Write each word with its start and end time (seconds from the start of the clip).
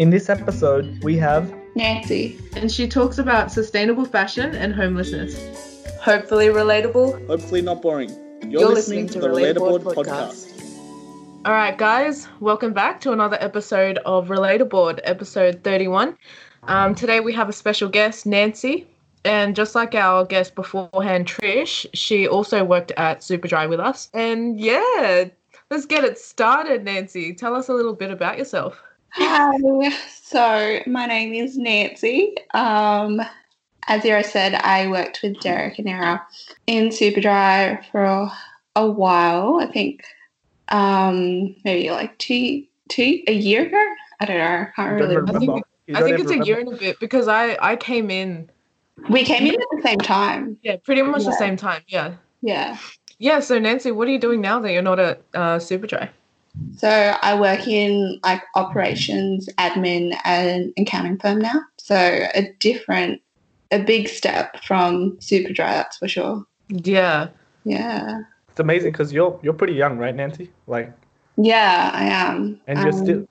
In 0.00 0.08
this 0.08 0.30
episode, 0.30 1.04
we 1.04 1.18
have 1.18 1.54
Nancy. 1.74 2.38
And 2.56 2.72
she 2.72 2.88
talks 2.88 3.18
about 3.18 3.52
sustainable 3.52 4.06
fashion 4.06 4.54
and 4.54 4.74
homelessness. 4.74 5.36
Hopefully 6.00 6.46
relatable. 6.46 7.26
Hopefully 7.26 7.60
Not 7.60 7.82
Boring. 7.82 8.08
You're, 8.40 8.62
You're 8.62 8.68
listening, 8.70 9.08
listening, 9.08 9.08
to, 9.08 9.20
the 9.20 9.28
Relatable 9.28 9.82
podcast. 9.82 10.54
podcast. 10.54 11.44
All 11.44 11.52
right, 11.52 11.76
guys, 11.76 12.28
welcome 12.40 12.72
back 12.72 13.02
to 13.02 13.12
another 13.12 13.36
episode 13.42 13.98
of 14.06 14.28
Relatabored, 14.28 15.00
episode 15.04 15.62
31. 15.64 16.16
Um, 16.62 16.94
today 16.94 17.20
we 17.20 17.34
have 17.34 17.50
a 17.50 17.52
special 17.52 17.90
guest, 17.90 18.24
Nancy. 18.24 18.86
And 19.26 19.54
just 19.54 19.74
like 19.74 19.94
our 19.94 20.24
guest 20.24 20.54
beforehand, 20.54 21.26
Trish, 21.26 21.84
she 21.92 22.26
also 22.26 22.64
worked 22.64 22.92
at 22.96 23.20
Superdry 23.20 23.68
with 23.68 23.80
us. 23.80 24.08
And 24.14 24.58
yeah, 24.58 25.24
let's 25.70 25.84
get 25.84 26.04
it 26.04 26.18
started, 26.18 26.84
Nancy. 26.84 27.34
Tell 27.34 27.54
us 27.54 27.68
a 27.68 27.74
little 27.74 27.92
bit 27.92 28.10
about 28.10 28.38
yourself. 28.38 28.82
Hi, 29.12 29.90
so 30.22 30.80
my 30.86 31.06
name 31.06 31.34
is 31.34 31.56
Nancy. 31.56 32.34
Um, 32.54 33.20
as 33.88 34.02
Zero 34.02 34.22
said, 34.22 34.54
I 34.54 34.88
worked 34.88 35.20
with 35.22 35.40
Derek 35.40 35.78
and 35.78 35.88
Era 35.88 36.24
in 36.66 36.88
Superdry 36.88 37.84
for 37.90 38.04
a, 38.04 38.32
a 38.76 38.90
while. 38.90 39.58
I 39.60 39.66
think 39.66 40.04
um, 40.68 41.54
maybe 41.64 41.90
like 41.90 42.16
two, 42.18 42.64
two, 42.88 43.22
a 43.26 43.32
year 43.32 43.66
ago. 43.66 43.84
I 44.20 44.26
don't 44.26 44.38
know. 44.38 44.44
I 44.44 44.68
can't 44.76 45.00
really 45.00 45.16
remember. 45.16 45.36
I 45.36 45.38
think, 45.38 45.64
I 45.94 46.02
think 46.02 46.20
it's 46.20 46.30
remember. 46.30 46.42
a 46.42 46.46
year 46.46 46.60
and 46.60 46.72
a 46.72 46.76
bit 46.76 47.00
because 47.00 47.26
I, 47.26 47.56
I 47.60 47.76
came 47.76 48.10
in 48.10 48.48
we 49.08 49.24
came 49.24 49.46
in 49.46 49.54
at 49.54 49.66
the 49.76 49.82
same 49.82 49.98
time. 49.98 50.58
Yeah, 50.62 50.76
pretty 50.76 51.02
much 51.02 51.22
yeah. 51.22 51.30
the 51.30 51.36
same 51.36 51.56
time. 51.56 51.82
Yeah. 51.88 52.14
Yeah. 52.42 52.78
Yeah. 53.18 53.40
So 53.40 53.58
Nancy, 53.58 53.90
what 53.92 54.08
are 54.08 54.10
you 54.10 54.18
doing 54.18 54.40
now 54.40 54.60
that 54.60 54.72
you're 54.72 54.82
not 54.82 54.98
at 54.98 55.22
uh, 55.34 55.58
Superdry? 55.58 56.10
So 56.76 56.88
I 56.88 57.38
work 57.38 57.66
in 57.68 58.20
like 58.22 58.42
operations, 58.54 59.48
admin, 59.58 60.16
and 60.24 60.72
accounting 60.76 61.18
firm 61.18 61.38
now. 61.38 61.60
So 61.76 61.96
a 61.96 62.52
different, 62.58 63.20
a 63.70 63.78
big 63.78 64.08
step 64.08 64.62
from 64.64 65.16
Superdry, 65.18 65.56
that's 65.56 65.98
for 65.98 66.08
sure. 66.08 66.44
Yeah. 66.68 67.28
Yeah. 67.64 68.22
It's 68.48 68.60
amazing 68.60 68.92
because 68.92 69.12
you're 69.12 69.38
you're 69.42 69.54
pretty 69.54 69.74
young, 69.74 69.98
right, 69.98 70.14
Nancy? 70.14 70.50
Like. 70.66 70.92
Yeah, 71.36 71.90
I 71.94 72.04
am. 72.04 72.60
And 72.66 72.78
you're 72.80 72.92
um, 72.92 73.04
still. 73.04 73.28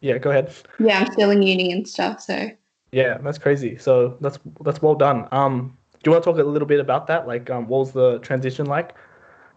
Yeah, 0.00 0.18
go 0.18 0.30
ahead. 0.30 0.52
Yeah, 0.80 1.00
I'm 1.00 1.12
still 1.12 1.30
in 1.30 1.42
uni 1.42 1.70
and 1.72 1.86
stuff. 1.86 2.20
So. 2.20 2.50
Yeah, 2.90 3.18
that's 3.18 3.38
crazy. 3.38 3.78
So 3.78 4.16
that's 4.20 4.38
that's 4.62 4.82
well 4.82 4.94
done. 4.94 5.28
Um, 5.32 5.76
do 6.02 6.10
you 6.10 6.12
want 6.12 6.24
to 6.24 6.30
talk 6.30 6.40
a 6.40 6.44
little 6.44 6.66
bit 6.66 6.80
about 6.80 7.06
that? 7.06 7.26
Like, 7.26 7.50
um, 7.50 7.68
what 7.68 7.78
was 7.78 7.92
the 7.92 8.18
transition 8.18 8.66
like? 8.66 8.94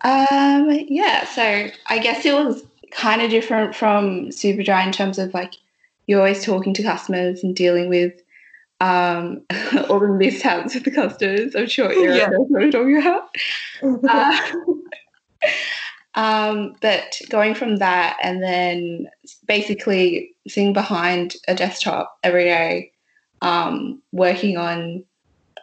Um, 0.04 0.70
yeah. 0.70 1.26
So 1.26 1.68
I 1.88 2.00
guess 2.00 2.26
it 2.26 2.34
was 2.34 2.64
kind 2.92 3.22
of 3.22 3.30
different 3.30 3.76
from 3.76 4.28
Superdry 4.28 4.86
in 4.86 4.92
terms 4.92 5.18
of 5.18 5.34
like 5.34 5.54
you're 6.08 6.20
always 6.20 6.44
talking 6.44 6.74
to 6.74 6.84
customers 6.84 7.44
and 7.44 7.56
dealing 7.56 7.90
with 7.90 8.14
um, 8.82 9.42
all 9.90 10.00
the 10.00 10.08
mishaps 10.08 10.76
with 10.76 10.84
the 10.84 10.92
customers. 10.92 11.56
I'm 11.56 11.68
sure 11.68 11.92
Erin 11.92 12.18
yeah. 12.18 12.30
what 12.30 12.64
I'm 12.64 12.72
talking 12.72 12.98
about. 12.98 13.30
uh, 14.10 14.40
um, 16.16 16.76
but 16.82 17.20
going 17.30 17.56
from 17.56 17.78
that 17.78 18.18
and 18.22 18.42
then 18.42 19.08
basically 19.48 20.34
sitting 20.48 20.74
behind 20.74 21.36
a 21.48 21.56
desktop 21.56 22.18
every 22.24 22.46
day 22.46 22.92
um, 23.42 24.02
working 24.12 24.58
on 24.58 25.04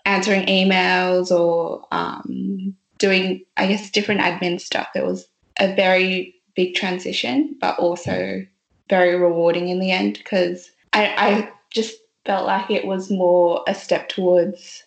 answering 0.05 0.47
emails 0.47 1.31
or 1.31 1.87
um, 1.93 2.75
doing, 2.99 3.45
I 3.57 3.67
guess, 3.67 3.91
different 3.91 4.21
admin 4.21 4.61
stuff. 4.61 4.89
It 4.95 5.05
was 5.05 5.27
a 5.59 5.75
very 5.75 6.35
big 6.55 6.75
transition, 6.75 7.57
but 7.61 7.79
also 7.79 8.45
very 8.89 9.17
rewarding 9.17 9.69
in 9.69 9.81
the 9.81 9.91
end 9.91 10.19
because 10.19 10.71
I, 10.93 11.15
I 11.17 11.51
just 11.71 11.97
felt 12.25 12.47
like 12.47 12.71
it 12.71 12.87
was 12.87 13.11
more 13.11 13.65
a 13.67 13.75
step 13.75 14.09
towards 14.09 14.85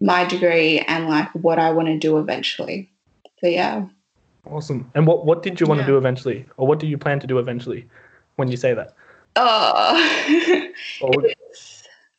my 0.00 0.24
degree 0.24 0.80
and 0.80 1.08
like 1.08 1.30
what 1.34 1.58
I 1.58 1.70
want 1.70 1.88
to 1.88 1.98
do 1.98 2.18
eventually. 2.18 2.90
So 3.40 3.48
yeah. 3.48 3.86
Awesome. 4.44 4.90
And 4.94 5.06
what 5.06 5.26
what 5.26 5.42
did 5.42 5.58
you 5.60 5.66
want 5.66 5.80
yeah. 5.80 5.86
to 5.86 5.92
do 5.92 5.98
eventually, 5.98 6.46
or 6.56 6.66
what 6.66 6.78
do 6.78 6.86
you 6.86 6.98
plan 6.98 7.20
to 7.20 7.26
do 7.26 7.38
eventually? 7.38 7.86
When 8.36 8.48
you 8.48 8.56
say 8.56 8.74
that. 8.74 8.94
Oh. 9.36 10.70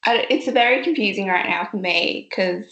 it's 0.06 0.48
very 0.48 0.84
confusing 0.84 1.28
right 1.28 1.48
now 1.48 1.68
for 1.70 1.78
me 1.78 2.28
because 2.30 2.66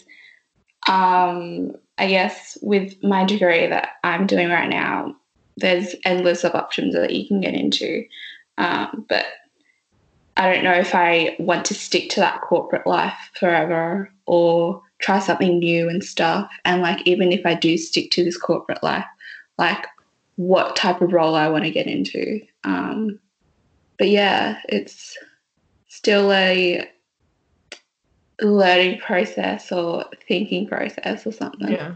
um, 0.88 1.72
I 1.98 2.08
guess 2.08 2.58
with 2.62 3.02
my 3.02 3.24
degree 3.24 3.66
that 3.66 3.90
I'm 4.04 4.26
doing 4.26 4.48
right 4.48 4.68
now, 4.68 5.16
there's 5.56 5.94
endless 6.04 6.44
of 6.44 6.54
options 6.54 6.94
that 6.94 7.14
you 7.14 7.26
can 7.26 7.40
get 7.40 7.54
into. 7.54 8.04
Um, 8.58 9.06
but 9.08 9.26
I 10.36 10.52
don't 10.52 10.64
know 10.64 10.74
if 10.74 10.94
I 10.94 11.36
want 11.38 11.64
to 11.66 11.74
stick 11.74 12.10
to 12.10 12.20
that 12.20 12.42
corporate 12.42 12.86
life 12.86 13.30
forever 13.38 14.10
or 14.26 14.82
try 14.98 15.18
something 15.18 15.58
new 15.58 15.88
and 15.88 16.04
stuff. 16.04 16.50
And 16.64 16.82
like, 16.82 17.06
even 17.06 17.32
if 17.32 17.46
I 17.46 17.54
do 17.54 17.78
stick 17.78 18.10
to 18.12 18.24
this 18.24 18.36
corporate 18.36 18.82
life, 18.82 19.06
like 19.58 19.86
what 20.36 20.76
type 20.76 21.00
of 21.00 21.12
role 21.12 21.34
I 21.34 21.48
want 21.48 21.64
to 21.64 21.70
get 21.70 21.86
into. 21.86 22.40
Um, 22.64 23.18
but 23.98 24.08
yeah, 24.08 24.60
it's 24.68 25.16
still 25.88 26.30
a 26.32 26.86
learning 28.42 29.00
process 29.00 29.72
or 29.72 30.04
thinking 30.28 30.66
process 30.66 31.26
or 31.26 31.32
something. 31.32 31.72
Yeah. 31.72 31.94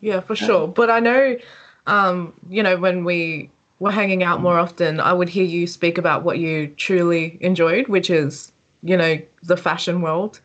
Yeah, 0.00 0.20
for 0.20 0.36
sure. 0.36 0.68
But 0.68 0.90
I 0.90 1.00
know, 1.00 1.38
um, 1.86 2.32
you 2.48 2.62
know, 2.62 2.76
when 2.76 3.04
we 3.04 3.50
were 3.78 3.90
hanging 3.90 4.22
out 4.22 4.40
more 4.40 4.58
often, 4.58 5.00
I 5.00 5.12
would 5.12 5.28
hear 5.28 5.44
you 5.44 5.66
speak 5.66 5.98
about 5.98 6.24
what 6.24 6.38
you 6.38 6.68
truly 6.68 7.38
enjoyed, 7.40 7.88
which 7.88 8.10
is, 8.10 8.52
you 8.82 8.96
know, 8.96 9.20
the 9.42 9.56
fashion 9.56 10.00
world. 10.00 10.40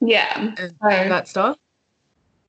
Yeah. 0.00 0.54
And 0.58 0.74
so, 0.80 0.88
that 0.88 1.28
stuff. 1.28 1.58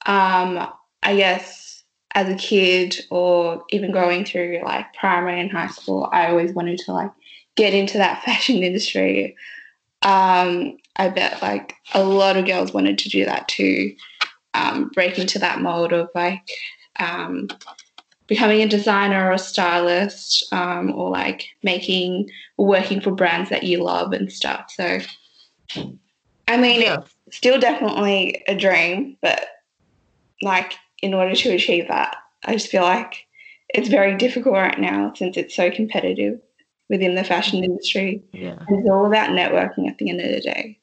Um, 0.06 0.68
I 1.04 1.16
guess 1.16 1.84
as 2.16 2.30
a 2.30 2.36
kid 2.36 2.98
or 3.10 3.64
even 3.70 3.92
going 3.92 4.26
through 4.26 4.62
like 4.64 4.94
primary 4.94 5.40
and 5.40 5.52
high 5.52 5.68
school, 5.68 6.10
I 6.12 6.28
always 6.28 6.54
wanted 6.54 6.80
to 6.80 6.94
like 6.94 7.12
get 7.56 7.74
into 7.74 7.98
that 7.98 8.24
fashion 8.26 8.64
industry. 8.64 9.36
Um, 10.02 10.78
I 10.96 11.10
bet 11.10 11.42
like 11.42 11.76
a 11.94 12.04
lot 12.04 12.38
of 12.38 12.46
girls 12.46 12.74
wanted 12.74 12.98
to 13.00 13.10
do 13.10 13.26
that 13.26 13.48
too, 13.48 13.96
um, 14.54 14.90
break 14.94 15.20
into 15.20 15.40
that 15.40 15.62
mold 15.62 15.92
of 15.92 16.10
like 16.16 16.48
um, 17.00 17.48
becoming 18.30 18.62
a 18.62 18.68
designer 18.68 19.28
or 19.28 19.34
a 19.34 19.40
stylist 19.40 20.46
um, 20.54 20.94
or 20.94 21.10
like 21.10 21.48
making 21.64 22.30
or 22.58 22.68
working 22.68 23.02
for 23.02 23.12
brands 23.12 23.50
that 23.50 23.64
you 23.64 23.84
love 23.84 24.14
and 24.14 24.32
stuff. 24.32 24.72
So, 24.74 25.00
I 26.48 26.58
mean, 26.58 26.82
yeah. 26.82 27.00
it's 27.26 27.38
still 27.38 27.60
definitely 27.60 28.44
a 28.48 28.56
dream, 28.56 29.18
but 29.22 29.48
like 30.44 30.76
in 31.02 31.16
order 31.16 31.36
to 31.36 31.50
achieve 31.50 31.88
that, 31.88 32.16
I 32.46 32.54
just 32.54 32.70
feel 32.70 32.84
like 32.84 33.26
it's 33.70 33.90
very 33.90 34.16
difficult 34.16 34.54
right 34.54 34.80
now 34.80 35.12
since 35.16 35.36
it's 35.36 35.56
so 35.56 35.72
competitive 35.72 36.40
within 36.88 37.16
the 37.16 37.24
fashion 37.24 37.64
industry. 37.64 38.24
Yeah. 38.32 38.58
And 38.68 38.80
it's 38.80 38.90
all 38.90 39.08
about 39.08 39.32
networking 39.32 39.90
at 39.90 39.98
the 39.98 40.10
end 40.10 40.22
of 40.22 40.32
the 40.32 40.42
day. 40.42 40.80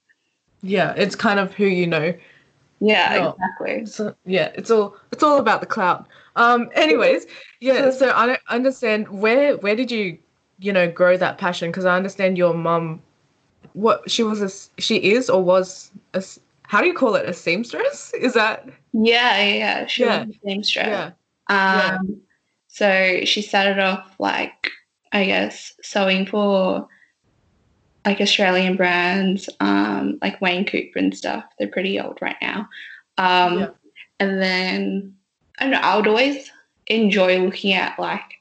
Yeah, 0.62 0.94
it's 0.96 1.14
kind 1.14 1.38
of 1.38 1.54
who 1.54 1.66
you 1.66 1.86
know. 1.86 2.12
Yeah, 2.80 3.30
exactly. 3.30 3.86
So 3.86 4.14
yeah, 4.24 4.50
it's 4.54 4.70
all 4.70 4.96
it's 5.12 5.22
all 5.22 5.38
about 5.38 5.60
the 5.60 5.66
clout. 5.66 6.06
Um 6.36 6.70
anyways, 6.74 7.26
yeah, 7.60 7.90
so 7.98 8.10
I 8.10 8.38
understand 8.48 9.08
where 9.08 9.56
where 9.58 9.76
did 9.76 9.90
you, 9.90 10.18
you 10.58 10.72
know, 10.72 10.90
grow 10.90 11.16
that 11.16 11.38
passion 11.38 11.70
because 11.70 11.84
I 11.84 11.96
understand 11.96 12.36
your 12.36 12.54
mum 12.54 13.02
what 13.72 14.10
she 14.10 14.22
was 14.22 14.40
a 14.40 14.80
she 14.80 14.96
is 14.96 15.28
or 15.30 15.42
was 15.42 15.90
a 16.14 16.22
how 16.64 16.80
do 16.80 16.86
you 16.86 16.94
call 16.94 17.14
it 17.14 17.28
a 17.28 17.32
seamstress? 17.32 18.12
Is 18.14 18.34
that 18.34 18.68
Yeah, 18.92 19.42
yeah, 19.42 19.86
she 19.86 20.04
yeah. 20.04 20.24
was 20.24 20.36
a 20.36 20.38
seamstress. 20.46 20.86
Yeah. 20.86 21.10
Um 21.48 22.06
yeah. 22.08 22.14
so 22.68 23.24
she 23.24 23.42
started 23.42 23.78
off 23.78 24.14
like 24.18 24.70
I 25.12 25.24
guess 25.24 25.72
sewing 25.82 26.26
for 26.26 26.88
like 28.06 28.20
Australian 28.20 28.76
brands, 28.76 29.48
um, 29.58 30.18
like 30.22 30.40
Wayne 30.40 30.64
Cooper 30.64 30.98
and 30.98 31.14
stuff. 31.14 31.44
They're 31.58 31.68
pretty 31.68 32.00
old 32.00 32.18
right 32.22 32.36
now. 32.40 32.68
Um, 33.18 33.58
yeah. 33.58 33.68
And 34.20 34.40
then 34.40 35.14
I 35.58 35.64
don't 35.64 35.72
know. 35.72 35.80
I 35.80 35.96
would 35.96 36.06
always 36.06 36.50
enjoy 36.86 37.38
looking 37.40 37.72
at 37.72 37.98
like 37.98 38.40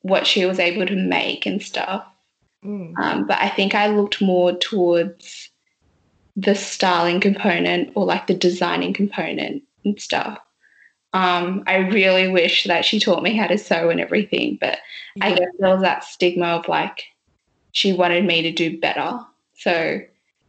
what 0.00 0.26
she 0.26 0.46
was 0.46 0.58
able 0.58 0.86
to 0.86 0.96
make 0.96 1.44
and 1.44 1.62
stuff. 1.62 2.04
Mm. 2.64 2.98
Um, 2.98 3.26
but 3.26 3.38
I 3.38 3.50
think 3.50 3.74
I 3.74 3.88
looked 3.88 4.22
more 4.22 4.56
towards 4.56 5.50
the 6.34 6.54
styling 6.54 7.20
component 7.20 7.92
or 7.94 8.06
like 8.06 8.26
the 8.26 8.34
designing 8.34 8.94
component 8.94 9.62
and 9.84 10.00
stuff. 10.00 10.38
Um, 11.12 11.62
I 11.66 11.76
really 11.76 12.28
wish 12.28 12.64
that 12.64 12.84
she 12.84 13.00
taught 13.00 13.22
me 13.22 13.36
how 13.36 13.46
to 13.48 13.58
sew 13.58 13.90
and 13.90 14.00
everything, 14.00 14.56
but 14.60 14.78
yeah. 15.16 15.26
I 15.26 15.30
guess 15.30 15.48
there 15.58 15.70
was 15.70 15.82
that 15.82 16.04
stigma 16.04 16.46
of 16.46 16.68
like 16.68 17.02
she 17.78 17.92
wanted 17.92 18.24
me 18.24 18.42
to 18.42 18.50
do 18.50 18.76
better. 18.76 19.20
So 19.54 20.00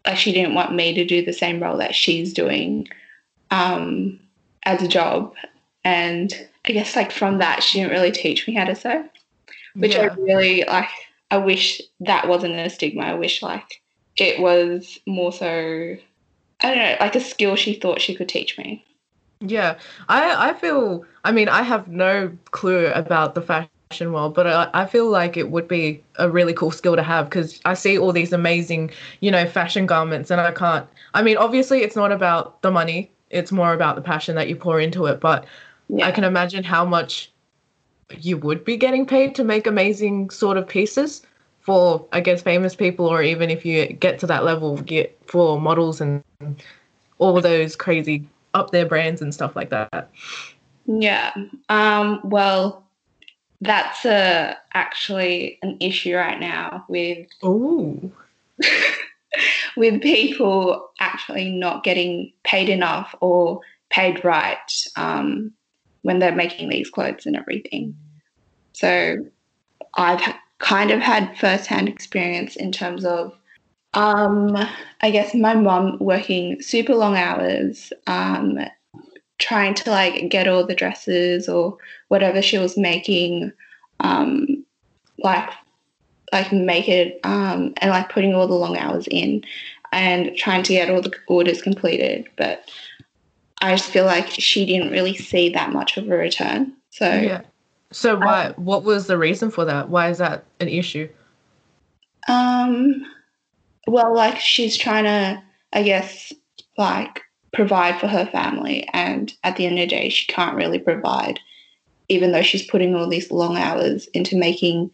like 0.03 0.17
she 0.17 0.31
didn't 0.31 0.55
want 0.55 0.73
me 0.73 0.95
to 0.95 1.05
do 1.05 1.23
the 1.23 1.31
same 1.31 1.61
role 1.61 1.77
that 1.77 1.93
she's 1.93 2.33
doing 2.33 2.87
um, 3.51 4.19
as 4.63 4.81
a 4.81 4.87
job. 4.87 5.35
And 5.83 6.33
I 6.65 6.71
guess 6.71 6.95
like 6.95 7.11
from 7.11 7.37
that 7.37 7.61
she 7.61 7.77
didn't 7.77 7.91
really 7.91 8.11
teach 8.11 8.47
me 8.47 8.55
how 8.55 8.65
to 8.65 8.75
sew, 8.75 9.07
which 9.75 9.93
yeah. 9.93 10.09
I 10.11 10.15
really 10.15 10.63
like 10.63 10.89
I 11.29 11.37
wish 11.37 11.83
that 11.99 12.27
wasn't 12.27 12.55
a 12.55 12.67
stigma. 12.67 13.03
I 13.03 13.13
wish 13.13 13.43
like 13.43 13.79
it 14.17 14.39
was 14.39 14.97
more 15.05 15.31
so 15.31 15.45
I 16.61 16.67
don't 16.67 16.77
know, 16.77 16.97
like 16.99 17.15
a 17.15 17.19
skill 17.19 17.55
she 17.55 17.75
thought 17.75 18.01
she 18.01 18.15
could 18.15 18.27
teach 18.27 18.57
me. 18.57 18.83
Yeah, 19.39 19.77
I 20.09 20.49
I 20.49 20.53
feel. 20.55 21.05
I 21.23 21.31
mean, 21.31 21.47
I 21.47 21.61
have 21.61 21.87
no 21.87 22.35
clue 22.49 22.87
about 22.87 23.35
the 23.35 23.41
fashion 23.43 23.69
world, 23.99 24.35
but 24.35 24.45
I, 24.45 24.69
I 24.73 24.85
feel 24.85 25.09
like 25.09 25.35
it 25.35 25.49
would 25.49 25.67
be 25.67 26.03
a 26.19 26.29
really 26.29 26.53
cool 26.53 26.69
skill 26.69 26.95
to 26.95 27.01
have 27.01 27.25
because 27.25 27.59
I 27.65 27.73
see 27.73 27.97
all 27.97 28.13
these 28.13 28.31
amazing, 28.31 28.91
you 29.19 29.31
know, 29.31 29.47
fashion 29.47 29.87
garments, 29.87 30.29
and 30.29 30.39
I 30.39 30.51
can't. 30.51 30.87
I 31.15 31.23
mean, 31.23 31.37
obviously, 31.37 31.81
it's 31.81 31.95
not 31.95 32.11
about 32.11 32.61
the 32.61 32.69
money; 32.69 33.09
it's 33.31 33.51
more 33.51 33.73
about 33.73 33.95
the 33.95 34.03
passion 34.03 34.35
that 34.35 34.47
you 34.47 34.55
pour 34.55 34.79
into 34.79 35.07
it. 35.07 35.19
But 35.19 35.45
yeah. 35.89 36.05
I 36.05 36.11
can 36.11 36.23
imagine 36.23 36.63
how 36.63 36.85
much 36.85 37.31
you 38.19 38.37
would 38.37 38.63
be 38.63 38.77
getting 38.77 39.07
paid 39.07 39.33
to 39.35 39.43
make 39.43 39.65
amazing 39.65 40.29
sort 40.29 40.57
of 40.57 40.67
pieces 40.67 41.23
for, 41.61 42.05
I 42.11 42.19
guess, 42.19 42.43
famous 42.43 42.75
people, 42.75 43.07
or 43.07 43.23
even 43.23 43.49
if 43.49 43.65
you 43.65 43.87
get 43.87 44.19
to 44.19 44.27
that 44.27 44.43
level, 44.43 44.77
get 44.77 45.17
for 45.25 45.59
models 45.59 45.99
and 45.99 46.23
all 47.17 47.41
those 47.41 47.75
crazy 47.75 48.27
up 48.53 48.69
their 48.69 48.85
brands 48.85 49.19
and 49.21 49.33
stuff 49.33 49.55
like 49.55 49.71
that? 49.71 50.11
Yeah. 50.85 51.33
Um, 51.69 52.21
well, 52.23 52.83
that's 53.61 54.05
a, 54.05 54.57
actually 54.73 55.59
an 55.61 55.77
issue 55.79 56.15
right 56.15 56.39
now 56.39 56.85
with 56.87 57.27
with 59.77 60.01
people 60.01 60.89
actually 60.99 61.49
not 61.51 61.83
getting 61.83 62.31
paid 62.43 62.69
enough 62.69 63.13
or 63.21 63.61
paid 63.89 64.23
right 64.23 64.71
um, 64.95 65.51
when 66.03 66.19
they're 66.19 66.35
making 66.35 66.69
these 66.69 66.89
clothes 66.89 67.25
and 67.25 67.35
everything. 67.35 67.95
So 68.73 69.17
I've 69.95 70.35
kind 70.59 70.91
of 70.91 70.99
had 70.99 71.37
firsthand 71.37 71.89
experience 71.89 72.55
in 72.55 72.71
terms 72.71 73.03
of 73.05 73.33
um, 73.93 74.55
I 75.01 75.09
guess 75.09 75.33
my 75.33 75.55
mom 75.55 75.97
working 75.99 76.61
super 76.61 76.93
long 76.93 77.17
hours, 77.17 77.91
um, 78.05 78.59
trying 79.39 79.73
to 79.73 79.89
like 79.89 80.29
get 80.29 80.47
all 80.47 80.65
the 80.65 80.75
dresses 80.75 81.49
or 81.49 81.77
whatever 82.09 82.41
she 82.41 82.57
was 82.57 82.77
making, 82.77 83.51
um, 84.01 84.63
like 85.17 85.49
like 86.31 86.51
make 86.51 86.87
it 86.87 87.19
um, 87.23 87.73
and 87.77 87.89
like 87.89 88.09
putting 88.09 88.35
all 88.35 88.47
the 88.47 88.53
long 88.53 88.77
hours 88.77 89.07
in 89.09 89.43
and 89.91 90.35
trying 90.37 90.61
to 90.63 90.73
get 90.73 90.89
all 90.89 91.01
the 91.01 91.13
orders 91.27 91.61
completed. 91.61 92.27
But 92.37 92.69
I 93.61 93.75
just 93.75 93.89
feel 93.89 94.05
like 94.05 94.27
she 94.29 94.65
didn't 94.65 94.91
really 94.91 95.15
see 95.15 95.49
that 95.49 95.71
much 95.71 95.97
of 95.97 96.07
a 96.07 96.15
return. 96.15 96.73
So 96.91 97.09
yeah. 97.09 97.41
So 97.91 98.17
why? 98.17 98.53
what 98.55 98.83
was 98.83 99.07
the 99.07 99.17
reason 99.17 99.49
for 99.49 99.65
that? 99.65 99.89
Why 99.89 100.09
is 100.09 100.19
that 100.19 100.45
an 100.59 100.67
issue? 100.67 101.09
Um 102.27 103.03
well, 103.87 104.13
like 104.13 104.39
she's 104.39 104.77
trying 104.77 105.05
to, 105.05 105.41
I 105.73 105.81
guess, 105.81 106.31
like 106.77 107.23
provide 107.53 107.99
for 107.99 108.07
her 108.07 108.25
family, 108.27 108.87
and 108.93 109.33
at 109.43 109.55
the 109.55 109.65
end 109.65 109.79
of 109.79 109.89
the 109.89 109.95
day, 109.95 110.09
she 110.09 110.27
can't 110.27 110.55
really 110.55 110.79
provide, 110.79 111.39
even 112.07 112.31
though 112.31 112.41
she's 112.41 112.65
putting 112.65 112.95
all 112.95 113.07
these 113.07 113.31
long 113.31 113.57
hours 113.57 114.07
into 114.07 114.37
making 114.37 114.91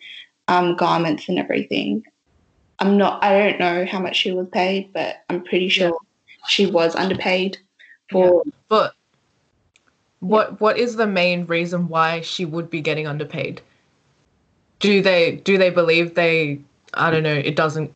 um, 0.48 0.76
garments 0.76 1.28
and 1.28 1.40
everything. 1.40 2.04
I'm 2.80 2.98
not. 2.98 3.24
I 3.24 3.38
don't 3.38 3.60
know 3.60 3.86
how 3.86 4.00
much 4.00 4.16
she 4.18 4.32
was 4.32 4.48
paid, 4.52 4.92
but 4.94 5.24
I'm 5.30 5.44
pretty 5.44 5.70
sure 5.70 5.88
yeah. 5.88 6.46
she 6.48 6.66
was 6.66 6.96
underpaid 6.96 7.58
for. 8.10 8.44
Yeah. 8.46 8.52
But 8.68 8.96
what 10.20 10.60
what 10.60 10.78
is 10.78 10.96
the 10.96 11.08
main 11.08 11.46
reason 11.46 11.88
why 11.88 12.22
she 12.22 12.46
would 12.46 12.70
be 12.70 12.82
getting 12.82 13.08
underpaid? 13.08 13.62
Do 14.80 15.02
they 15.02 15.38
do 15.38 15.58
they 15.58 15.70
believe 15.70 16.16
they? 16.16 16.60
I 16.94 17.12
don't 17.12 17.24
know. 17.24 17.34
It 17.34 17.56
doesn't 17.56 17.94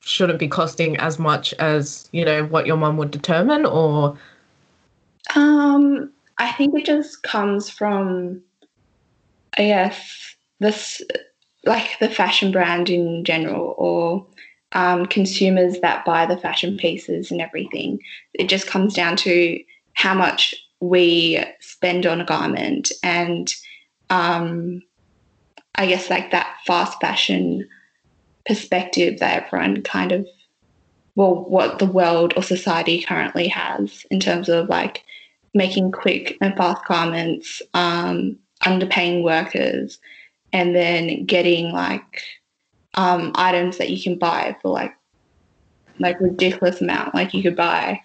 shouldn't 0.00 0.38
be 0.38 0.48
costing 0.48 0.96
as 0.96 1.18
much 1.18 1.52
as 1.54 2.08
you 2.12 2.24
know 2.24 2.44
what 2.46 2.66
your 2.66 2.76
mum 2.76 2.96
would 2.96 3.10
determine 3.10 3.66
or? 3.66 4.16
Um 5.34 6.10
i 6.38 6.50
think 6.52 6.74
it 6.74 6.86
just 6.86 7.22
comes 7.22 7.68
from 7.68 8.42
i 9.58 9.64
guess 9.64 10.34
this 10.58 11.02
like 11.64 11.98
the 12.00 12.08
fashion 12.08 12.50
brand 12.50 12.88
in 12.88 13.24
general 13.24 13.74
or 13.76 14.26
um, 14.72 15.06
consumers 15.06 15.80
that 15.80 16.04
buy 16.04 16.26
the 16.26 16.38
fashion 16.38 16.76
pieces 16.76 17.32
and 17.32 17.40
everything. 17.40 17.98
It 18.34 18.48
just 18.48 18.68
comes 18.68 18.94
down 18.94 19.16
to 19.16 19.60
how 19.94 20.14
much 20.14 20.54
we 20.80 21.42
spend 21.60 22.06
on 22.06 22.20
a 22.20 22.24
garment 22.24 22.90
and 23.02 23.52
um, 24.08 24.82
i 25.74 25.86
guess 25.86 26.10
like 26.10 26.30
that 26.30 26.56
fast 26.66 27.00
fashion 27.00 27.68
perspective 28.50 29.20
that 29.20 29.44
everyone 29.44 29.80
kind 29.82 30.10
of 30.10 30.26
well 31.14 31.44
what 31.44 31.78
the 31.78 31.86
world 31.86 32.32
or 32.36 32.42
society 32.42 33.00
currently 33.00 33.46
has 33.46 34.04
in 34.10 34.18
terms 34.18 34.48
of 34.48 34.68
like 34.68 35.04
making 35.54 35.92
quick 35.92 36.36
and 36.40 36.56
fast 36.56 36.84
garments 36.84 37.62
um, 37.74 38.36
underpaying 38.64 39.22
workers 39.22 40.00
and 40.52 40.74
then 40.74 41.24
getting 41.26 41.70
like 41.70 42.24
um, 42.94 43.30
items 43.36 43.78
that 43.78 43.90
you 43.90 44.02
can 44.02 44.18
buy 44.18 44.56
for 44.60 44.70
like 44.70 44.96
like 46.00 46.20
ridiculous 46.20 46.80
amount. 46.80 47.14
Like 47.14 47.32
you 47.32 47.44
could 47.44 47.54
buy 47.54 48.00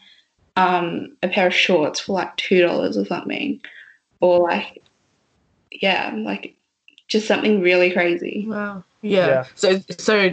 um, 0.57 1.17
a 1.23 1.27
pair 1.27 1.47
of 1.47 1.55
shorts 1.55 2.01
for 2.01 2.13
like 2.13 2.37
two 2.37 2.61
dollars 2.61 2.97
or 2.97 3.05
something. 3.05 3.61
Or 4.19 4.47
like 4.47 4.83
yeah 5.71 6.13
like 6.15 6.55
just 7.07 7.27
something 7.27 7.61
really 7.61 7.91
crazy. 7.91 8.45
Wow 8.47 8.83
yeah. 9.05 9.27
yeah. 9.27 9.45
So 9.55 9.79
so 9.97 10.31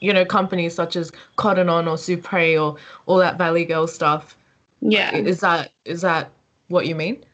you 0.00 0.12
know 0.12 0.24
companies 0.24 0.74
such 0.74 0.96
as 0.96 1.12
Cotton 1.36 1.68
On 1.68 1.88
or 1.88 1.96
Supre 1.96 2.60
or 2.60 2.78
all 3.06 3.18
that 3.18 3.38
Valley 3.38 3.64
Girl 3.64 3.86
stuff. 3.86 4.36
Yeah. 4.80 5.14
Is 5.14 5.40
that 5.40 5.72
is 5.84 6.02
that 6.02 6.30
what 6.68 6.86
you 6.86 6.94
mean? 6.94 7.24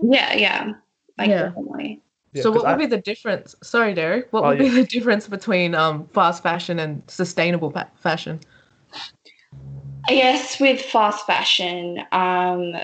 Yeah, 0.00 0.34
yeah. 0.34 0.72
Like 1.18 1.28
yeah. 1.28 1.42
definitely. 1.44 2.02
Yeah, 2.32 2.42
so 2.42 2.52
what 2.52 2.62
would 2.62 2.74
I, 2.74 2.76
be 2.76 2.86
the 2.86 2.98
difference? 2.98 3.56
Sorry, 3.62 3.92
Derek. 3.92 4.32
What 4.32 4.44
would 4.44 4.60
oh, 4.60 4.64
yeah. 4.64 4.70
be 4.70 4.82
the 4.82 4.86
difference 4.86 5.26
between 5.26 5.74
um, 5.74 6.06
fast 6.08 6.44
fashion 6.44 6.78
and 6.78 7.02
sustainable 7.08 7.72
pa- 7.72 7.88
fashion? 7.96 8.38
I 10.08 10.14
guess 10.14 10.60
with 10.60 10.80
fast 10.80 11.26
fashion, 11.26 12.02
um, 12.12 12.74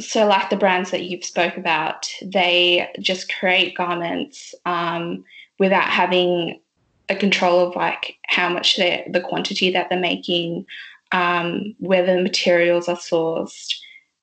so 0.00 0.26
like 0.26 0.48
the 0.48 0.56
brands 0.56 0.90
that 0.90 1.04
you've 1.04 1.24
spoke 1.24 1.58
about, 1.58 2.10
they 2.22 2.88
just 2.98 3.32
create 3.34 3.76
garments 3.76 4.54
um, 4.64 5.24
without 5.62 5.84
having 5.84 6.60
a 7.08 7.14
control 7.14 7.60
of 7.60 7.76
like 7.76 8.18
how 8.26 8.48
much 8.48 8.76
they 8.76 9.08
the 9.08 9.20
quantity 9.20 9.70
that 9.70 9.88
they're 9.88 10.08
making, 10.12 10.66
um, 11.12 11.76
where 11.78 12.04
the 12.04 12.20
materials 12.20 12.88
are 12.88 12.96
sourced, 12.96 13.72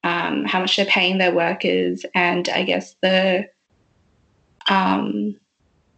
um, 0.03 0.43
how 0.43 0.59
much 0.59 0.75
they're 0.75 0.85
paying 0.85 1.17
their 1.17 1.33
workers, 1.33 2.05
and 2.13 2.49
I 2.49 2.63
guess 2.63 2.93
the 3.01 3.47
um, 4.67 5.39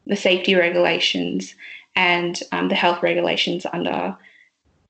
the 0.06 0.16
safety 0.16 0.54
regulations 0.54 1.56
and 1.96 2.40
um, 2.52 2.70
the 2.70 2.76
health 2.76 3.02
regulations 3.02 3.66
under 3.74 4.16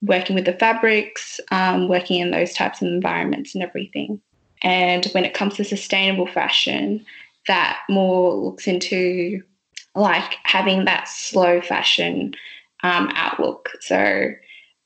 working 0.01 0.35
with 0.35 0.45
the 0.45 0.59
fabrics, 0.65 1.39
um, 1.51 1.87
working 1.87 2.19
in 2.19 2.31
those 2.31 2.51
types 2.51 2.81
of 2.81 2.89
environments 2.89 3.55
and 3.55 3.63
everything. 3.63 4.19
And 4.63 5.05
when 5.13 5.23
it 5.23 5.33
comes 5.33 5.55
to 5.55 5.63
sustainable 5.63 6.27
fashion, 6.27 7.05
that 7.47 7.79
more 7.89 8.33
looks 8.35 8.67
into 8.67 9.43
like 9.95 10.38
having 10.43 10.86
that 10.86 11.07
slow 11.07 11.62
fashion 11.62 12.33
um, 12.83 13.10
outlook. 13.13 13.69
So 13.81 14.31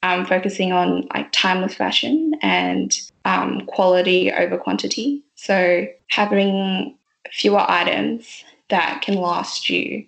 um, 0.04 0.26
focusing 0.26 0.72
on 0.72 1.08
like 1.14 1.32
timeless 1.32 1.76
fashion 1.76 2.34
and 2.42 2.96
um, 3.26 3.62
quality 3.68 4.32
over 4.32 4.58
quantity. 4.58 5.24
So 5.36 5.88
having 6.08 6.98
fewer 7.32 7.66
items 7.68 8.44
that 8.70 9.02
can 9.02 9.16
last 9.16 9.70
you 9.70 10.06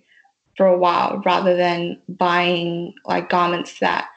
for 0.55 0.65
a 0.65 0.77
while 0.77 1.21
rather 1.25 1.55
than 1.55 1.99
buying 2.09 2.93
like 3.05 3.29
garments 3.29 3.79
that 3.79 4.09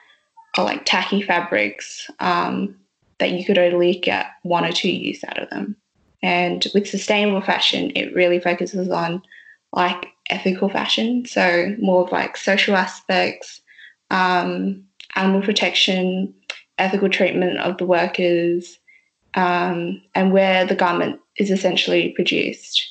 are 0.56 0.64
like 0.64 0.84
tacky 0.84 1.22
fabrics 1.22 2.10
um, 2.20 2.76
that 3.18 3.30
you 3.30 3.44
could 3.44 3.58
only 3.58 3.98
get 3.98 4.26
one 4.42 4.64
or 4.64 4.72
two 4.72 4.90
use 4.90 5.22
out 5.24 5.38
of 5.38 5.48
them. 5.50 5.76
And 6.22 6.66
with 6.74 6.88
sustainable 6.88 7.40
fashion, 7.40 7.92
it 7.94 8.14
really 8.14 8.40
focuses 8.40 8.90
on 8.90 9.22
like 9.72 10.06
ethical 10.28 10.68
fashion. 10.68 11.24
So 11.26 11.74
more 11.80 12.04
of 12.04 12.12
like 12.12 12.36
social 12.36 12.76
aspects, 12.76 13.60
um, 14.10 14.84
animal 15.16 15.42
protection, 15.42 16.34
ethical 16.78 17.08
treatment 17.08 17.58
of 17.58 17.78
the 17.78 17.86
workers, 17.86 18.78
um, 19.34 20.02
and 20.14 20.32
where 20.32 20.66
the 20.66 20.74
garment 20.74 21.20
is 21.36 21.50
essentially 21.50 22.10
produced. 22.10 22.88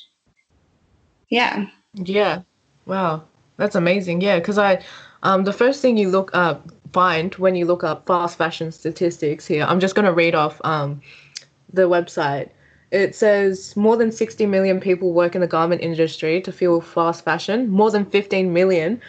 Yeah. 1.28 1.66
Yeah. 1.94 2.42
Wow. 2.86 3.24
That's 3.56 3.74
amazing. 3.74 4.22
Yeah, 4.22 4.38
because 4.38 4.58
I, 4.58 4.82
um, 5.22 5.44
the 5.44 5.52
first 5.52 5.82
thing 5.82 5.96
you 5.96 6.08
look 6.08 6.30
up 6.32 6.66
find 6.92 7.34
when 7.34 7.54
you 7.54 7.66
look 7.66 7.84
up 7.84 8.06
fast 8.06 8.36
fashion 8.38 8.72
statistics 8.72 9.46
here, 9.46 9.64
I'm 9.64 9.80
just 9.80 9.94
gonna 9.94 10.12
read 10.12 10.34
off 10.34 10.60
um, 10.64 11.00
the 11.72 11.82
website 11.82 12.50
it 12.90 13.14
says 13.14 13.76
more 13.76 13.96
than 13.96 14.10
60 14.10 14.46
million 14.46 14.80
people 14.80 15.12
work 15.12 15.34
in 15.34 15.40
the 15.40 15.46
garment 15.46 15.80
industry 15.80 16.40
to 16.40 16.50
fuel 16.50 16.80
fast 16.80 17.24
fashion. 17.24 17.68
More 17.70 17.90
than 17.90 18.04
15 18.04 18.52
million 18.52 19.00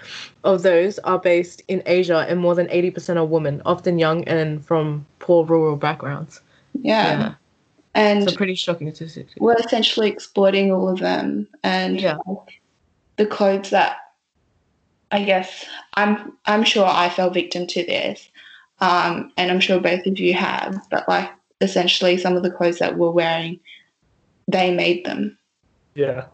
of 0.44 0.62
those 0.62 1.00
are 1.00 1.18
based 1.18 1.64
in 1.68 1.82
Asia, 1.86 2.26
and 2.30 2.40
more 2.40 2.54
than 2.54 2.68
80% 2.68 3.18
are 3.18 3.26
women, 3.26 3.62
often 3.66 3.98
young 3.98 4.24
and 4.26 4.64
from 4.64 5.06
poor 5.20 5.46
rural 5.46 5.76
backgrounds. 5.76 6.42
Yeah. 6.74 7.20
yeah. 7.20 7.34
And 7.94 8.24
it's 8.24 8.34
a 8.34 8.38
pretty 8.38 8.56
shocking 8.56 8.94
statistic. 8.94 9.38
We're 9.40 9.58
essentially 9.58 10.10
exploiting 10.10 10.72
all 10.72 10.88
of 10.88 11.00
them. 11.00 11.48
And 11.64 12.00
yeah. 12.00 12.18
the 13.18 13.26
clothes 13.26 13.72
that 13.72 13.98
I 15.12 15.24
guess 15.24 15.66
I'm 15.96 16.38
I'm 16.46 16.64
sure 16.64 16.86
I 16.88 17.10
fell 17.10 17.30
victim 17.30 17.68
to 17.68 17.86
this. 17.86 18.30
Um, 18.80 19.32
and 19.38 19.52
I'm 19.52 19.60
sure 19.60 19.80
both 19.80 20.06
of 20.06 20.18
you 20.20 20.34
have, 20.34 20.82
but 20.90 21.08
like 21.08 21.30
essentially 21.62 22.18
some 22.18 22.36
of 22.36 22.44
the 22.44 22.52
clothes 22.52 22.80
that 22.80 22.98
we're 22.98 23.12
wearing, 23.12 23.60
they 24.48 24.74
made 24.74 25.06
them. 25.06 25.38
Yeah. 25.96 26.26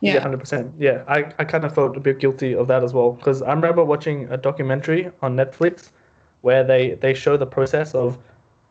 Yeah, 0.00 0.20
hundred 0.20 0.40
percent. 0.40 0.72
Yeah, 0.78 1.04
I, 1.08 1.32
I 1.38 1.44
kind 1.44 1.64
of 1.64 1.74
felt 1.74 1.96
a 1.96 2.00
bit 2.00 2.18
guilty 2.18 2.54
of 2.54 2.68
that 2.68 2.84
as 2.84 2.92
well 2.92 3.12
because 3.12 3.42
I 3.42 3.52
remember 3.52 3.82
watching 3.82 4.30
a 4.30 4.36
documentary 4.36 5.10
on 5.22 5.36
Netflix 5.36 5.90
where 6.42 6.62
they 6.62 6.94
they 6.94 7.14
show 7.14 7.36
the 7.36 7.46
process 7.46 7.94
of 7.94 8.18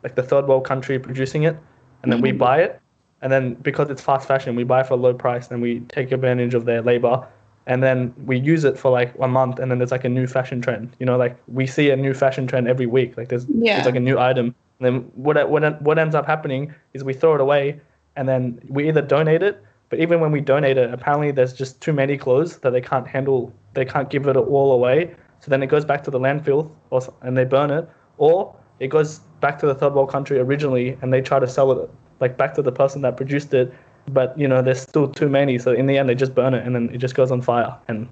like 0.04 0.16
the 0.16 0.24
third 0.24 0.48
world 0.48 0.66
country 0.66 1.00
producing 1.00 1.44
it, 1.44 1.58
and 2.04 2.12
then 2.12 2.20
mm-hmm. 2.20 2.24
we 2.24 2.32
buy 2.32 2.62
it, 2.62 2.80
and 3.22 3.32
then 3.32 3.56
because 3.56 3.90
it's 3.90 4.02
fast 4.02 4.28
fashion, 4.28 4.56
we 4.56 4.64
buy 4.64 4.84
for 4.84 4.94
a 4.94 4.98
low 4.98 5.14
price, 5.14 5.50
and 5.50 5.62
we 5.62 5.80
take 5.82 6.12
advantage 6.12 6.54
of 6.54 6.66
their 6.66 6.82
labor, 6.82 7.28
and 7.66 7.82
then 7.82 8.14
we 8.26 8.38
use 8.38 8.64
it 8.64 8.78
for 8.78 8.92
like 8.92 9.14
a 9.20 9.28
month, 9.28 9.58
and 9.58 9.72
then 9.72 9.80
there's 9.80 9.92
like 9.92 10.06
a 10.06 10.10
new 10.10 10.28
fashion 10.28 10.62
trend. 10.62 10.96
You 11.00 11.08
know, 11.08 11.18
like 11.18 11.36
we 11.48 11.66
see 11.66 11.90
a 11.90 11.96
new 11.96 12.14
fashion 12.14 12.46
trend 12.46 12.68
every 12.68 12.86
week. 12.86 13.18
Like 13.18 13.30
there's 13.30 13.48
yeah. 13.50 13.76
there's 13.76 13.88
like 13.88 13.96
a 13.96 14.00
new 14.00 14.20
item, 14.20 14.54
and 14.80 14.86
then 14.86 15.12
what 15.16 15.50
what 15.50 15.82
what 15.82 15.98
ends 15.98 16.16
up 16.16 16.26
happening 16.26 16.74
is 16.94 17.04
we 17.04 17.14
throw 17.14 17.36
it 17.36 17.42
away, 17.42 17.80
and 18.16 18.28
then 18.28 18.60
we 18.68 18.88
either 18.88 19.02
donate 19.02 19.44
it, 19.44 19.64
but 19.90 20.00
even 20.00 20.20
when 20.20 20.32
we 20.32 20.42
donate 20.42 20.78
it, 20.78 20.94
apparently 20.94 21.32
there's 21.32 21.54
just 21.54 21.82
too 21.82 21.94
many 21.94 22.18
clothes 22.18 22.58
that 22.60 22.72
they 22.72 22.82
can't 22.82 23.08
handle. 23.08 23.54
They 23.74 23.86
can't 23.86 24.10
give 24.10 24.28
it 24.28 24.36
all 24.36 24.72
away, 24.72 25.16
so 25.40 25.50
then 25.50 25.62
it 25.64 25.68
goes 25.68 25.86
back 25.86 26.04
to 26.06 26.12
the 26.12 26.20
landfill, 26.20 26.72
or 26.90 27.02
and 27.22 27.38
they 27.38 27.46
burn 27.46 27.72
it, 27.72 27.88
or 28.18 28.56
it 28.80 28.88
goes 28.88 29.20
back 29.42 29.60
to 29.60 29.66
the 29.66 29.76
third 29.76 29.94
world 29.94 30.10
country 30.10 30.40
originally, 30.40 30.98
and 31.02 31.14
they 31.14 31.22
try 31.22 31.40
to 31.40 31.48
sell 31.48 31.72
it 31.72 31.90
like 32.20 32.38
back 32.38 32.54
to 32.56 32.62
the 32.62 32.72
person 32.72 33.02
that 33.02 33.18
produced 33.18 33.54
it, 33.54 33.74
but 34.10 34.38
you 34.38 34.48
know 34.48 34.62
there's 34.62 34.82
still 34.82 35.08
too 35.08 35.30
many, 35.30 35.58
so 35.58 35.72
in 35.72 35.86
the 35.86 35.98
end 35.98 36.10
they 36.10 36.16
just 36.16 36.36
burn 36.36 36.54
it, 36.54 36.66
and 36.66 36.76
then 36.76 36.90
it 36.94 36.98
just 36.98 37.16
goes 37.16 37.32
on 37.32 37.42
fire, 37.42 37.76
and 37.88 38.08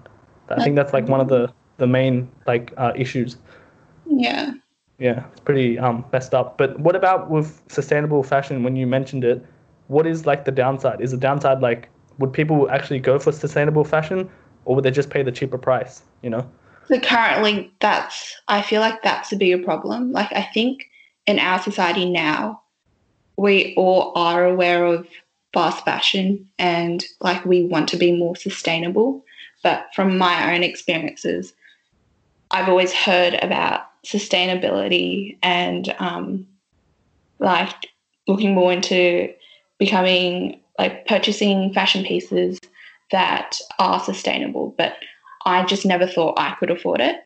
I 0.48 0.62
think 0.62 0.76
that's 0.76 0.92
like 0.92 1.08
one 1.08 1.20
of 1.20 1.28
the 1.28 1.52
the 1.76 1.86
main 1.86 2.30
like 2.46 2.72
uh, 2.76 2.92
issues. 2.96 3.36
Yeah. 4.06 4.52
Yeah, 5.04 5.26
it's 5.32 5.40
pretty 5.40 5.78
um, 5.78 6.02
messed 6.14 6.32
up. 6.32 6.56
But 6.56 6.80
what 6.80 6.96
about 6.96 7.28
with 7.28 7.60
sustainable 7.68 8.22
fashion? 8.22 8.62
When 8.62 8.74
you 8.74 8.86
mentioned 8.86 9.22
it, 9.22 9.44
what 9.88 10.06
is 10.06 10.24
like 10.24 10.46
the 10.46 10.50
downside? 10.50 11.02
Is 11.02 11.10
the 11.10 11.18
downside 11.18 11.60
like 11.60 11.90
would 12.16 12.32
people 12.32 12.70
actually 12.70 13.00
go 13.00 13.18
for 13.18 13.30
sustainable 13.30 13.84
fashion, 13.84 14.30
or 14.64 14.76
would 14.76 14.82
they 14.82 14.90
just 14.90 15.10
pay 15.10 15.22
the 15.22 15.30
cheaper 15.30 15.58
price? 15.58 16.00
You 16.22 16.30
know. 16.30 16.50
So 16.88 16.98
currently, 17.00 17.70
that's 17.80 18.34
I 18.48 18.62
feel 18.62 18.80
like 18.80 19.02
that's 19.02 19.30
a 19.30 19.36
bigger 19.36 19.62
problem. 19.62 20.10
Like 20.10 20.32
I 20.32 20.48
think 20.54 20.86
in 21.26 21.38
our 21.38 21.60
society 21.60 22.08
now, 22.08 22.62
we 23.36 23.74
all 23.76 24.10
are 24.16 24.46
aware 24.46 24.86
of 24.86 25.06
fast 25.52 25.84
fashion 25.84 26.48
and 26.58 27.04
like 27.20 27.44
we 27.44 27.64
want 27.64 27.90
to 27.90 27.98
be 27.98 28.10
more 28.16 28.36
sustainable. 28.36 29.22
But 29.62 29.84
from 29.94 30.16
my 30.16 30.54
own 30.54 30.62
experiences, 30.62 31.52
I've 32.50 32.70
always 32.70 32.94
heard 32.94 33.34
about 33.42 33.82
sustainability 34.04 35.38
and 35.42 35.94
um, 35.98 36.46
like 37.38 37.74
looking 38.28 38.54
more 38.54 38.72
into 38.72 39.32
becoming 39.78 40.60
like 40.78 41.06
purchasing 41.06 41.72
fashion 41.72 42.04
pieces 42.04 42.58
that 43.10 43.56
are 43.78 44.00
sustainable. 44.00 44.74
But 44.76 44.96
I 45.46 45.64
just 45.64 45.84
never 45.84 46.06
thought 46.06 46.38
I 46.38 46.54
could 46.58 46.70
afford 46.70 47.00
it. 47.00 47.16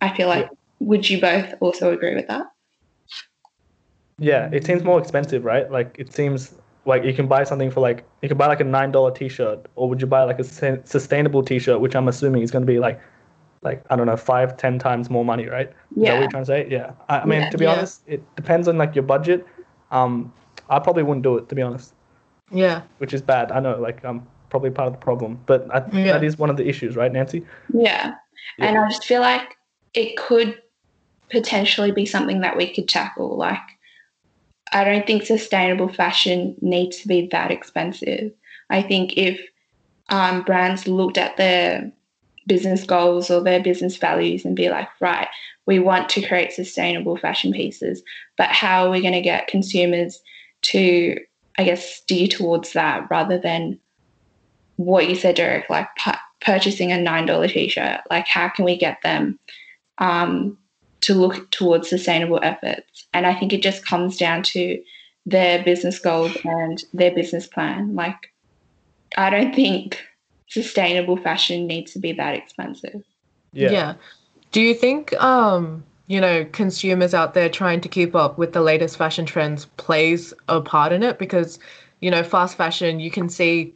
I 0.00 0.14
feel 0.14 0.28
like, 0.28 0.46
yeah. 0.46 0.56
would 0.80 1.08
you 1.08 1.20
both 1.20 1.54
also 1.60 1.92
agree 1.92 2.14
with 2.14 2.28
that? 2.28 2.46
Yeah, 4.18 4.48
it 4.52 4.64
seems 4.64 4.84
more 4.84 4.98
expensive, 4.98 5.44
right? 5.44 5.70
Like 5.70 5.96
it 5.98 6.12
seems 6.12 6.54
like 6.84 7.04
you 7.04 7.14
can 7.14 7.28
buy 7.28 7.44
something 7.44 7.70
for 7.70 7.80
like 7.80 8.04
you 8.22 8.28
can 8.28 8.38
buy 8.38 8.46
like 8.46 8.60
a 8.60 8.64
nine 8.64 8.92
dollar 8.92 9.10
t-shirt, 9.10 9.66
or 9.74 9.88
would 9.88 10.00
you 10.00 10.06
buy 10.06 10.24
like 10.24 10.38
a 10.38 10.44
sustainable 10.44 11.42
t-shirt, 11.42 11.80
which 11.80 11.96
I'm 11.96 12.08
assuming 12.08 12.42
is 12.42 12.50
going 12.50 12.62
to 12.62 12.72
be 12.72 12.78
like 12.78 13.00
like 13.62 13.84
I 13.90 13.96
don't 13.96 14.06
know 14.06 14.16
five 14.16 14.56
ten 14.56 14.78
times 14.78 15.08
more 15.08 15.24
money, 15.24 15.46
right? 15.46 15.72
Yeah. 15.94 16.02
Is 16.02 16.06
that 16.06 16.12
what 16.12 16.20
you're 16.20 16.30
trying 16.30 16.42
to 16.42 16.46
say? 16.46 16.68
Yeah. 16.70 16.92
I, 17.08 17.20
I 17.20 17.24
mean, 17.24 17.40
yeah, 17.42 17.50
to 17.50 17.58
be 17.58 17.64
yeah. 17.64 17.72
honest, 17.72 18.02
it 18.06 18.36
depends 18.36 18.68
on 18.68 18.78
like 18.78 18.94
your 18.94 19.04
budget. 19.04 19.46
Um, 19.90 20.32
I 20.68 20.78
probably 20.78 21.02
wouldn't 21.02 21.22
do 21.22 21.36
it 21.36 21.48
to 21.48 21.54
be 21.54 21.62
honest. 21.62 21.94
Yeah. 22.50 22.82
Which 22.98 23.14
is 23.14 23.22
bad. 23.22 23.52
I 23.52 23.60
know. 23.60 23.78
Like 23.78 24.04
I'm 24.04 24.26
probably 24.50 24.70
part 24.70 24.88
of 24.88 24.92
the 24.92 24.98
problem, 24.98 25.40
but 25.46 25.66
I, 25.74 25.84
yeah. 25.92 26.12
that 26.12 26.24
is 26.24 26.38
one 26.38 26.50
of 26.50 26.56
the 26.56 26.68
issues, 26.68 26.96
right, 26.96 27.10
Nancy? 27.10 27.44
Yeah. 27.72 28.14
yeah. 28.58 28.66
And 28.66 28.78
I 28.78 28.88
just 28.88 29.04
feel 29.04 29.22
like 29.22 29.56
it 29.94 30.16
could 30.16 30.60
potentially 31.30 31.90
be 31.90 32.04
something 32.04 32.40
that 32.40 32.56
we 32.56 32.72
could 32.72 32.88
tackle. 32.88 33.36
Like, 33.36 33.58
I 34.72 34.84
don't 34.84 35.06
think 35.06 35.24
sustainable 35.24 35.88
fashion 35.88 36.56
needs 36.60 36.98
to 36.98 37.08
be 37.08 37.28
that 37.32 37.50
expensive. 37.50 38.32
I 38.68 38.82
think 38.82 39.16
if 39.16 39.40
um, 40.10 40.42
brands 40.42 40.86
looked 40.86 41.18
at 41.18 41.36
their 41.36 41.90
business 42.46 42.84
goals 42.84 43.30
or 43.30 43.42
their 43.42 43.62
business 43.62 43.96
values 43.96 44.44
and 44.44 44.56
be 44.56 44.68
like, 44.68 44.88
right, 45.00 45.28
we 45.66 45.78
want 45.78 46.08
to 46.10 46.26
create 46.26 46.52
sustainable 46.52 47.16
fashion 47.16 47.52
pieces, 47.52 48.02
but 48.36 48.48
how 48.48 48.86
are 48.86 48.90
we 48.90 49.00
going 49.00 49.12
to 49.12 49.20
get 49.20 49.46
consumers 49.46 50.20
to, 50.62 51.18
I 51.58 51.64
guess, 51.64 51.96
steer 51.96 52.26
towards 52.26 52.72
that 52.72 53.08
rather 53.10 53.38
than 53.38 53.78
what 54.76 55.08
you 55.08 55.14
said, 55.14 55.36
Derek, 55.36 55.70
like 55.70 55.88
pu- 55.96 56.12
purchasing 56.40 56.90
a 56.92 56.96
$9 56.96 57.52
t 57.52 57.68
shirt? 57.68 58.00
Like, 58.10 58.26
how 58.26 58.48
can 58.48 58.64
we 58.64 58.76
get 58.76 58.98
them 59.02 59.38
um, 59.98 60.58
to 61.02 61.14
look 61.14 61.50
towards 61.50 61.88
sustainable 61.88 62.40
efforts? 62.42 63.06
And 63.12 63.26
I 63.26 63.34
think 63.34 63.52
it 63.52 63.62
just 63.62 63.86
comes 63.86 64.16
down 64.16 64.42
to 64.44 64.82
their 65.26 65.62
business 65.62 66.00
goals 66.00 66.36
and 66.44 66.82
their 66.92 67.14
business 67.14 67.46
plan. 67.46 67.94
Like, 67.94 68.32
I 69.16 69.30
don't 69.30 69.54
think 69.54 70.02
sustainable 70.52 71.16
fashion 71.16 71.66
needs 71.66 71.92
to 71.92 71.98
be 71.98 72.12
that 72.12 72.34
expensive. 72.34 73.02
Yeah. 73.52 73.70
Yeah. 73.70 73.94
Do 74.50 74.60
you 74.60 74.74
think 74.74 75.14
um 75.22 75.82
you 76.06 76.20
know 76.20 76.44
consumers 76.52 77.14
out 77.14 77.34
there 77.34 77.48
trying 77.48 77.80
to 77.80 77.88
keep 77.88 78.14
up 78.14 78.36
with 78.36 78.52
the 78.52 78.60
latest 78.60 78.96
fashion 78.96 79.24
trends 79.24 79.64
plays 79.76 80.34
a 80.48 80.60
part 80.60 80.92
in 80.92 81.02
it 81.02 81.18
because 81.18 81.58
you 82.00 82.10
know 82.10 82.22
fast 82.22 82.56
fashion 82.56 83.00
you 83.00 83.10
can 83.10 83.28
see 83.28 83.72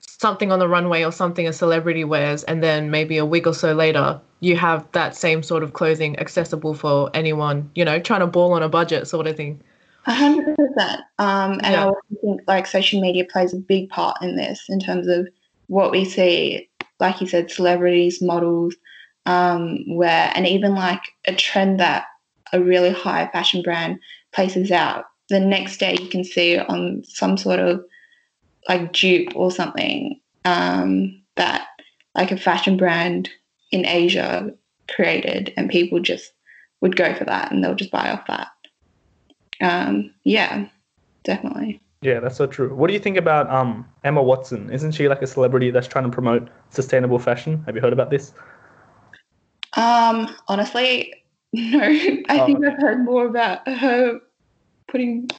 something 0.00 0.50
on 0.50 0.58
the 0.58 0.68
runway 0.68 1.04
or 1.04 1.12
something 1.12 1.46
a 1.46 1.52
celebrity 1.52 2.02
wears 2.02 2.42
and 2.44 2.62
then 2.62 2.90
maybe 2.90 3.18
a 3.18 3.26
week 3.26 3.46
or 3.46 3.54
so 3.54 3.72
later 3.72 4.20
you 4.40 4.56
have 4.56 4.86
that 4.92 5.14
same 5.14 5.42
sort 5.42 5.62
of 5.62 5.74
clothing 5.74 6.18
accessible 6.18 6.74
for 6.74 7.10
anyone 7.14 7.70
you 7.74 7.84
know 7.84 8.00
trying 8.00 8.20
to 8.20 8.26
ball 8.26 8.52
on 8.52 8.62
a 8.62 8.68
budget 8.68 9.06
sort 9.06 9.26
of 9.26 9.36
thing 9.36 9.60
a 10.06 10.14
hundred 10.14 10.56
percent 10.56 11.02
um 11.18 11.52
and 11.62 11.74
yeah. 11.74 11.90
i 11.90 12.14
think 12.20 12.40
like 12.48 12.66
social 12.66 13.00
media 13.00 13.24
plays 13.24 13.52
a 13.52 13.56
big 13.56 13.88
part 13.90 14.16
in 14.22 14.34
this 14.36 14.64
in 14.68 14.80
terms 14.80 15.06
of 15.06 15.28
what 15.66 15.90
we 15.90 16.04
see, 16.04 16.68
like 17.00 17.20
you 17.20 17.26
said, 17.26 17.50
celebrities, 17.50 18.22
models, 18.22 18.74
um, 19.26 19.78
where, 19.96 20.30
and 20.34 20.46
even 20.46 20.74
like 20.74 21.02
a 21.24 21.34
trend 21.34 21.80
that 21.80 22.04
a 22.52 22.60
really 22.60 22.92
high 22.92 23.28
fashion 23.32 23.62
brand 23.62 23.98
places 24.32 24.70
out, 24.70 25.06
the 25.28 25.40
next 25.40 25.78
day 25.78 25.96
you 26.00 26.08
can 26.08 26.24
see 26.24 26.58
on 26.58 27.02
some 27.04 27.36
sort 27.36 27.58
of 27.58 27.84
like 28.68 28.92
dupe 28.92 29.34
or 29.34 29.50
something 29.50 30.20
um, 30.44 31.22
that 31.36 31.66
like 32.14 32.30
a 32.30 32.36
fashion 32.36 32.76
brand 32.76 33.30
in 33.72 33.86
Asia 33.86 34.50
created, 34.88 35.52
and 35.56 35.70
people 35.70 35.98
just 36.00 36.32
would 36.80 36.96
go 36.96 37.14
for 37.14 37.24
that 37.24 37.50
and 37.50 37.64
they'll 37.64 37.74
just 37.74 37.90
buy 37.90 38.10
off 38.10 38.26
that. 38.26 38.48
Um, 39.60 40.12
yeah, 40.24 40.68
definitely. 41.24 41.80
Yeah, 42.04 42.20
that's 42.20 42.36
so 42.36 42.46
true. 42.46 42.74
What 42.74 42.88
do 42.88 42.92
you 42.92 43.00
think 43.00 43.16
about 43.16 43.48
um, 43.48 43.88
Emma 44.04 44.22
Watson? 44.22 44.70
Isn't 44.70 44.92
she 44.92 45.08
like 45.08 45.22
a 45.22 45.26
celebrity 45.26 45.70
that's 45.70 45.86
trying 45.86 46.04
to 46.04 46.10
promote 46.10 46.50
sustainable 46.68 47.18
fashion? 47.18 47.62
Have 47.64 47.76
you 47.76 47.80
heard 47.80 47.94
about 47.94 48.10
this? 48.10 48.34
Um, 49.72 50.28
honestly, 50.46 51.14
no. 51.54 51.80
I 51.80 52.22
oh, 52.28 52.44
think 52.44 52.58
okay. 52.58 52.68
I've 52.68 52.78
heard 52.78 53.02
more 53.02 53.24
about 53.24 53.66
her 53.66 54.20
putting 54.86 55.30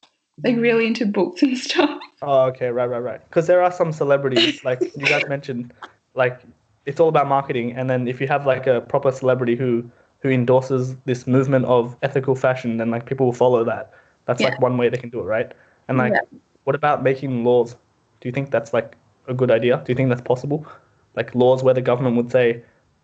like 0.43 0.57
really 0.57 0.87
into 0.87 1.05
books 1.05 1.43
and 1.43 1.55
stuff. 1.55 1.99
Oh, 2.23 2.45
okay, 2.45 2.69
right, 2.69 2.89
right, 2.89 2.97
right. 2.97 3.23
Because 3.29 3.45
there 3.45 3.61
are 3.61 3.71
some 3.71 3.91
celebrities, 3.91 4.65
like 4.65 4.81
you 4.81 5.05
guys 5.05 5.27
mentioned, 5.29 5.71
like 6.15 6.41
it's 6.87 6.99
all 6.99 7.09
about 7.09 7.27
marketing, 7.27 7.73
and 7.73 7.91
then 7.91 8.07
if 8.07 8.19
you 8.19 8.27
have 8.27 8.47
like 8.47 8.65
a 8.65 8.81
proper 8.81 9.11
celebrity 9.11 9.55
who 9.55 9.87
who 10.21 10.29
endorses 10.29 10.95
this 11.05 11.27
movement 11.27 11.65
of 11.65 11.95
ethical 12.01 12.33
fashion, 12.33 12.77
then 12.77 12.89
like 12.89 13.05
people 13.05 13.27
will 13.27 13.33
follow 13.33 13.63
that. 13.63 13.93
That's 14.25 14.41
yeah. 14.41 14.49
like 14.49 14.61
one 14.61 14.77
way 14.77 14.89
they 14.89 14.97
can 14.97 15.11
do 15.11 15.19
it, 15.19 15.25
right? 15.25 15.53
And 15.87 15.99
like 15.99 16.13
yeah. 16.13 16.39
What 16.65 16.75
about 16.75 17.01
making 17.01 17.43
laws? 17.43 17.73
Do 18.19 18.27
you 18.27 18.31
think 18.31 18.51
that's 18.51 18.73
like 18.73 18.95
a 19.27 19.33
good 19.33 19.49
idea? 19.49 19.81
Do 19.85 19.91
you 19.91 19.95
think 19.95 20.09
that's 20.09 20.21
possible? 20.21 20.67
Like 21.15 21.33
laws 21.33 21.63
where 21.63 21.73
the 21.73 21.81
government 21.81 22.17
would 22.17 22.31
say 22.31 22.63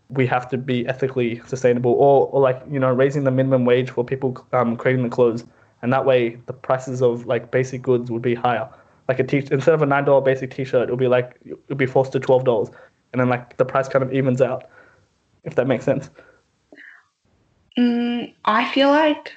we 0.09 0.27
have 0.27 0.49
to 0.49 0.57
be 0.57 0.85
ethically 0.87 1.41
sustainable, 1.47 1.93
or, 1.93 2.27
or 2.27 2.41
like 2.41 2.61
you 2.69 2.79
know 2.79 2.91
raising 2.91 3.23
the 3.23 3.31
minimum 3.31 3.63
wage 3.65 3.89
for 3.89 4.03
people 4.03 4.45
um, 4.51 4.75
creating 4.75 5.03
the 5.03 5.09
clothes, 5.09 5.45
and 5.81 5.93
that 5.93 6.05
way 6.05 6.37
the 6.47 6.53
prices 6.53 7.01
of 7.01 7.25
like 7.25 7.49
basic 7.49 7.81
goods 7.81 8.11
would 8.11 8.21
be 8.21 8.35
higher. 8.35 8.67
like 9.07 9.19
a 9.19 9.23
t 9.23 9.37
instead 9.51 9.73
of 9.73 9.81
a 9.81 9.85
nine 9.85 10.05
dollar 10.05 10.21
basic 10.21 10.51
t-shirt, 10.51 10.83
it'll 10.83 10.97
be 10.97 11.07
like 11.07 11.37
it'll 11.45 11.75
be 11.75 11.85
forced 11.85 12.11
to 12.11 12.19
twelve 12.19 12.43
dollars, 12.43 12.69
and 13.13 13.19
then 13.19 13.29
like 13.29 13.57
the 13.57 13.65
price 13.65 13.87
kind 13.87 14.03
of 14.03 14.11
evens 14.13 14.41
out, 14.41 14.65
if 15.43 15.55
that 15.55 15.67
makes 15.67 15.85
sense. 15.85 16.09
Mm, 17.77 18.33
I 18.45 18.69
feel 18.73 18.89
like 18.89 19.33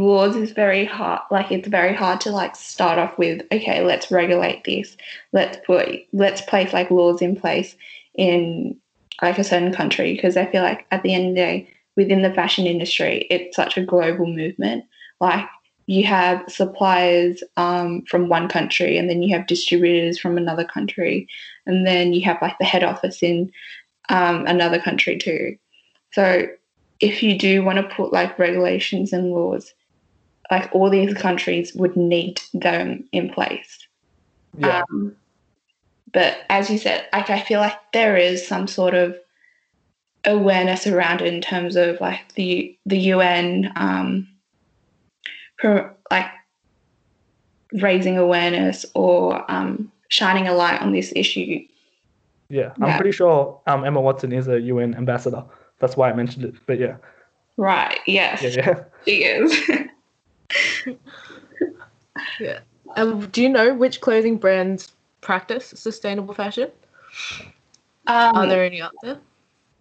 laws 0.00 0.36
is 0.36 0.52
very 0.52 0.84
hard 0.84 1.20
like 1.30 1.52
it's 1.52 1.68
very 1.68 1.94
hard 1.94 2.20
to 2.20 2.30
like 2.30 2.56
start 2.56 2.98
off 2.98 3.16
with 3.18 3.42
okay 3.52 3.84
let's 3.84 4.10
regulate 4.10 4.64
this. 4.64 4.96
Let's 5.32 5.58
put 5.66 5.88
let's 6.12 6.40
place 6.42 6.72
like 6.72 6.90
laws 6.90 7.22
in 7.22 7.36
place 7.36 7.76
in 8.14 8.76
like 9.22 9.38
a 9.38 9.44
certain 9.44 9.72
country 9.72 10.14
because 10.14 10.36
i 10.36 10.46
feel 10.46 10.62
like 10.62 10.86
at 10.90 11.02
the 11.02 11.14
end 11.14 11.28
of 11.28 11.34
the 11.34 11.40
day 11.40 11.70
within 11.96 12.22
the 12.22 12.32
fashion 12.32 12.66
industry 12.66 13.26
it's 13.30 13.56
such 13.56 13.76
a 13.76 13.84
global 13.84 14.26
movement. 14.26 14.84
Like 15.20 15.46
you 15.86 16.04
have 16.04 16.44
suppliers 16.48 17.42
um, 17.56 18.02
from 18.02 18.28
one 18.28 18.48
country 18.48 18.96
and 18.96 19.10
then 19.10 19.22
you 19.22 19.36
have 19.36 19.46
distributors 19.46 20.18
from 20.18 20.38
another 20.38 20.64
country 20.64 21.28
and 21.66 21.86
then 21.86 22.12
you 22.12 22.24
have 22.24 22.38
like 22.40 22.56
the 22.58 22.64
head 22.64 22.84
office 22.84 23.22
in 23.22 23.52
um, 24.08 24.46
another 24.46 24.80
country 24.80 25.18
too. 25.18 25.56
So 26.12 26.46
if 27.00 27.22
you 27.22 27.36
do 27.36 27.64
want 27.64 27.78
to 27.78 27.94
put 27.94 28.12
like 28.12 28.38
regulations 28.38 29.12
and 29.12 29.30
laws 29.32 29.74
like 30.50 30.74
all 30.74 30.90
these 30.90 31.14
countries 31.14 31.74
would 31.74 31.96
need 31.96 32.40
them 32.52 33.04
in 33.12 33.30
place. 33.30 33.86
Yeah. 34.58 34.82
Um, 34.90 35.16
but 36.12 36.38
as 36.48 36.70
you 36.70 36.78
said, 36.78 37.06
like 37.12 37.30
I 37.30 37.40
feel 37.40 37.60
like 37.60 37.78
there 37.92 38.16
is 38.16 38.46
some 38.46 38.66
sort 38.66 38.94
of 38.94 39.16
awareness 40.24 40.86
around 40.86 41.22
it 41.22 41.32
in 41.32 41.40
terms 41.40 41.76
of 41.76 42.00
like 42.00 42.34
the 42.34 42.76
the 42.84 42.98
UN 42.98 43.72
um, 43.76 44.28
pro, 45.58 45.90
like 46.10 46.30
raising 47.72 48.18
awareness 48.18 48.84
or 48.94 49.48
um, 49.50 49.90
shining 50.08 50.48
a 50.48 50.54
light 50.54 50.82
on 50.82 50.92
this 50.92 51.12
issue. 51.14 51.64
Yeah, 52.48 52.72
I'm 52.80 52.88
yeah. 52.88 52.96
pretty 52.96 53.12
sure 53.12 53.60
um, 53.68 53.84
Emma 53.84 54.00
Watson 54.00 54.32
is 54.32 54.48
a 54.48 54.60
UN 54.60 54.96
ambassador. 54.96 55.44
That's 55.78 55.96
why 55.96 56.10
I 56.10 56.12
mentioned 56.12 56.44
it. 56.44 56.54
But 56.66 56.80
yeah. 56.80 56.96
Right. 57.56 58.00
Yes. 58.06 58.42
Yeah. 58.42 58.48
yeah. 58.48 58.84
She 59.04 59.24
is. 59.24 59.70
yeah. 62.40 62.60
Um, 62.96 63.26
do 63.28 63.42
you 63.42 63.48
know 63.48 63.74
which 63.74 64.00
clothing 64.00 64.36
brands 64.36 64.92
practice 65.20 65.66
sustainable 65.76 66.34
fashion? 66.34 66.70
Um, 68.06 68.36
Are 68.36 68.46
there 68.46 68.64
any 68.64 68.80
out 68.80 68.92
there? 69.02 69.18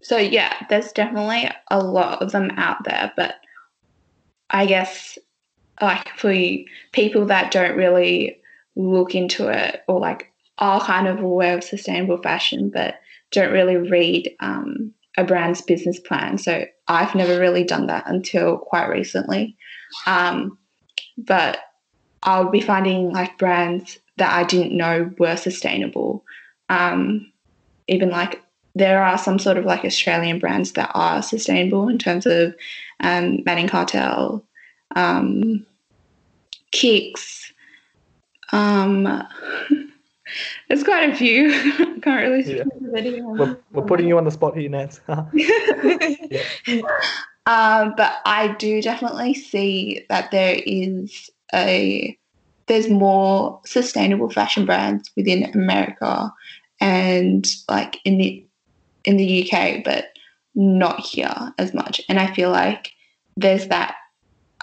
So 0.01 0.17
yeah, 0.17 0.53
there's 0.69 0.91
definitely 0.91 1.49
a 1.71 1.79
lot 1.79 2.21
of 2.21 2.31
them 2.31 2.51
out 2.51 2.83
there, 2.83 3.11
but 3.15 3.35
I 4.49 4.65
guess 4.65 5.17
like 5.81 6.09
for 6.17 6.33
people 6.91 7.25
that 7.25 7.51
don't 7.51 7.77
really 7.77 8.39
look 8.75 9.15
into 9.15 9.47
it 9.47 9.83
or 9.87 9.99
like 9.99 10.31
are 10.57 10.81
kind 10.81 11.07
of 11.07 11.19
aware 11.19 11.57
of 11.57 11.63
sustainable 11.63 12.17
fashion 12.21 12.69
but 12.69 12.95
don't 13.31 13.51
really 13.51 13.77
read 13.77 14.35
um, 14.39 14.93
a 15.17 15.23
brand's 15.23 15.61
business 15.61 15.99
plan. 15.99 16.37
So 16.37 16.65
I've 16.87 17.15
never 17.15 17.39
really 17.39 17.63
done 17.63 17.87
that 17.87 18.07
until 18.07 18.57
quite 18.57 18.87
recently. 18.87 19.55
Um, 20.05 20.57
but 21.25 21.59
I'll 22.23 22.49
be 22.49 22.61
finding 22.61 23.11
like 23.11 23.37
brands 23.37 23.99
that 24.17 24.33
I 24.33 24.43
didn't 24.43 24.75
know 24.75 25.11
were 25.17 25.35
sustainable. 25.35 26.23
Um, 26.69 27.31
even 27.87 28.09
like 28.09 28.43
there 28.75 29.03
are 29.03 29.17
some 29.17 29.39
sort 29.39 29.57
of 29.57 29.65
like 29.65 29.83
Australian 29.83 30.39
brands 30.39 30.73
that 30.73 30.91
are 30.93 31.21
sustainable 31.21 31.89
in 31.89 31.97
terms 31.97 32.25
of 32.25 32.55
um, 32.99 33.43
Manning 33.45 33.67
Cartel, 33.67 34.43
um, 34.95 35.65
Kicks. 36.71 37.51
Um, 38.51 39.03
there's 40.67 40.83
quite 40.83 41.09
a 41.09 41.15
few. 41.15 41.51
I 41.53 41.99
can't 42.01 42.05
really 42.05 42.57
yeah. 42.57 42.63
We're, 42.81 43.57
we're 43.71 43.85
putting 43.85 44.07
you 44.07 44.17
on 44.17 44.25
the 44.25 44.31
spot 44.31 44.57
here, 44.57 44.69
Nance. 44.69 45.01
yeah. 45.33 46.81
Um, 47.49 47.95
but 47.97 48.17
I 48.25 48.49
do 48.59 48.79
definitely 48.79 49.33
see 49.33 50.05
that 50.07 50.29
there 50.29 50.61
is 50.67 51.31
a 51.51 52.15
there's 52.67 52.87
more 52.87 53.59
sustainable 53.65 54.29
fashion 54.29 54.67
brands 54.67 55.09
within 55.17 55.45
America 55.55 56.31
and 56.79 57.47
like 57.67 57.97
in 58.05 58.19
the 58.19 58.45
in 59.03 59.17
the 59.17 59.51
UK, 59.51 59.83
but 59.83 60.09
not 60.53 60.99
here 60.99 61.51
as 61.57 61.73
much. 61.73 61.99
And 62.07 62.19
I 62.19 62.31
feel 62.35 62.51
like 62.51 62.91
there's 63.35 63.67
that 63.69 63.95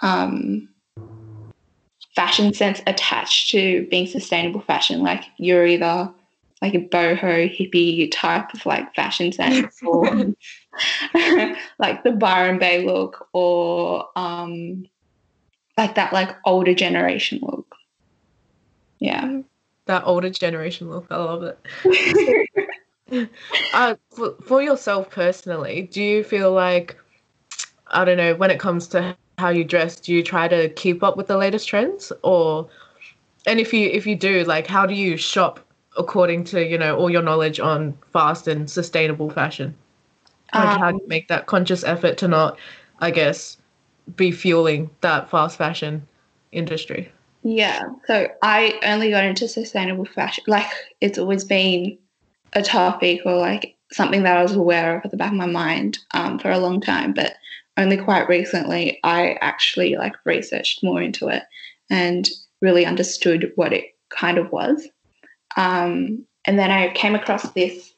um, 0.01 0.69
fashion 2.15 2.55
sense 2.55 2.81
attached 2.87 3.51
to 3.51 3.85
being 3.91 4.07
sustainable 4.07 4.61
fashion. 4.61 5.03
Like 5.03 5.25
you're 5.39 5.67
either 5.67 6.13
like 6.63 6.75
a 6.75 6.79
boho 6.79 7.51
hippie 7.53 8.09
type 8.13 8.55
of 8.55 8.65
like 8.65 8.95
fashion 8.95 9.33
sense 9.33 9.83
or 9.87 10.07
like 11.79 12.03
the 12.05 12.13
Byron 12.13 12.59
Bay 12.59 12.85
look 12.85 13.29
or 13.33 14.07
um 14.17 14.87
like 15.77 15.95
that 15.95 16.13
like 16.13 16.37
older 16.45 16.75
generation 16.75 17.41
look. 17.43 17.75
Yeah. 18.99 19.41
That 19.87 20.03
older 20.05 20.31
generation 20.31 20.91
look. 20.91 21.07
I 21.11 21.17
love 21.17 21.43
it. 21.43 23.31
uh, 23.75 23.95
for, 24.11 24.35
for 24.43 24.63
yourself 24.63 25.11
personally, 25.11 25.83
do 25.93 26.03
you 26.03 26.25
feel 26.25 26.53
like 26.53 26.97
I 27.89 28.05
don't 28.05 28.17
know, 28.17 28.35
when 28.35 28.51
it 28.51 28.59
comes 28.59 28.89
to 28.89 29.17
how 29.39 29.51
you 29.51 29.65
dress, 29.65 30.01
do 30.01 30.13
you 30.13 30.23
try 30.23 30.49
to 30.49 30.69
keep 30.71 31.03
up 31.03 31.17
with 31.17 31.29
the 31.29 31.37
latest 31.37 31.69
trends 31.69 32.11
or 32.23 32.69
and 33.47 33.61
if 33.61 33.73
you 33.73 33.89
if 33.91 34.07
you 34.07 34.17
do, 34.17 34.45
like 34.45 34.67
how 34.67 34.87
do 34.87 34.95
you 34.95 35.17
shop 35.17 35.61
according 35.97 36.45
to 36.45 36.65
you 36.67 36.77
know 36.79 36.97
all 36.97 37.11
your 37.11 37.23
knowledge 37.23 37.61
on 37.61 37.97
fast 38.13 38.49
and 38.49 38.69
sustainable 38.71 39.31
fashion 39.31 39.75
um, 40.57 40.81
how 40.81 40.91
do 40.93 40.99
you 41.03 41.09
make 41.09 41.29
that 41.29 41.47
conscious 41.47 41.85
effort 41.85 42.17
to 42.19 42.29
not 42.29 42.59
i 43.01 43.11
guess 43.11 43.57
be 44.15 44.31
fueling 44.31 44.89
that 45.01 45.29
fast 45.29 45.59
fashion 45.59 46.07
industry. 46.53 47.11
Yeah 47.43 47.83
so 48.07 48.29
i 48.43 48.79
only 48.85 49.11
got 49.11 49.25
into 49.25 49.49
sustainable 49.49 50.05
fashion 50.05 50.45
like 50.47 50.67
it's 51.01 51.19
always 51.19 51.45
been 51.45 51.99
a 52.53 52.63
topic 52.63 53.23
or 53.25 53.37
like 53.37 53.77
something 53.93 54.23
that 54.23 54.37
i 54.37 54.43
was 54.43 54.55
aware 54.55 54.97
of 54.97 55.05
at 55.05 55.11
the 55.11 55.17
back 55.17 55.33
of 55.33 55.39
my 55.39 55.47
mind 55.47 55.99
um, 56.13 56.39
for 56.39 56.51
a 56.51 56.59
long 56.59 56.81
time 56.81 57.13
but 57.13 57.35
only 57.77 57.97
quite 57.97 58.29
recently 58.29 58.99
i 59.05 59.37
actually 59.41 59.97
like 59.97 60.15
researched 60.25 60.83
more 60.83 61.03
into 61.03 61.29
it 61.29 61.43
and 61.91 62.29
really 62.61 62.87
understood 62.87 63.53
what 63.57 63.73
it 63.73 63.97
kind 64.11 64.39
of 64.39 64.51
was. 64.51 64.89
Um, 65.57 66.27
and 66.45 66.59
then 66.59 66.71
I 66.71 66.93
came 66.93 67.15
across 67.15 67.51
this 67.53 67.93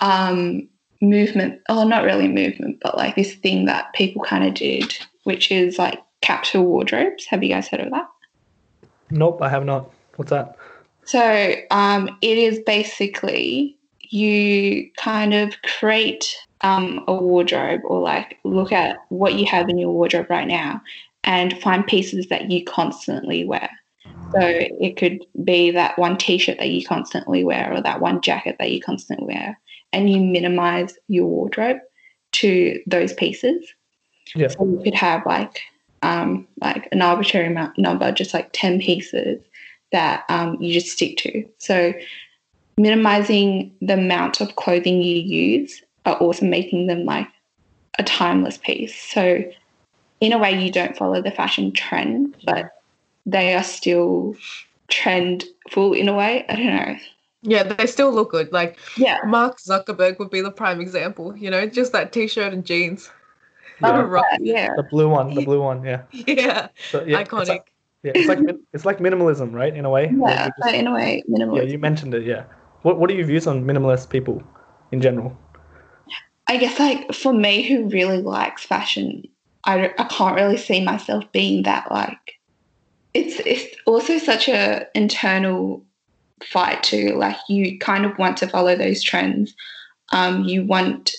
um, 0.00 0.68
movement, 1.00 1.60
oh, 1.68 1.84
not 1.84 2.04
really 2.04 2.28
movement, 2.28 2.78
but 2.82 2.96
like 2.96 3.16
this 3.16 3.34
thing 3.34 3.66
that 3.66 3.92
people 3.94 4.22
kind 4.22 4.44
of 4.44 4.54
did, 4.54 4.96
which 5.24 5.50
is 5.50 5.78
like 5.78 6.00
capsule 6.20 6.66
wardrobes. 6.66 7.26
Have 7.26 7.42
you 7.42 7.48
guys 7.50 7.68
heard 7.68 7.80
of 7.80 7.90
that? 7.90 8.08
Nope, 9.10 9.42
I 9.42 9.48
have 9.48 9.64
not. 9.64 9.90
What's 10.16 10.30
that? 10.30 10.56
So 11.04 11.54
um, 11.70 12.16
it 12.20 12.38
is 12.38 12.60
basically 12.60 13.76
you 14.00 14.90
kind 14.96 15.34
of 15.34 15.54
create 15.62 16.36
um, 16.62 17.04
a 17.08 17.14
wardrobe 17.14 17.80
or 17.84 18.00
like 18.00 18.38
look 18.44 18.72
at 18.72 18.98
what 19.08 19.34
you 19.34 19.46
have 19.46 19.68
in 19.68 19.78
your 19.78 19.90
wardrobe 19.90 20.28
right 20.28 20.46
now 20.46 20.80
and 21.24 21.58
find 21.60 21.86
pieces 21.86 22.28
that 22.28 22.50
you 22.50 22.64
constantly 22.64 23.44
wear. 23.44 23.70
So 24.04 24.40
it 24.42 24.96
could 24.96 25.24
be 25.44 25.70
that 25.72 25.98
one 25.98 26.16
t-shirt 26.16 26.58
that 26.58 26.70
you 26.70 26.86
constantly 26.86 27.42
wear 27.42 27.72
or 27.72 27.82
that 27.82 28.00
one 28.00 28.20
jacket 28.20 28.56
that 28.58 28.70
you 28.70 28.80
constantly 28.80 29.26
wear 29.26 29.58
and 29.92 30.10
you 30.10 30.20
minimize 30.20 30.96
your 31.08 31.26
wardrobe 31.26 31.78
to 32.32 32.80
those 32.86 33.12
pieces. 33.12 33.66
Yeah. 34.34 34.48
So 34.48 34.64
you 34.64 34.80
could 34.82 34.94
have 34.94 35.24
like 35.26 35.60
um, 36.02 36.46
like 36.62 36.88
an 36.92 37.02
arbitrary 37.02 37.46
amount 37.46 37.78
number, 37.78 38.10
just 38.12 38.32
like 38.32 38.50
10 38.52 38.80
pieces 38.80 39.42
that 39.92 40.24
um, 40.28 40.56
you 40.60 40.72
just 40.72 40.88
stick 40.88 41.16
to. 41.18 41.44
So 41.58 41.92
minimizing 42.78 43.74
the 43.82 43.94
amount 43.94 44.40
of 44.40 44.56
clothing 44.56 45.02
you 45.02 45.16
use 45.16 45.82
are 46.06 46.16
also 46.16 46.46
making 46.46 46.86
them 46.86 47.04
like 47.04 47.28
a 47.98 48.02
timeless 48.02 48.56
piece. 48.56 48.94
So 48.94 49.44
in 50.20 50.32
a 50.32 50.38
way 50.38 50.52
you 50.62 50.70
don't 50.70 50.96
follow 50.96 51.20
the 51.20 51.30
fashion 51.30 51.72
trend, 51.72 52.36
but 52.44 52.70
they 53.26 53.54
are 53.54 53.62
still 53.62 54.36
trendful 54.88 55.92
in 55.92 56.08
a 56.08 56.14
way. 56.14 56.44
I 56.48 56.56
don't 56.56 56.66
know. 56.66 56.96
Yeah, 57.42 57.62
they 57.62 57.86
still 57.86 58.12
look 58.12 58.30
good. 58.30 58.52
Like 58.52 58.78
yeah. 58.96 59.20
Mark 59.24 59.58
Zuckerberg 59.58 60.18
would 60.18 60.30
be 60.30 60.40
the 60.40 60.50
prime 60.50 60.80
example, 60.80 61.36
you 61.36 61.50
know, 61.50 61.66
just 61.66 61.92
that 61.92 62.12
t 62.12 62.26
shirt 62.26 62.52
and 62.52 62.64
jeans. 62.64 63.10
Oh, 63.82 64.14
yeah. 64.14 64.36
yeah. 64.40 64.76
The 64.76 64.82
blue 64.82 65.08
one, 65.08 65.34
the 65.34 65.44
blue 65.44 65.60
one, 65.62 65.82
yeah. 65.84 66.02
Yeah. 66.12 66.68
So, 66.90 67.02
yeah 67.04 67.22
Iconic. 67.22 67.40
It's 67.40 67.48
like, 67.48 67.72
yeah, 68.02 68.12
it's 68.14 68.28
like 68.28 68.38
it's 68.72 68.84
like 68.84 68.98
minimalism, 68.98 69.52
right? 69.52 69.74
In 69.74 69.84
a 69.84 69.90
way. 69.90 70.10
Yeah, 70.14 70.48
just, 70.62 70.74
in 70.74 70.86
a 70.86 70.92
way, 70.92 71.22
minimalism. 71.30 71.56
Yeah, 71.56 71.62
you 71.62 71.78
mentioned 71.78 72.14
it. 72.14 72.24
Yeah. 72.24 72.44
What 72.82 72.98
What 72.98 73.10
are 73.10 73.14
your 73.14 73.26
views 73.26 73.46
on 73.46 73.64
minimalist 73.64 74.10
people 74.10 74.42
in 74.92 75.00
general? 75.00 75.36
I 76.46 76.56
guess 76.56 76.78
like 76.78 77.12
for 77.14 77.32
me, 77.32 77.62
who 77.62 77.88
really 77.88 78.20
likes 78.20 78.64
fashion, 78.64 79.28
I 79.64 79.94
I 79.98 80.04
can't 80.04 80.34
really 80.34 80.56
see 80.56 80.82
myself 80.82 81.30
being 81.32 81.62
that 81.62 81.90
like 81.90 82.38
it's 83.14 83.40
it's 83.46 83.76
also 83.86 84.18
such 84.18 84.48
a 84.48 84.86
internal 84.94 85.84
fight 86.44 86.82
to. 86.84 87.14
Like 87.16 87.36
you 87.48 87.78
kind 87.78 88.04
of 88.04 88.16
want 88.18 88.36
to 88.38 88.48
follow 88.48 88.76
those 88.76 89.02
trends. 89.02 89.54
Um, 90.12 90.44
you 90.44 90.64
want 90.64 91.14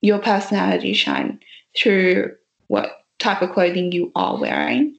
your 0.00 0.18
personality 0.18 0.94
shine 0.94 1.40
through 1.76 2.34
what 2.68 3.04
type 3.18 3.42
of 3.42 3.52
clothing 3.52 3.92
you 3.92 4.10
are 4.14 4.38
wearing. 4.38 4.96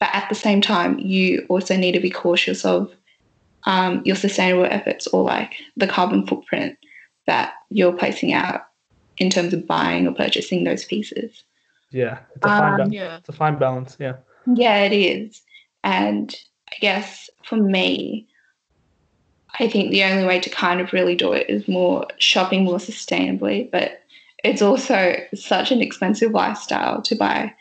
But 0.00 0.10
at 0.12 0.28
the 0.28 0.34
same 0.34 0.60
time, 0.60 0.98
you 0.98 1.46
also 1.48 1.76
need 1.76 1.92
to 1.92 2.00
be 2.00 2.10
cautious 2.10 2.64
of 2.64 2.92
um, 3.64 4.02
your 4.04 4.16
sustainable 4.16 4.66
efforts 4.66 5.06
or 5.06 5.24
like 5.24 5.54
the 5.76 5.86
carbon 5.86 6.26
footprint 6.26 6.76
that 7.26 7.54
you're 7.70 7.92
placing 7.92 8.32
out 8.32 8.66
in 9.16 9.30
terms 9.30 9.54
of 9.54 9.66
buying 9.66 10.06
or 10.06 10.12
purchasing 10.12 10.64
those 10.64 10.84
pieces. 10.84 11.44
Yeah, 11.90 12.18
it's 12.34 12.44
a 12.44 12.48
fine, 12.48 12.80
um, 12.80 12.88
ba- 12.88 12.94
yeah. 12.94 13.16
It's 13.18 13.28
a 13.28 13.32
fine 13.32 13.58
balance. 13.58 13.96
Yeah. 13.98 14.16
Yeah, 14.52 14.78
it 14.78 14.92
is. 14.92 15.40
And 15.84 16.34
I 16.70 16.76
guess 16.80 17.30
for 17.44 17.56
me, 17.56 18.26
I 19.60 19.68
think 19.68 19.90
the 19.90 20.04
only 20.04 20.24
way 20.24 20.40
to 20.40 20.50
kind 20.50 20.80
of 20.80 20.92
really 20.92 21.14
do 21.14 21.32
it 21.32 21.48
is 21.48 21.68
more 21.68 22.06
shopping 22.18 22.64
more 22.64 22.78
sustainably, 22.78 23.70
but 23.70 24.02
it's 24.42 24.62
also 24.62 25.16
such 25.34 25.70
an 25.70 25.80
expensive 25.80 26.32
lifestyle 26.32 27.00
to 27.02 27.14
buy 27.14 27.52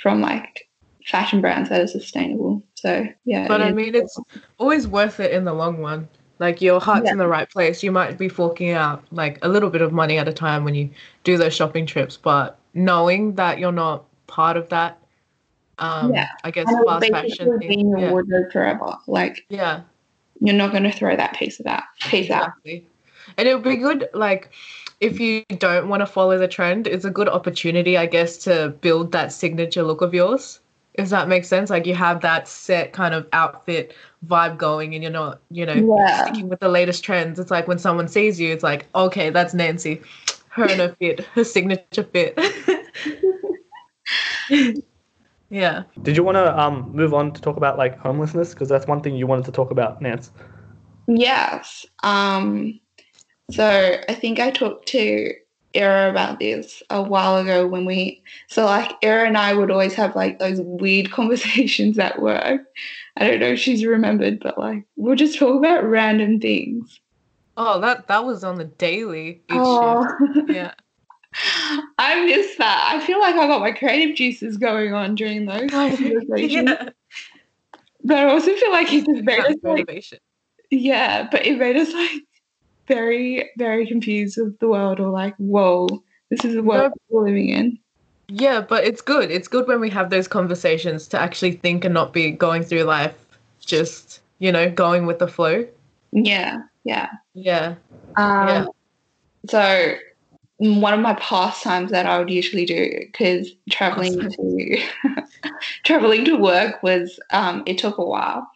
from 0.00 0.20
like 0.20 0.68
fashion 1.06 1.40
brands 1.40 1.68
that 1.70 1.80
are 1.80 1.86
sustainable. 1.86 2.62
So 2.74 3.06
yeah. 3.24 3.48
But 3.48 3.62
I 3.62 3.72
mean, 3.72 3.94
it's 3.94 4.18
always 4.58 4.86
worth 4.86 5.20
it 5.20 5.32
in 5.32 5.44
the 5.44 5.54
long 5.54 5.78
run. 5.78 6.08
Like 6.38 6.62
your 6.62 6.80
heart's 6.80 7.06
yeah. 7.06 7.12
in 7.12 7.18
the 7.18 7.26
right 7.26 7.48
place. 7.50 7.82
You 7.82 7.92
might 7.92 8.16
be 8.16 8.28
forking 8.28 8.70
out 8.70 9.04
like 9.10 9.38
a 9.42 9.48
little 9.48 9.68
bit 9.68 9.82
of 9.82 9.92
money 9.92 10.18
at 10.18 10.28
a 10.28 10.32
time 10.32 10.64
when 10.64 10.74
you 10.74 10.88
do 11.24 11.36
those 11.36 11.54
shopping 11.54 11.84
trips, 11.84 12.16
but 12.16 12.58
knowing 12.72 13.34
that 13.34 13.58
you're 13.58 13.72
not 13.72 14.04
part 14.26 14.56
of 14.56 14.68
that, 14.70 14.98
um, 15.78 16.14
yeah. 16.14 16.28
I 16.44 16.50
guess 16.50 16.66
fast 16.86 17.08
fashion 17.10 17.60
your 17.60 17.98
yeah. 17.98 18.10
wardrobe 18.10 18.52
forever. 18.52 18.96
Like 19.06 19.44
yeah, 19.48 19.82
you're 20.40 20.54
not 20.54 20.70
going 20.70 20.82
to 20.84 20.92
throw 20.92 21.16
that 21.16 21.34
piece 21.34 21.60
of 21.60 21.64
that 21.66 21.84
piece 22.00 22.26
exactly. 22.26 22.78
out. 22.78 23.34
And 23.36 23.48
it 23.48 23.54
would 23.54 23.64
be 23.64 23.76
good, 23.76 24.08
like 24.14 24.50
if 25.00 25.20
you 25.20 25.44
don't 25.58 25.88
want 25.88 26.00
to 26.00 26.06
follow 26.06 26.38
the 26.38 26.48
trend, 26.48 26.86
it's 26.86 27.04
a 27.04 27.10
good 27.10 27.28
opportunity, 27.28 27.96
I 27.96 28.06
guess, 28.06 28.36
to 28.38 28.74
build 28.80 29.12
that 29.12 29.32
signature 29.32 29.82
look 29.82 30.02
of 30.02 30.12
yours. 30.14 30.60
If 30.94 31.08
that 31.10 31.28
makes 31.28 31.48
sense, 31.48 31.70
like 31.70 31.86
you 31.86 31.94
have 31.94 32.20
that 32.22 32.48
set 32.48 32.92
kind 32.92 33.14
of 33.14 33.26
outfit 33.32 33.94
vibe 34.26 34.58
going, 34.58 34.94
and 34.94 35.02
you're 35.02 35.12
not, 35.12 35.40
you 35.50 35.64
know, 35.64 35.96
yeah. 35.96 36.24
sticking 36.26 36.48
with 36.48 36.60
the 36.60 36.68
latest 36.68 37.04
trends. 37.04 37.38
It's 37.38 37.50
like 37.50 37.68
when 37.68 37.78
someone 37.78 38.08
sees 38.08 38.40
you, 38.40 38.52
it's 38.52 38.64
like, 38.64 38.86
okay, 38.94 39.30
that's 39.30 39.54
Nancy, 39.54 40.02
her 40.48 40.64
and 40.64 40.80
her 40.80 40.96
fit, 40.98 41.20
her 41.20 41.44
signature 41.44 42.02
fit. 42.02 42.38
yeah. 45.50 45.82
Did 46.02 46.16
you 46.16 46.22
want 46.22 46.36
to 46.36 46.58
um 46.58 46.90
move 46.94 47.12
on 47.12 47.32
to 47.32 47.40
talk 47.42 47.56
about 47.56 47.76
like 47.76 47.98
homelessness 47.98 48.54
because 48.54 48.68
that's 48.68 48.86
one 48.86 49.00
thing 49.02 49.16
you 49.16 49.26
wanted 49.26 49.44
to 49.46 49.52
talk 49.52 49.70
about, 49.70 50.00
Nance? 50.00 50.30
Yes. 51.08 51.84
Um. 52.02 52.80
So 53.50 53.96
I 54.08 54.14
think 54.14 54.38
I 54.38 54.50
talked 54.50 54.86
to 54.88 55.34
Era 55.74 56.10
about 56.10 56.38
this 56.38 56.82
a 56.90 57.02
while 57.02 57.36
ago 57.36 57.66
when 57.66 57.84
we 57.84 58.22
so 58.48 58.64
like 58.64 58.92
Era 59.02 59.26
and 59.26 59.36
I 59.36 59.52
would 59.54 59.70
always 59.70 59.94
have 59.94 60.14
like 60.16 60.38
those 60.38 60.60
weird 60.60 61.10
conversations 61.12 61.98
at 61.98 62.22
work. 62.22 62.62
I 63.16 63.26
don't 63.26 63.40
know 63.40 63.52
if 63.52 63.58
she's 63.58 63.84
remembered, 63.84 64.40
but 64.40 64.56
like 64.56 64.84
we'll 64.96 65.16
just 65.16 65.38
talk 65.38 65.56
about 65.56 65.84
random 65.84 66.40
things. 66.40 67.00
Oh, 67.56 67.80
that 67.80 68.06
that 68.06 68.24
was 68.24 68.44
on 68.44 68.56
the 68.56 68.64
daily. 68.64 69.42
oh. 69.50 70.06
Yeah. 70.48 70.74
I 71.98 72.24
miss 72.26 72.56
that. 72.56 72.90
I 72.94 73.04
feel 73.06 73.20
like 73.20 73.36
I 73.36 73.46
got 73.46 73.60
my 73.60 73.72
creative 73.72 74.16
juices 74.16 74.56
going 74.56 74.92
on 74.94 75.14
during 75.14 75.46
those 75.46 75.70
conversations. 75.70 76.52
yeah. 76.52 76.88
But 78.02 78.18
I 78.18 78.24
also 78.24 78.54
feel 78.54 78.72
like 78.72 78.92
it 78.92 79.04
just 79.04 79.24
made 79.24 79.40
us 79.40 79.56
motivation. 79.62 80.18
Like, 80.18 80.80
yeah, 80.80 81.28
but 81.30 81.44
it 81.46 81.58
made 81.58 81.76
us 81.76 81.92
like 81.92 82.22
very, 82.86 83.50
very 83.58 83.86
confused 83.86 84.38
with 84.40 84.58
the 84.58 84.68
world 84.68 85.00
or 85.00 85.10
like, 85.10 85.36
whoa, 85.36 85.86
this 86.30 86.44
is 86.44 86.54
the 86.54 86.62
world 86.62 86.92
no, 86.92 87.18
we're 87.18 87.26
living 87.26 87.48
in. 87.50 87.78
Yeah, 88.28 88.60
but 88.60 88.84
it's 88.84 89.02
good. 89.02 89.30
It's 89.30 89.48
good 89.48 89.66
when 89.66 89.80
we 89.80 89.90
have 89.90 90.10
those 90.10 90.28
conversations 90.28 91.08
to 91.08 91.20
actually 91.20 91.52
think 91.52 91.84
and 91.84 91.92
not 91.92 92.12
be 92.12 92.30
going 92.30 92.62
through 92.62 92.84
life 92.84 93.14
just, 93.60 94.20
you 94.38 94.50
know, 94.50 94.70
going 94.70 95.06
with 95.06 95.18
the 95.18 95.28
flow. 95.28 95.66
Yeah, 96.12 96.58
yeah. 96.84 97.10
Yeah. 97.34 97.74
Um, 98.16 98.48
yeah. 98.48 98.66
So 99.48 99.94
one 100.60 100.92
of 100.92 101.00
my 101.00 101.14
pastimes 101.14 101.90
that 101.90 102.04
I 102.04 102.18
would 102.18 102.28
usually 102.28 102.66
do 102.66 102.90
because 103.00 103.50
traveling 103.70 104.30
to 104.30 104.82
traveling 105.84 106.24
to 106.26 106.36
work 106.36 106.82
was 106.82 107.18
um, 107.30 107.62
it 107.66 107.78
took 107.78 107.96
a 107.96 108.04
while. 108.04 108.46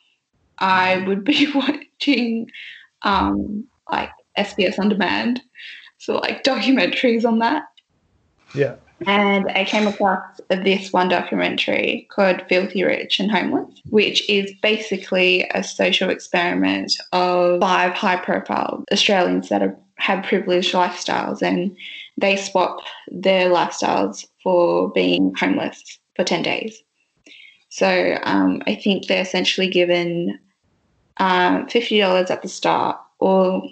I 0.58 0.98
would 1.06 1.24
be 1.24 1.50
watching 1.54 2.50
um, 3.02 3.66
like 3.90 4.10
SBS 4.36 4.78
on 4.78 4.90
demand. 4.90 5.40
So 5.96 6.16
like 6.16 6.44
documentaries 6.44 7.24
on 7.24 7.38
that. 7.38 7.62
Yeah. 8.54 8.76
And 9.06 9.50
I 9.50 9.64
came 9.64 9.86
across 9.86 10.40
this 10.48 10.92
one 10.92 11.08
documentary 11.08 12.06
called 12.10 12.42
Filthy 12.48 12.84
Rich 12.84 13.18
and 13.18 13.30
Homeless, 13.30 13.80
which 13.90 14.28
is 14.30 14.52
basically 14.62 15.48
a 15.54 15.62
social 15.62 16.10
experiment 16.10 16.92
of 17.12 17.60
five 17.60 17.92
high 17.92 18.16
profile 18.16 18.84
Australians 18.92 19.48
that 19.48 19.62
have, 19.62 19.76
have 19.96 20.24
privileged 20.24 20.74
lifestyles 20.74 21.42
and 21.42 21.76
they 22.16 22.36
swap 22.36 22.80
their 23.08 23.48
lifestyles 23.48 24.26
for 24.42 24.90
being 24.92 25.34
homeless 25.34 25.98
for 26.16 26.24
10 26.24 26.42
days. 26.42 26.82
So 27.68 28.18
um, 28.22 28.62
I 28.66 28.74
think 28.74 29.06
they're 29.06 29.22
essentially 29.22 29.68
given 29.68 30.38
um, 31.16 31.66
$50 31.66 32.30
at 32.30 32.42
the 32.42 32.48
start 32.48 32.98
or 33.18 33.62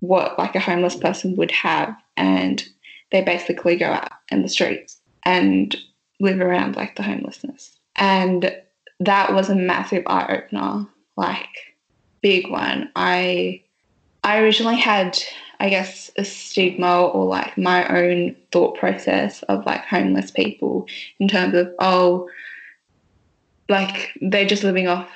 what 0.00 0.38
like 0.38 0.54
a 0.54 0.60
homeless 0.60 0.96
person 0.96 1.36
would 1.36 1.50
have 1.50 1.94
and 2.16 2.64
they 3.10 3.22
basically 3.22 3.76
go 3.76 3.86
out 3.86 4.12
in 4.30 4.42
the 4.42 4.48
streets 4.48 5.00
and 5.24 5.76
live 6.20 6.40
around 6.40 6.76
like 6.76 6.96
the 6.96 7.02
homelessness 7.02 7.78
and 7.96 8.54
that 9.00 9.32
was 9.34 9.48
a 9.48 9.54
massive 9.54 10.02
eye 10.06 10.36
opener 10.36 10.86
like 11.16 11.48
big 12.22 12.48
one 12.48 12.90
i 12.96 13.60
i 14.24 14.38
originally 14.38 14.76
had 14.76 15.18
i 15.60 15.68
guess 15.68 16.10
a 16.16 16.24
stigma 16.24 17.06
or 17.06 17.24
like 17.24 17.56
my 17.58 17.86
own 17.88 18.34
thought 18.52 18.76
process 18.78 19.42
of 19.44 19.64
like 19.66 19.84
homeless 19.84 20.30
people 20.30 20.86
in 21.18 21.28
terms 21.28 21.54
of 21.54 21.72
oh 21.78 22.28
like 23.68 24.10
they're 24.20 24.46
just 24.46 24.64
living 24.64 24.88
off 24.88 25.10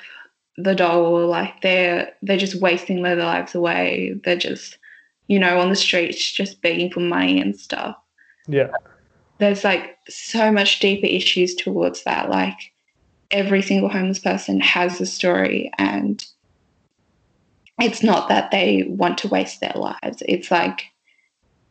the 0.57 0.75
dole 0.75 1.27
like 1.27 1.61
they're 1.61 2.11
they're 2.21 2.37
just 2.37 2.61
wasting 2.61 3.01
their 3.01 3.15
lives 3.15 3.55
away. 3.55 4.19
They're 4.23 4.35
just 4.35 4.77
you 5.27 5.39
know 5.39 5.59
on 5.59 5.69
the 5.69 5.75
streets 5.75 6.31
just 6.31 6.61
begging 6.61 6.91
for 6.91 6.99
money 6.99 7.41
and 7.41 7.57
stuff. 7.57 7.95
Yeah. 8.47 8.69
There's 9.39 9.63
like 9.63 9.97
so 10.07 10.51
much 10.51 10.79
deeper 10.79 11.07
issues 11.07 11.55
towards 11.55 12.03
that. 12.03 12.29
Like 12.29 12.73
every 13.31 13.61
single 13.61 13.89
homeless 13.89 14.19
person 14.19 14.59
has 14.59 15.01
a 15.01 15.05
story 15.05 15.71
and 15.77 16.23
it's 17.79 18.03
not 18.03 18.29
that 18.29 18.51
they 18.51 18.83
want 18.87 19.17
to 19.17 19.27
waste 19.27 19.59
their 19.59 19.73
lives 19.75 20.21
it's 20.27 20.51
like 20.51 20.85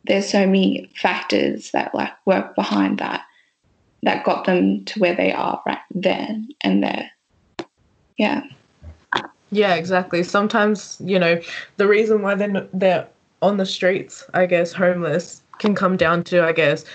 there's 0.05 0.29
so 0.29 0.45
many 0.45 0.89
factors 0.95 1.71
that 1.71 1.93
like 1.95 2.13
work 2.25 2.55
behind 2.55 2.99
that 2.99 3.23
that 4.01 4.25
got 4.25 4.45
them 4.45 4.83
to 4.83 4.99
where 4.99 5.15
they 5.15 5.31
are 5.31 5.61
right 5.65 5.77
then 5.93 6.47
and 6.61 6.83
there 6.83 7.09
yeah 8.17 8.43
yeah, 9.53 9.75
exactly. 9.75 10.23
Sometimes, 10.23 10.97
you 10.99 11.19
know, 11.19 11.39
the 11.77 11.87
reason 11.87 12.23
why 12.23 12.33
they're, 12.33 12.67
they're 12.73 13.07
on 13.43 13.57
the 13.57 13.67
streets, 13.67 14.25
I 14.33 14.47
guess, 14.47 14.73
homeless, 14.73 15.43
can 15.59 15.75
come 15.75 15.95
down 15.95 16.23
to, 16.25 16.43
I 16.43 16.53
guess, 16.53 16.85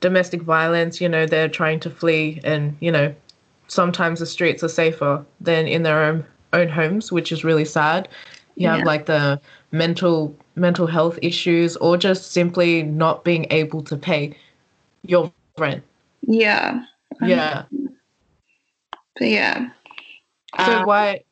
domestic 0.00 0.42
violence. 0.42 1.00
You 1.00 1.08
know, 1.08 1.26
they're 1.26 1.48
trying 1.48 1.78
to 1.80 1.90
flee, 1.90 2.40
and, 2.42 2.76
you 2.80 2.90
know, 2.90 3.14
sometimes 3.68 4.18
the 4.18 4.26
streets 4.26 4.64
are 4.64 4.68
safer 4.68 5.24
than 5.40 5.68
in 5.68 5.84
their 5.84 6.02
own, 6.02 6.24
own 6.52 6.68
homes, 6.68 7.12
which 7.12 7.30
is 7.30 7.44
really 7.44 7.64
sad. 7.64 8.08
You 8.58 8.64
yeah. 8.64 8.76
have 8.78 8.86
like 8.86 9.06
the 9.06 9.40
mental 9.70 10.36
mental 10.56 10.88
health 10.88 11.18
issues 11.22 11.76
or 11.76 11.96
just 11.96 12.32
simply 12.32 12.82
not 12.82 13.22
being 13.22 13.46
able 13.50 13.82
to 13.84 13.96
pay 13.96 14.36
your 15.02 15.32
rent. 15.56 15.84
Yeah. 16.22 16.84
Yeah. 17.22 17.64
But 19.16 19.28
yeah. 19.28 19.70
So 20.58 20.78
um, 20.78 20.86
why 20.86 21.22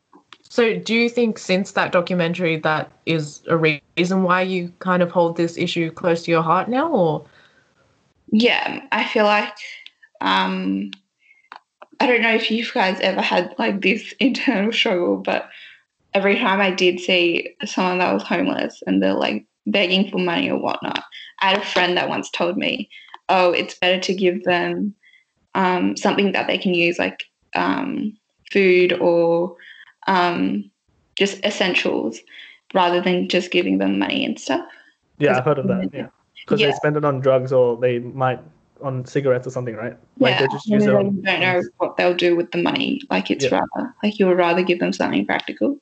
so, 0.48 0.78
do 0.78 0.94
you 0.94 1.10
think 1.10 1.38
since 1.38 1.72
that 1.72 1.92
documentary 1.92 2.56
that 2.60 2.90
is 3.04 3.42
a 3.48 3.56
reason 3.56 4.22
why 4.22 4.42
you 4.42 4.72
kind 4.78 5.02
of 5.02 5.10
hold 5.10 5.36
this 5.36 5.58
issue 5.58 5.90
close 5.90 6.22
to 6.22 6.30
your 6.30 6.42
heart 6.42 6.68
now, 6.68 6.88
or? 6.90 7.26
Yeah, 8.30 8.80
I 8.92 9.04
feel 9.04 9.24
like 9.24 9.56
um, 10.20 10.92
I 12.00 12.06
don't 12.06 12.22
know 12.22 12.34
if 12.34 12.50
you 12.50 12.64
guys 12.72 12.98
ever 13.00 13.20
had 13.20 13.54
like 13.58 13.82
this 13.82 14.14
internal 14.20 14.72
struggle, 14.72 15.16
but 15.16 15.48
every 16.16 16.36
time 16.36 16.60
I 16.60 16.70
did 16.70 17.00
see 17.00 17.54
someone 17.64 17.98
that 17.98 18.12
was 18.12 18.22
homeless 18.22 18.82
and 18.86 19.02
they're 19.02 19.14
like 19.14 19.46
begging 19.66 20.10
for 20.10 20.18
money 20.18 20.50
or 20.50 20.58
whatnot, 20.58 21.04
I 21.40 21.50
had 21.50 21.58
a 21.58 21.64
friend 21.64 21.96
that 21.96 22.08
once 22.08 22.30
told 22.30 22.56
me, 22.56 22.88
"Oh, 23.28 23.52
it's 23.52 23.78
better 23.78 24.00
to 24.00 24.14
give 24.14 24.44
them 24.44 24.94
um, 25.54 25.96
something 25.96 26.32
that 26.32 26.46
they 26.46 26.58
can 26.58 26.74
use, 26.74 26.98
like 26.98 27.24
um, 27.54 28.16
food 28.50 28.92
or." 28.94 29.56
um, 30.06 30.70
just 31.16 31.44
essentials 31.44 32.20
rather 32.74 33.00
than 33.00 33.28
just 33.28 33.50
giving 33.50 33.78
them 33.78 33.98
money 33.98 34.24
and 34.24 34.38
stuff. 34.38 34.66
Yeah, 35.18 35.38
I've 35.38 35.44
heard 35.44 35.58
of 35.58 35.68
that. 35.68 35.90
Yeah, 35.92 36.08
because 36.44 36.60
yeah. 36.60 36.68
they 36.68 36.72
spend 36.72 36.96
it 36.96 37.04
on 37.04 37.20
drugs 37.20 37.52
or 37.52 37.76
they 37.76 37.98
might 37.98 38.40
on 38.82 39.04
cigarettes 39.06 39.46
or 39.46 39.50
something, 39.50 39.74
right? 39.74 39.96
Like 40.18 40.32
yeah, 40.32 40.40
they 40.40 40.48
just 40.48 40.66
use 40.66 40.84
it 40.84 40.90
don't 40.90 41.24
know 41.24 41.62
what 41.78 41.96
they'll 41.96 42.14
do 42.14 42.36
with 42.36 42.50
the 42.50 42.62
money. 42.62 43.00
Like 43.10 43.30
it's 43.30 43.44
yeah. 43.44 43.60
rather 43.60 43.94
like 44.02 44.18
you 44.18 44.26
would 44.26 44.36
rather 44.36 44.62
give 44.62 44.78
them 44.78 44.92
something 44.92 45.24
practical. 45.26 45.78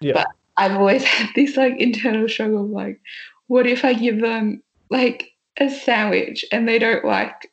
Yeah. 0.00 0.12
But 0.14 0.28
I've 0.56 0.76
always 0.76 1.04
had 1.16 1.30
this 1.34 1.56
like 1.56 1.76
internal 1.78 2.28
struggle 2.28 2.64
of 2.64 2.70
like, 2.70 3.00
what 3.46 3.66
if 3.66 3.84
I 3.84 3.94
give 3.94 4.20
them 4.20 4.62
like 4.90 5.32
a 5.58 5.70
sandwich 5.70 6.44
and 6.52 6.68
they 6.68 6.78
don't 6.78 7.04
like 7.04 7.50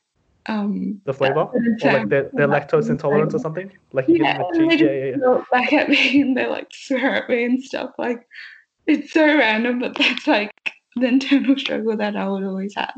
um 0.48 1.00
the 1.06 1.14
flavor 1.14 1.42
or 1.42 1.62
like 1.84 2.10
they're, 2.10 2.30
they're 2.34 2.48
lactose 2.48 2.90
intolerant 2.90 3.34
or 3.34 3.40
something 3.40 3.72
like 3.94 4.08
you 4.10 4.18
yeah, 4.24 4.38
give 4.38 4.54
them 4.54 4.70
a 4.70 4.72
cheese. 4.72 4.82
yeah, 4.82 4.92
yeah, 4.92 5.06
yeah. 5.06 5.16
look 5.16 5.50
back 5.52 5.72
at 5.72 5.88
me 5.88 6.22
and 6.22 6.36
they 6.36 6.46
like 6.46 6.68
swear 6.72 7.16
at 7.16 7.30
me 7.30 7.46
and 7.46 7.64
stuff 7.64 7.92
like 7.98 8.28
it's 8.86 9.14
so 9.14 9.26
random 9.26 9.80
but 9.80 9.96
that's 9.98 10.28
like 10.28 10.52
the 10.98 11.08
internal 11.08 11.58
struggle 11.58 11.96
that 11.96 12.18
I 12.18 12.28
would 12.28 12.44
always 12.44 12.76
have 12.76 12.94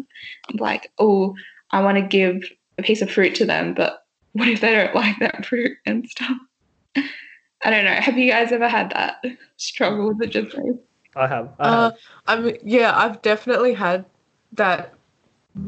like 0.56 0.92
oh 0.98 1.36
I 1.70 1.84
want 1.84 1.98
to 1.98 2.02
give 2.02 2.42
a 2.80 2.84
piece 2.84 3.04
of 3.04 3.12
fruit 3.12 3.36
to 3.36 3.46
them 3.46 3.76
but 3.76 4.00
what 4.34 4.48
if 4.48 4.62
they 4.62 4.72
don't 4.72 4.96
like 4.96 5.20
that 5.20 5.46
fruit 5.46 5.78
and 5.86 6.10
stuff 6.10 6.38
I 7.64 7.70
don't 7.70 7.86
know 7.86 7.94
have 7.94 8.18
you 8.18 8.30
guys 8.30 8.52
ever 8.52 8.68
had 8.68 8.92
that 8.92 9.24
struggle 9.58 10.10
with 10.10 10.22
it 10.22 10.32
just 10.32 10.56
I 11.16 11.28
have 11.28 11.54
I 11.60 11.64
uh, 11.64 11.72
have 11.72 11.92
uh, 11.92 11.96
I 12.28 12.36
mean 12.40 12.58
yeah 12.64 12.98
I've 12.98 13.22
definitely 13.22 13.74
had 13.74 14.06
that 14.54 14.96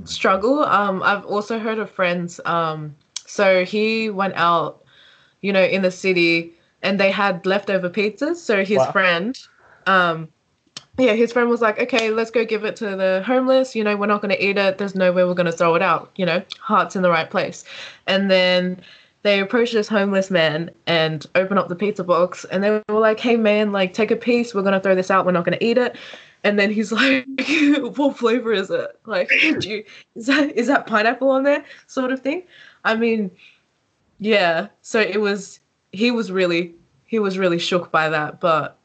struggle. 0.03 0.63
Um, 0.63 1.01
I've 1.03 1.25
also 1.25 1.59
heard 1.59 1.79
of 1.79 1.89
friends. 1.89 2.39
Um, 2.45 2.95
so 3.25 3.65
he 3.65 4.09
went 4.09 4.33
out, 4.35 4.83
you 5.41 5.53
know, 5.53 5.63
in 5.63 5.81
the 5.81 5.91
city, 5.91 6.53
and 6.81 6.99
they 6.99 7.11
had 7.11 7.45
leftover 7.45 7.89
pizzas. 7.89 8.37
So 8.37 8.63
his 8.63 8.79
wow. 8.79 8.91
friend, 8.91 9.39
um, 9.85 10.27
yeah, 10.97 11.13
his 11.13 11.31
friend 11.31 11.49
was 11.49 11.61
like, 11.61 11.79
okay, 11.79 12.09
let's 12.09 12.31
go 12.31 12.45
give 12.45 12.63
it 12.63 12.75
to 12.77 12.95
the 12.95 13.23
homeless. 13.25 13.75
You 13.75 13.83
know, 13.83 13.95
we're 13.95 14.07
not 14.07 14.21
going 14.21 14.35
to 14.35 14.43
eat 14.43 14.57
it. 14.57 14.77
There's 14.77 14.95
no 14.95 15.11
way 15.11 15.23
we're 15.23 15.33
going 15.33 15.45
to 15.45 15.51
throw 15.51 15.75
it 15.75 15.81
out. 15.81 16.11
You 16.15 16.25
know, 16.25 16.43
heart's 16.59 16.95
in 16.95 17.01
the 17.01 17.09
right 17.09 17.29
place. 17.29 17.63
And 18.07 18.31
then 18.31 18.81
they 19.23 19.39
approached 19.39 19.73
this 19.73 19.87
homeless 19.87 20.31
man 20.31 20.71
and 20.85 21.25
opened 21.35 21.59
up 21.59 21.69
the 21.69 21.75
pizza 21.75 22.03
box 22.03 22.45
and 22.45 22.63
they 22.63 22.71
were 22.71 22.99
like, 22.99 23.19
hey 23.19 23.35
man, 23.35 23.71
like 23.71 23.93
take 23.93 24.11
a 24.11 24.15
piece. 24.15 24.53
We're 24.53 24.61
going 24.61 24.73
to 24.73 24.79
throw 24.79 24.95
this 24.95 25.11
out. 25.11 25.25
We're 25.25 25.31
not 25.31 25.45
going 25.45 25.57
to 25.57 25.65
eat 25.65 25.77
it. 25.77 25.97
And 26.43 26.59
then 26.59 26.71
he's 26.71 26.91
like, 26.93 27.25
"What 27.97 28.17
flavor 28.17 28.53
is 28.53 28.69
it? 28.69 28.99
Like, 29.05 29.29
do 29.59 29.69
you, 29.69 29.83
is 30.15 30.27
that 30.27 30.55
is 30.55 30.67
that 30.67 30.85
pineapple 30.85 31.29
on 31.29 31.43
there?" 31.43 31.65
Sort 31.87 32.11
of 32.11 32.21
thing. 32.21 32.43
I 32.85 32.95
mean, 32.95 33.31
yeah. 34.19 34.67
So 34.81 34.99
it 34.99 35.19
was. 35.19 35.59
He 35.93 36.11
was 36.11 36.31
really 36.31 36.75
he 37.07 37.19
was 37.19 37.37
really 37.37 37.57
shook 37.57 37.91
by 37.91 38.09
that, 38.09 38.39
but 38.39 38.77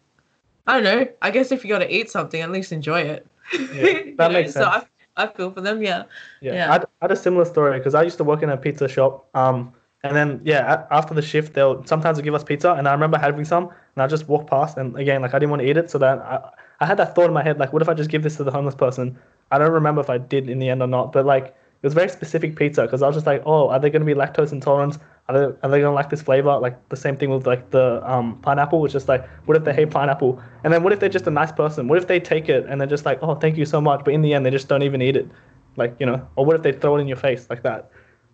I 0.67 0.75
don't 0.81 0.85
know. 0.85 1.07
I 1.21 1.31
guess 1.31 1.53
if 1.53 1.63
you 1.63 1.69
got 1.69 1.81
to 1.81 1.95
eat 1.95 2.11
something, 2.11 2.41
at 2.41 2.51
least 2.51 2.73
enjoy 2.73 3.03
it. 3.03 3.27
Yeah, 3.53 4.03
that 4.17 4.33
makes 4.33 4.53
sense. 4.53 4.65
So 4.65 4.71
I, 4.71 4.85
I 5.17 5.27
feel 5.27 5.51
for 5.51 5.61
them. 5.61 5.83
Yeah. 5.83 6.05
Yeah. 6.41 6.55
yeah. 6.55 6.71
I, 6.71 6.73
had, 6.73 6.85
I 6.85 7.05
had 7.05 7.13
a 7.13 7.17
similar 7.17 7.45
story 7.45 7.79
because 7.79 7.95
I 7.95 8.03
used 8.03 8.17
to 8.19 8.25
work 8.25 8.43
in 8.43 8.51
a 8.51 8.57
pizza 8.57 8.89
shop. 8.89 9.29
Um, 9.35 9.73
and 10.03 10.17
then 10.17 10.41
yeah, 10.45 10.87
after 10.91 11.15
the 11.15 11.23
shift, 11.23 11.55
they'll 11.55 11.85
sometimes 11.87 12.17
they'll 12.19 12.25
give 12.25 12.35
us 12.35 12.45
pizza, 12.45 12.73
and 12.73 12.89
I 12.89 12.93
remember 12.93 13.19
having 13.19 13.45
some, 13.45 13.65
and 13.95 14.03
I 14.03 14.07
just 14.07 14.29
walked 14.29 14.51
past, 14.51 14.77
and 14.77 14.97
again, 14.97 15.23
like 15.23 15.35
I 15.35 15.39
didn't 15.39 15.51
want 15.51 15.63
to 15.63 15.69
eat 15.69 15.77
it, 15.77 15.91
so 15.91 15.99
then 15.99 16.19
I, 16.21 16.51
I 16.81 16.87
had 16.87 16.99
that 16.99 17.15
thought 17.15 17.27
in 17.27 17.33
my 17.33 17.43
head, 17.43 17.59
like, 17.59 17.73
what 17.73 17.83
if 17.83 17.89
I 17.89 17.95
just 17.95 18.11
give 18.11 18.23
this 18.23 18.37
to 18.37 18.45
the 18.45 18.51
homeless 18.51 18.75
person? 18.75 19.17
I 19.53 19.59
don't 19.59 19.71
remember 19.73 20.01
if 20.01 20.11
I 20.11 20.19
did 20.19 20.49
in 20.51 20.59
the 20.59 20.69
end 20.69 20.83
or 20.83 20.89
not, 20.89 21.13
but 21.13 21.25
like, 21.25 21.47
it 21.83 21.87
was 21.87 21.95
very 21.95 22.09
specific 22.09 22.57
pizza 22.57 22.83
because 22.83 23.03
I 23.03 23.07
was 23.07 23.17
just 23.17 23.27
like, 23.27 23.43
oh, 23.45 23.69
are 23.69 23.79
they 23.79 23.91
going 23.91 24.01
to 24.01 24.07
be 24.07 24.15
lactose 24.15 24.53
intolerant? 24.53 24.99
Are 25.29 25.35
they, 25.35 25.45
are 25.45 25.71
they 25.71 25.81
going 25.81 25.83
to 25.83 25.91
like 25.91 26.11
this 26.11 26.23
flavor? 26.23 26.57
Like 26.59 26.89
the 26.91 26.97
same 26.97 27.17
thing 27.17 27.31
with 27.31 27.45
like 27.47 27.71
the 27.71 28.01
um, 28.09 28.39
pineapple 28.41 28.81
was 28.81 28.93
just 28.93 29.09
like, 29.09 29.29
what 29.47 29.57
if 29.57 29.65
they 29.65 29.73
hate 29.75 29.91
pineapple? 29.91 30.41
And 30.63 30.73
then 30.73 30.85
what 30.85 30.93
if 30.93 31.01
they're 31.01 31.09
just 31.09 31.27
a 31.27 31.31
nice 31.31 31.51
person? 31.51 31.89
What 31.89 31.99
if 31.99 32.07
they 32.07 32.21
take 32.21 32.49
it 32.49 32.67
and 32.69 32.81
they're 32.81 32.89
just 32.89 33.05
like, 33.05 33.19
oh, 33.23 33.35
thank 33.35 33.57
you 33.57 33.65
so 33.67 33.81
much, 33.81 34.05
but 34.05 34.15
in 34.15 34.23
the 34.23 34.33
end 34.33 34.47
they 34.47 34.51
just 34.51 34.69
don't 34.69 34.83
even 34.85 35.03
eat 35.03 35.17
it, 35.17 35.29
like 35.77 35.97
you 35.99 36.07
know? 36.07 36.27
Or 36.37 36.45
what 36.45 36.55
if 36.55 36.63
they 36.63 36.73
throw 36.73 36.97
it 36.97 37.01
in 37.01 37.09
your 37.09 37.17
face 37.17 37.49
like 37.51 37.63
that? 37.65 37.91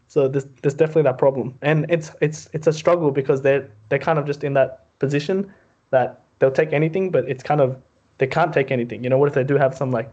So 0.08 0.26
there's 0.26 0.46
there's 0.62 0.74
definitely 0.74 1.02
that 1.02 1.18
problem, 1.18 1.54
and 1.62 1.86
it's 1.88 2.10
it's 2.20 2.48
it's 2.52 2.66
a 2.66 2.72
struggle 2.72 3.10
because 3.10 3.42
they're 3.42 3.68
they're 3.88 3.98
kind 3.98 4.18
of 4.18 4.26
just 4.26 4.42
in 4.42 4.54
that 4.54 4.84
position 4.98 5.52
that 5.90 6.20
they'll 6.38 6.50
take 6.50 6.72
anything, 6.72 7.10
but 7.10 7.28
it's 7.28 7.42
kind 7.42 7.60
of 7.60 7.76
they 8.16 8.26
can't 8.26 8.52
take 8.52 8.70
anything. 8.70 9.04
You 9.04 9.10
know, 9.10 9.18
what 9.18 9.28
if 9.28 9.34
they 9.34 9.44
do 9.44 9.56
have 9.56 9.76
some 9.76 9.90
like 9.90 10.10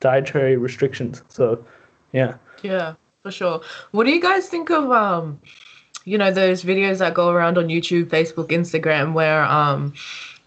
dietary 0.00 0.56
restrictions? 0.56 1.22
So, 1.28 1.64
yeah. 2.12 2.34
Yeah, 2.62 2.94
for 3.22 3.30
sure. 3.30 3.60
What 3.92 4.04
do 4.04 4.10
you 4.10 4.20
guys 4.20 4.48
think 4.48 4.70
of 4.70 4.90
um, 4.90 5.40
you 6.04 6.18
know, 6.18 6.30
those 6.30 6.64
videos 6.64 6.98
that 6.98 7.14
go 7.14 7.30
around 7.30 7.58
on 7.58 7.68
YouTube, 7.68 8.06
Facebook, 8.06 8.48
Instagram, 8.48 9.12
where 9.12 9.44
um, 9.44 9.92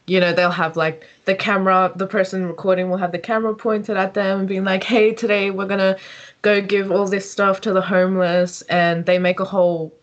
you 0.08 0.20
know, 0.20 0.34
they'll 0.34 0.52
have 0.52 0.76
like 0.76 1.06
the 1.26 1.36
camera, 1.36 1.92
the 1.96 2.08
person 2.08 2.46
recording 2.46 2.90
will 2.90 2.98
have 2.98 3.12
the 3.12 3.20
camera 3.20 3.56
pointed 3.56 3.98
at 3.98 4.14
them 4.14 4.46
being 4.46 4.64
like, 4.64 4.84
"Hey, 4.84 5.14
today 5.14 5.52
we're 5.52 5.68
gonna 5.68 5.98
go 6.42 6.62
give 6.62 6.92
all 6.92 7.08
this 7.08 7.30
stuff 7.30 7.62
to 7.62 7.74
the 7.74 7.82
homeless," 7.82 8.62
and 8.64 9.06
they 9.06 9.20
make 9.20 9.40
a 9.40 9.46
whole, 9.46 9.94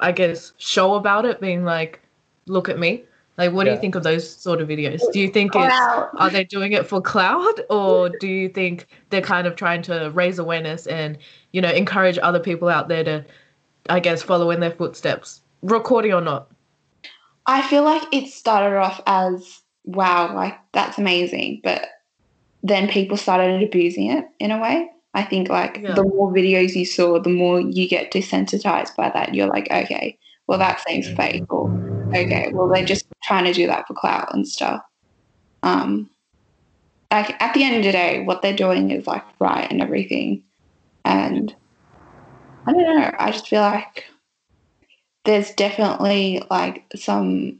I 0.00 0.12
guess, 0.12 0.52
show 0.58 0.94
about 0.94 1.24
it, 1.24 1.40
being 1.40 1.64
like, 1.64 2.00
"Look 2.46 2.68
at 2.68 2.78
me." 2.78 3.04
Like, 3.40 3.52
what 3.52 3.64
yeah. 3.64 3.72
do 3.72 3.76
you 3.76 3.80
think 3.80 3.94
of 3.94 4.02
those 4.02 4.28
sort 4.28 4.60
of 4.60 4.68
videos? 4.68 5.00
Do 5.12 5.18
you 5.18 5.28
think 5.28 5.52
it's 5.54 5.74
are 5.74 6.28
they 6.28 6.44
doing 6.44 6.72
it 6.72 6.86
for 6.86 7.00
cloud, 7.00 7.62
or 7.70 8.10
do 8.20 8.28
you 8.28 8.50
think 8.50 8.86
they're 9.08 9.22
kind 9.22 9.46
of 9.46 9.56
trying 9.56 9.80
to 9.82 10.10
raise 10.12 10.38
awareness 10.38 10.86
and 10.86 11.16
you 11.52 11.62
know 11.62 11.70
encourage 11.70 12.18
other 12.22 12.38
people 12.38 12.68
out 12.68 12.88
there 12.88 13.02
to, 13.02 13.24
I 13.88 13.98
guess, 14.00 14.22
follow 14.22 14.50
in 14.50 14.60
their 14.60 14.72
footsteps, 14.72 15.40
recording 15.62 16.12
or 16.12 16.20
not? 16.20 16.50
I 17.46 17.62
feel 17.62 17.82
like 17.82 18.02
it 18.12 18.28
started 18.28 18.76
off 18.76 19.00
as 19.06 19.62
wow, 19.84 20.34
like 20.34 20.58
that's 20.72 20.98
amazing, 20.98 21.62
but 21.64 21.88
then 22.62 22.88
people 22.88 23.16
started 23.16 23.62
abusing 23.62 24.10
it 24.10 24.26
in 24.38 24.50
a 24.50 24.60
way. 24.60 24.90
I 25.14 25.22
think 25.22 25.48
like 25.48 25.80
yeah. 25.82 25.94
the 25.94 26.04
more 26.04 26.32
videos 26.32 26.74
you 26.76 26.84
saw, 26.84 27.18
the 27.18 27.30
more 27.30 27.60
you 27.60 27.88
get 27.88 28.12
desensitized 28.12 28.94
by 28.96 29.10
that. 29.10 29.34
You're 29.34 29.48
like, 29.48 29.70
okay, 29.70 30.18
well 30.46 30.58
that 30.58 30.80
seems 30.86 31.08
fake, 31.08 31.44
or 31.52 31.74
okay, 32.14 32.50
well 32.52 32.68
they're 32.68 32.84
just 32.84 33.06
trying 33.22 33.44
to 33.44 33.52
do 33.52 33.66
that 33.66 33.86
for 33.86 33.94
clout 33.94 34.32
and 34.32 34.46
stuff. 34.46 34.82
Um, 35.62 36.10
like 37.10 37.40
at 37.42 37.54
the 37.54 37.64
end 37.64 37.76
of 37.76 37.82
the 37.84 37.92
day, 37.92 38.22
what 38.22 38.42
they're 38.42 38.54
doing 38.54 38.90
is 38.90 39.06
like 39.06 39.24
right 39.40 39.70
and 39.70 39.82
everything, 39.82 40.44
and 41.04 41.54
I 42.66 42.72
don't 42.72 43.00
know. 43.00 43.10
I 43.18 43.32
just 43.32 43.48
feel 43.48 43.62
like 43.62 44.04
there's 45.24 45.52
definitely 45.52 46.42
like 46.50 46.84
some 46.94 47.58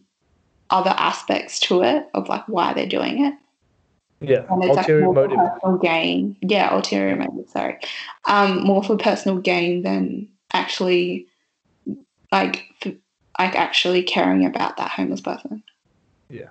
other 0.70 0.94
aspects 0.96 1.58
to 1.58 1.82
it 1.82 2.08
of 2.14 2.28
like 2.28 2.46
why 2.48 2.72
they're 2.74 2.86
doing 2.86 3.24
it. 3.24 3.34
Yeah, 4.20 4.44
and 4.50 4.62
it's 4.64 4.76
ulterior 4.76 5.06
like 5.06 5.14
more 5.14 5.28
motive. 5.28 5.38
Personal 5.38 5.78
gain. 5.78 6.37
Yeah, 6.42 6.74
ulterior 6.74 7.16
motive. 7.16 7.48
Sorry, 7.48 7.78
um, 8.26 8.62
more 8.62 8.83
for 8.83 8.96
personal 8.96 9.38
gain 9.38 9.83
than 9.83 10.28
actually 10.52 11.26
like 12.33 12.66
like 13.38 13.54
actually 13.54 14.02
caring 14.02 14.44
about 14.44 14.76
that 14.76 14.90
homeless 14.90 15.20
person. 15.20 15.62
Yeah. 16.28 16.48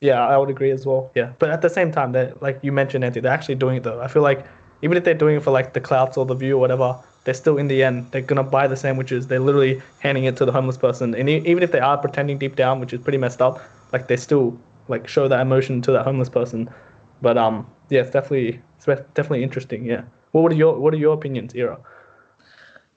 Yeah, 0.00 0.26
I 0.26 0.38
would 0.38 0.48
agree 0.48 0.70
as 0.70 0.86
well. 0.86 1.10
Yeah. 1.14 1.32
But 1.38 1.50
at 1.50 1.60
the 1.60 1.68
same 1.68 1.92
time 1.92 2.12
that 2.12 2.40
like 2.42 2.58
you 2.62 2.72
mentioned 2.72 3.02
Nancy, 3.02 3.20
they're 3.20 3.32
actually 3.32 3.56
doing 3.56 3.76
it 3.76 3.82
though. 3.82 4.00
I 4.00 4.08
feel 4.08 4.22
like 4.22 4.46
even 4.82 4.96
if 4.96 5.04
they're 5.04 5.14
doing 5.14 5.36
it 5.36 5.42
for 5.42 5.50
like 5.50 5.74
the 5.74 5.80
clouts 5.80 6.16
or 6.16 6.24
the 6.24 6.34
view 6.34 6.56
or 6.56 6.60
whatever, 6.60 6.98
they're 7.24 7.34
still 7.34 7.58
in 7.58 7.68
the 7.68 7.82
end 7.82 8.10
they're 8.12 8.22
gonna 8.22 8.42
buy 8.42 8.66
the 8.66 8.76
sandwiches. 8.76 9.26
They're 9.26 9.40
literally 9.40 9.82
handing 9.98 10.24
it 10.24 10.36
to 10.38 10.44
the 10.46 10.52
homeless 10.52 10.78
person, 10.78 11.14
and 11.14 11.28
even 11.28 11.62
if 11.62 11.72
they 11.72 11.80
are 11.80 11.98
pretending 11.98 12.38
deep 12.38 12.56
down, 12.56 12.80
which 12.80 12.94
is 12.94 13.00
pretty 13.00 13.18
messed 13.18 13.42
up, 13.42 13.60
like 13.92 14.08
they 14.08 14.16
still 14.16 14.58
like 14.88 15.06
show 15.06 15.28
that 15.28 15.40
emotion 15.40 15.82
to 15.82 15.92
that 15.92 16.04
homeless 16.04 16.30
person. 16.30 16.70
But 17.22 17.38
um, 17.38 17.66
yeah, 17.88 18.00
it's 18.00 18.10
definitely 18.10 18.60
it's 18.76 18.86
definitely 18.86 19.42
interesting. 19.42 19.84
Yeah. 19.84 20.02
What 20.32 20.52
are 20.52 20.54
your 20.54 20.78
What 20.78 20.94
are 20.94 20.98
your 20.98 21.14
opinions, 21.14 21.54
Ira? 21.54 21.78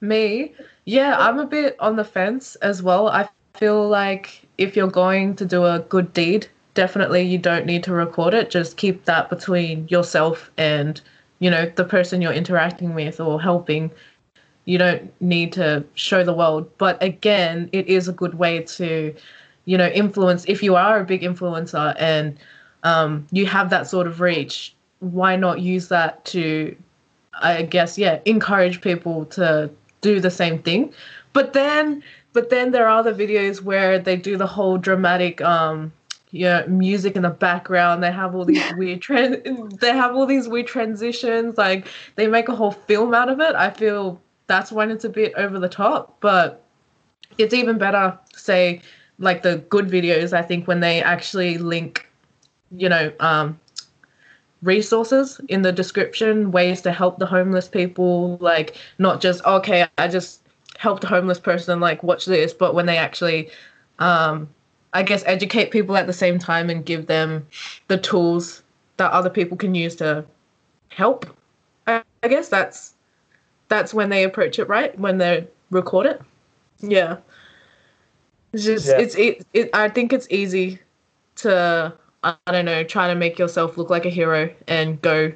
Me, 0.00 0.52
yeah, 0.84 1.16
I'm 1.18 1.38
a 1.38 1.46
bit 1.46 1.76
on 1.80 1.96
the 1.96 2.04
fence 2.04 2.56
as 2.56 2.82
well. 2.82 3.08
I 3.08 3.28
feel 3.54 3.88
like 3.88 4.46
if 4.58 4.76
you're 4.76 4.90
going 4.90 5.34
to 5.36 5.46
do 5.46 5.64
a 5.64 5.80
good 5.88 6.12
deed, 6.12 6.46
definitely 6.74 7.22
you 7.22 7.38
don't 7.38 7.66
need 7.66 7.82
to 7.84 7.92
record 7.92 8.34
it. 8.34 8.50
Just 8.50 8.76
keep 8.76 9.04
that 9.06 9.30
between 9.30 9.88
yourself 9.88 10.50
and, 10.58 11.00
you 11.38 11.50
know, 11.50 11.70
the 11.76 11.84
person 11.84 12.20
you're 12.20 12.32
interacting 12.32 12.94
with 12.94 13.20
or 13.20 13.40
helping. 13.40 13.90
You 14.66 14.78
don't 14.78 15.12
need 15.20 15.52
to 15.54 15.84
show 15.94 16.24
the 16.24 16.34
world. 16.34 16.70
But 16.78 17.02
again, 17.02 17.68
it 17.72 17.86
is 17.86 18.08
a 18.08 18.12
good 18.12 18.34
way 18.34 18.62
to, 18.62 19.14
you 19.64 19.78
know, 19.78 19.88
influence. 19.88 20.44
If 20.48 20.62
you 20.62 20.74
are 20.76 21.00
a 21.00 21.04
big 21.04 21.22
influencer 21.22 21.94
and 21.98 22.38
um, 22.84 23.26
you 23.32 23.46
have 23.46 23.70
that 23.70 23.88
sort 23.88 24.06
of 24.06 24.20
reach, 24.20 24.74
why 25.00 25.36
not 25.36 25.60
use 25.60 25.88
that 25.88 26.24
to, 26.26 26.76
I 27.42 27.62
guess, 27.62 27.98
yeah, 27.98 28.20
encourage 28.24 28.80
people 28.80 29.24
to 29.26 29.70
do 30.00 30.20
the 30.20 30.30
same 30.30 30.60
thing. 30.60 30.92
But 31.32 31.52
then 31.52 32.02
but 32.32 32.50
then 32.50 32.72
there 32.72 32.86
are 32.88 32.98
other 32.98 33.14
videos 33.14 33.62
where 33.62 33.98
they 33.98 34.16
do 34.16 34.36
the 34.36 34.46
whole 34.46 34.76
dramatic 34.76 35.40
um 35.40 35.92
yeah, 36.30 36.66
music 36.66 37.14
in 37.14 37.22
the 37.22 37.30
background. 37.30 38.02
They 38.02 38.10
have 38.10 38.34
all 38.34 38.44
these 38.44 38.72
weird 38.76 39.00
trans 39.00 39.36
they 39.80 39.92
have 39.92 40.14
all 40.14 40.26
these 40.26 40.48
weird 40.48 40.66
transitions. 40.66 41.56
Like 41.56 41.86
they 42.16 42.26
make 42.26 42.48
a 42.48 42.56
whole 42.56 42.72
film 42.72 43.14
out 43.14 43.28
of 43.28 43.40
it. 43.40 43.54
I 43.54 43.70
feel 43.70 44.20
that's 44.46 44.70
when 44.70 44.90
it's 44.90 45.04
a 45.04 45.08
bit 45.08 45.32
over 45.36 45.58
the 45.58 45.68
top, 45.68 46.16
but 46.20 46.62
it's 47.38 47.54
even 47.54 47.78
better, 47.78 48.18
say, 48.34 48.82
like 49.18 49.42
the 49.42 49.58
good 49.68 49.88
videos. 49.88 50.32
I 50.32 50.42
think 50.42 50.68
when 50.68 50.80
they 50.80 51.02
actually 51.02 51.58
link, 51.58 52.03
you 52.76 52.88
know, 52.88 53.12
um, 53.20 53.58
resources 54.62 55.40
in 55.48 55.62
the 55.62 55.72
description, 55.72 56.50
ways 56.50 56.80
to 56.82 56.92
help 56.92 57.18
the 57.18 57.26
homeless 57.26 57.68
people, 57.68 58.38
like 58.40 58.76
not 58.98 59.20
just 59.20 59.44
okay, 59.44 59.86
I 59.98 60.08
just 60.08 60.40
helped 60.78 61.04
a 61.04 61.06
homeless 61.06 61.38
person, 61.38 61.80
like 61.80 62.02
watch 62.02 62.24
this, 62.26 62.52
but 62.52 62.74
when 62.74 62.86
they 62.86 62.96
actually, 62.96 63.50
um, 63.98 64.48
I 64.92 65.02
guess, 65.02 65.22
educate 65.26 65.70
people 65.70 65.96
at 65.96 66.06
the 66.06 66.12
same 66.12 66.38
time 66.38 66.70
and 66.70 66.84
give 66.84 67.06
them 67.06 67.46
the 67.88 67.98
tools 67.98 68.62
that 68.96 69.10
other 69.12 69.30
people 69.30 69.56
can 69.56 69.74
use 69.74 69.96
to 69.96 70.24
help. 70.88 71.26
I, 71.86 72.02
I 72.22 72.28
guess 72.28 72.48
that's 72.48 72.94
that's 73.68 73.94
when 73.94 74.08
they 74.08 74.24
approach 74.24 74.58
it, 74.58 74.68
right? 74.68 74.98
When 74.98 75.18
they 75.18 75.46
record 75.70 76.06
it. 76.06 76.20
Yeah. 76.80 77.18
It's 78.52 78.64
just 78.64 78.86
yeah. 78.86 78.98
it's 78.98 79.14
it, 79.16 79.46
it 79.52 79.70
I 79.74 79.88
think 79.88 80.12
it's 80.12 80.28
easy 80.30 80.78
to 81.36 81.92
I 82.24 82.52
don't 82.52 82.64
know, 82.64 82.82
try 82.82 83.08
to 83.08 83.14
make 83.14 83.38
yourself 83.38 83.76
look 83.76 83.90
like 83.90 84.06
a 84.06 84.10
hero 84.10 84.50
and 84.66 85.00
go 85.02 85.32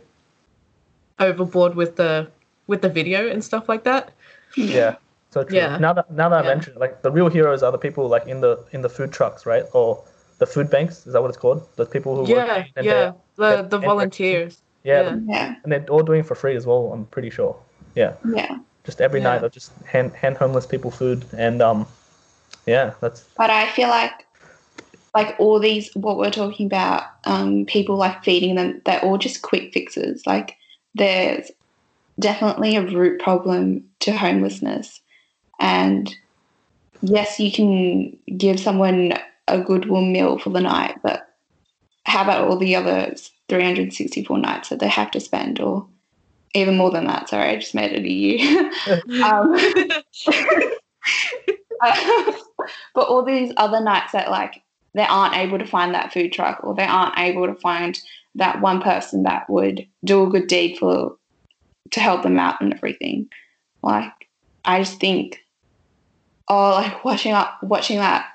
overboard 1.19 1.75
with 1.75 1.97
the 1.97 2.31
with 2.67 2.83
the 2.83 2.89
video 2.89 3.29
and 3.29 3.45
stuff 3.45 3.69
like 3.69 3.85
that. 3.85 4.13
Yeah. 4.57 4.97
So 5.31 5.45
true. 5.45 5.57
Yeah. 5.57 5.79
Now 5.79 5.93
that 5.93 6.11
now 6.11 6.29
that 6.31 6.45
yeah. 6.45 6.51
I 6.51 6.55
mentioned 6.55 6.77
like 6.77 7.03
the 7.03 7.11
real 7.11 7.29
heroes 7.29 7.63
are 7.63 7.73
the 7.73 7.79
people 7.79 8.09
like 8.09 8.27
in 8.27 8.41
the 8.41 8.65
in 8.73 8.83
the 8.83 8.89
food 8.89 9.13
trucks, 9.13 9.45
right? 9.45 9.65
Or 9.73 10.03
the 10.39 10.47
food 10.47 10.71
banks, 10.71 11.07
is 11.07 11.13
that 11.13 11.21
what 11.21 11.29
it's 11.29 11.37
called? 11.37 11.69
Those 11.77 11.89
people 11.89 12.17
who 12.17 12.33
Yeah, 12.33 12.65
yeah. 12.81 13.13
the 13.37 13.63
the 13.63 13.79
volunteers. 13.79 14.63
Yeah. 14.85 15.19
yeah. 15.27 15.57
And 15.63 15.73
they're 15.73 15.85
all 15.91 16.03
doing 16.03 16.21
it 16.21 16.27
for 16.27 16.35
free 16.35 16.57
as 16.57 16.65
well, 16.65 16.93
I'm 16.93 17.05
pretty 17.07 17.31
sure. 17.31 17.57
Yeah. 17.95 18.15
Yeah. 18.33 18.59
Just 18.85 19.01
every 19.01 19.21
yeah. 19.21 19.25
night 19.25 19.41
they'll 19.41 19.51
just 19.51 19.73
hand 19.85 20.13
hand 20.15 20.37
homeless 20.37 20.65
people 20.65 20.91
food 20.91 21.27
and 21.37 21.61
um 21.61 21.87
yeah, 22.67 22.95
that's 23.01 23.23
But 23.37 23.51
I 23.51 23.67
feel 23.73 23.89
like 23.89 24.27
like 25.19 25.35
all 25.41 25.59
these 25.59 25.93
what 25.95 26.17
we're 26.17 26.31
talking 26.31 26.67
about 26.67 27.03
um, 27.25 27.67
people 27.67 27.97
like 27.97 28.23
feeding 28.23 28.55
them 28.55 28.81
they're 28.85 29.05
all 29.05 29.19
just 29.19 29.43
quick 29.43 29.73
fixes. 29.73 30.25
Like 30.25 30.57
there's 30.95 31.51
definitely 32.21 32.77
a 32.77 32.87
root 32.87 33.21
problem 33.21 33.83
to 34.01 34.13
homelessness. 34.17 35.01
And 35.59 36.15
yes 37.03 37.41
you 37.41 37.51
can 37.51 38.17
give 38.37 38.61
someone 38.61 39.13
a 39.49 39.61
good 39.61 39.89
warm 39.89 40.13
meal 40.13 40.39
for 40.39 40.51
the 40.51 40.61
night 40.61 40.97
but 41.03 41.35
how 42.05 42.23
about 42.23 42.49
all 42.49 42.57
the 42.57 42.77
other 42.77 43.13
364 43.49 44.39
nights 44.39 44.69
that 44.69 44.79
they 44.79 44.89
have 44.89 45.11
to 45.11 45.21
spend? 45.21 45.61
Or 45.61 45.89
even 46.55 46.77
more 46.77 46.91
than 46.93 47.07
that 47.07 47.29
sorry 47.29 47.51
i 47.51 47.57
just 47.57 47.75
made 47.75 47.93
it 47.93 48.05
a 48.05 48.11
you 48.11 48.71
um, 49.23 49.55
uh, 51.83 52.33
but 52.95 53.09
all 53.09 53.25
these 53.25 53.53
other 53.57 53.81
nights 53.81 54.13
that 54.13 54.31
like 54.31 54.63
they 54.95 55.05
aren't 55.05 55.37
able 55.37 55.59
to 55.59 55.67
find 55.67 55.95
that 55.95 56.13
food 56.13 56.33
truck 56.33 56.63
or 56.63 56.75
they 56.75 56.85
aren't 56.85 57.19
able 57.19 57.47
to 57.47 57.55
find 57.55 57.99
that 58.35 58.61
one 58.61 58.81
person 58.81 59.25
that 59.25 59.49
would 59.49 59.87
do 60.05 60.25
a 60.25 60.31
good 60.31 60.47
deed 60.47 60.79
for 60.79 61.17
to 61.91 62.01
help 62.01 62.23
them 62.23 62.39
out 62.39 62.61
and 62.61 62.75
everything. 62.75 63.29
Like 63.83 64.13
I 64.65 64.81
just 64.81 65.01
think 65.01 65.45
oh 66.49 66.71
like 66.71 67.05
watching 67.05 67.33
up 67.33 67.59
watching 67.63 67.99
that 67.99 68.27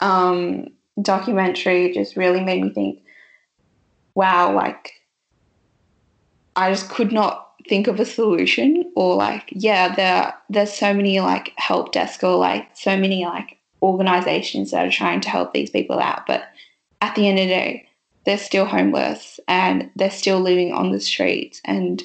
um 0.00 0.68
documentary 1.00 1.92
just 1.92 2.16
really 2.16 2.40
made 2.40 2.62
me 2.62 2.70
think 2.70 3.02
wow 4.14 4.54
like 4.54 4.92
I 6.56 6.70
just 6.70 6.88
could 6.88 7.10
not 7.10 7.50
think 7.68 7.88
of 7.88 7.98
a 7.98 8.04
solution 8.04 8.92
or 8.94 9.16
like 9.16 9.48
yeah 9.50 9.94
there 9.94 10.34
there's 10.50 10.72
so 10.72 10.94
many 10.94 11.20
like 11.20 11.52
help 11.56 11.92
desk 11.92 12.22
or 12.22 12.36
like 12.36 12.68
so 12.74 12.96
many 12.96 13.24
like 13.24 13.58
organizations 13.84 14.70
that 14.70 14.86
are 14.86 14.90
trying 14.90 15.20
to 15.20 15.28
help 15.28 15.52
these 15.52 15.70
people 15.70 16.00
out. 16.00 16.26
But 16.26 16.44
at 17.00 17.14
the 17.14 17.28
end 17.28 17.38
of 17.38 17.44
the 17.44 17.54
day, 17.54 17.88
they're 18.24 18.38
still 18.38 18.64
homeless 18.64 19.38
and 19.46 19.90
they're 19.94 20.10
still 20.10 20.40
living 20.40 20.72
on 20.72 20.90
the 20.90 21.00
streets. 21.00 21.60
And 21.64 22.02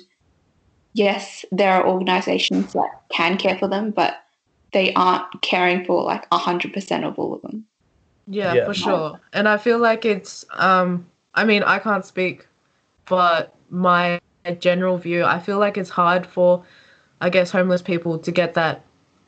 yes, 0.94 1.46
there 1.52 1.72
are 1.72 1.88
organizations 1.88 2.74
that 2.74 3.02
can 3.10 3.38
care 3.38 3.58
for 3.58 3.70
them, 3.70 3.92
but 3.92 4.22
they 4.74 4.94
aren't 4.94 5.42
caring 5.42 5.86
for 5.86 6.04
like 6.04 6.30
100% 6.30 7.04
of 7.08 7.18
all 7.18 7.34
of 7.34 7.42
them. 7.42 7.66
Yeah, 8.28 8.54
yeah, 8.54 8.66
for 8.66 8.74
sure. 8.74 9.20
And 9.34 9.48
I 9.48 9.58
feel 9.58 9.80
like 9.80 10.06
it's, 10.06 10.46
um, 10.52 11.08
I 11.34 11.46
mean, 11.46 11.64
I 11.64 11.80
can't 11.80 12.06
speak, 12.06 12.46
but 13.08 13.56
my 13.70 14.20
general 14.60 14.98
view, 14.98 15.24
I 15.24 15.40
feel 15.40 15.58
like 15.58 15.78
it's 15.78 15.90
hard 15.90 16.28
for, 16.28 16.64
I 17.22 17.30
guess, 17.30 17.50
homeless 17.50 17.82
people 17.82 18.20
to 18.20 18.32
get 18.32 18.54
that 18.56 18.84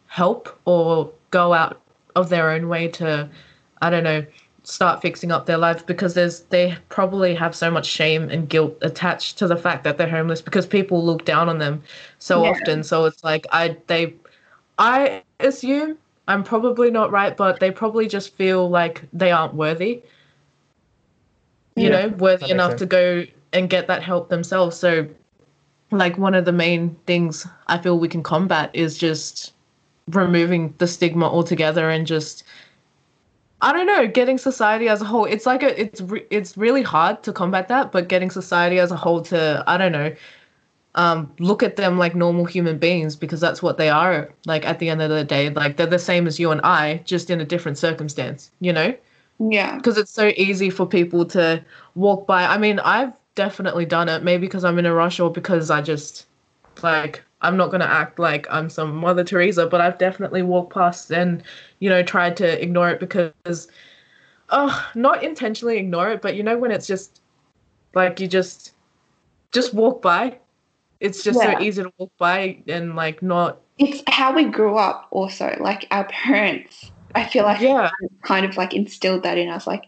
help 0.08 0.60
or 0.66 1.12
go 1.32 1.54
out 1.54 1.81
of 2.16 2.30
their 2.30 2.50
own 2.52 2.68
way 2.68 2.88
to, 2.90 3.30
I 3.82 3.90
don't 3.90 4.04
know, 4.04 4.26
start 4.64 5.02
fixing 5.02 5.32
up 5.32 5.46
their 5.46 5.58
lives 5.58 5.82
because 5.84 6.14
there's 6.14 6.42
they 6.42 6.78
probably 6.90 7.34
have 7.34 7.56
so 7.56 7.72
much 7.72 7.86
shame 7.86 8.30
and 8.30 8.48
guilt 8.48 8.78
attached 8.82 9.38
to 9.40 9.48
the 9.48 9.58
fact 9.58 9.84
that 9.84 9.98
they're 9.98 10.10
homeless 10.10 10.42
because 10.42 10.68
people 10.68 11.04
look 11.04 11.26
down 11.26 11.50
on 11.50 11.58
them 11.58 11.82
so 12.20 12.44
yeah. 12.44 12.52
often. 12.52 12.84
So 12.84 13.06
it's 13.06 13.24
like 13.24 13.48
I 13.52 13.78
they 13.88 14.14
I 14.78 15.24
assume 15.40 15.98
I'm 16.28 16.44
probably 16.44 16.92
not 16.92 17.12
right, 17.12 17.36
but 17.36 17.60
they 17.60 17.72
probably 17.72 18.08
just 18.08 18.36
feel 18.36 18.70
like 18.70 19.04
they 19.12 19.32
aren't 19.32 19.56
worthy. 19.56 20.04
You 21.76 21.90
yeah, 21.90 21.90
know, 21.90 22.08
worthy 22.10 22.52
enough 22.52 22.76
to 22.78 22.86
go 22.86 23.26
and 23.54 23.70
get 23.70 23.88
that 23.88 24.04
help 24.04 24.30
themselves. 24.30 24.78
So 24.78 25.08
like 25.92 26.18
one 26.18 26.36
of 26.36 26.46
the 26.46 26.52
main 26.52 26.96
things 27.06 27.48
I 27.68 27.78
feel 27.78 28.00
we 28.00 28.08
can 28.08 28.24
combat 28.24 28.70
is 28.74 28.98
just 28.98 29.54
removing 30.08 30.74
the 30.78 30.88
stigma 30.88 31.26
altogether 31.26 31.90
and 31.90 32.08
just 32.08 32.44
I 33.62 33.74
don't 33.74 33.86
know, 33.86 34.08
getting 34.08 34.40
society 34.40 34.90
as 34.90 35.02
a 35.02 35.06
whole. 35.06 35.26
It's 35.26 35.46
like 35.46 35.62
a, 35.62 35.80
it's 35.80 36.02
re- 36.02 36.26
it's 36.32 36.58
really 36.58 36.82
hard 36.82 37.22
to 37.24 37.32
combat 37.32 37.68
that, 37.68 37.92
but 37.92 38.08
getting 38.08 38.32
society 38.32 38.80
as 38.80 38.92
a 38.92 38.96
whole 38.96 39.22
to 39.24 39.64
I 39.68 39.78
don't 39.78 39.92
know, 39.92 40.16
um, 40.96 41.32
look 41.40 41.62
at 41.62 41.76
them 41.76 41.98
like 42.00 42.16
normal 42.16 42.46
human 42.46 42.80
beings 42.80 43.16
because 43.16 43.40
that's 43.40 43.62
what 43.62 43.78
they 43.78 43.90
are. 43.90 44.34
Like 44.46 44.66
at 44.66 44.80
the 44.80 44.90
end 44.90 45.02
of 45.02 45.10
the 45.10 45.24
day, 45.24 45.52
like 45.52 45.78
they're 45.78 45.86
the 45.86 46.00
same 46.00 46.26
as 46.26 46.40
you 46.40 46.52
and 46.52 46.62
I, 46.62 47.02
just 47.06 47.30
in 47.30 47.40
a 47.40 47.46
different 47.46 47.78
circumstance. 47.78 48.50
You 48.62 48.74
know? 48.74 48.96
Yeah. 49.40 49.78
Because 49.78 49.98
it's 49.98 50.12
so 50.12 50.32
easy 50.38 50.70
for 50.72 50.88
people 50.88 51.26
to 51.28 51.64
walk 51.96 52.26
by. 52.26 52.46
I 52.46 52.58
mean, 52.58 52.80
I've 52.80 53.14
definitely 53.36 53.86
done 53.86 54.10
it. 54.10 54.24
Maybe 54.24 54.48
because 54.48 54.66
I'm 54.66 54.80
in 54.80 54.86
a 54.88 54.94
rush 54.94 55.20
or 55.20 55.32
because 55.32 55.70
I 55.70 55.82
just 55.82 56.26
like 56.82 57.24
I'm 57.42 57.58
not 57.58 57.68
going 57.68 57.82
to 57.82 57.92
act 57.92 58.20
like 58.20 58.48
I'm 58.50 58.70
some 58.70 58.96
Mother 58.96 59.24
Teresa, 59.24 59.66
but 59.66 59.82
I've 59.82 59.98
definitely 59.98 60.44
walked 60.44 60.74
past 60.74 61.12
and, 61.12 61.44
you 61.80 61.90
know, 61.90 62.04
tried 62.04 62.38
to 62.38 62.62
ignore 62.62 62.90
it 62.90 63.00
because, 63.00 63.68
oh, 64.50 64.90
not 64.96 65.24
intentionally 65.24 65.78
ignore 65.78 66.12
it, 66.12 66.22
but 66.22 66.36
you 66.36 66.44
know, 66.44 66.58
when 66.58 66.72
it's 66.72 66.88
just 66.88 67.22
like 67.96 68.20
you 68.20 68.28
just, 68.28 68.74
just 69.52 69.74
walk 69.74 70.02
by. 70.02 70.38
It's 71.00 71.24
just 71.24 71.40
yeah. 71.42 71.58
so 71.58 71.64
easy 71.64 71.82
to 71.82 71.92
walk 71.98 72.12
by 72.20 72.60
and 72.68 72.96
like 72.96 73.24
not. 73.24 73.60
It's 73.80 74.04
how 74.08 74.36
we 74.36 74.46
grew 74.46 74.78
up 74.78 75.08
also. 75.10 75.58
Like 75.60 75.88
our 75.90 76.06
parents, 76.06 76.92
I 77.16 77.26
feel 77.26 77.44
like 77.44 77.60
yeah. 77.60 77.90
kind 78.22 78.46
of 78.46 78.56
like 78.56 78.76
instilled 78.76 79.24
that 79.24 79.40
in 79.40 79.50
us. 79.50 79.66
Like, 79.66 79.86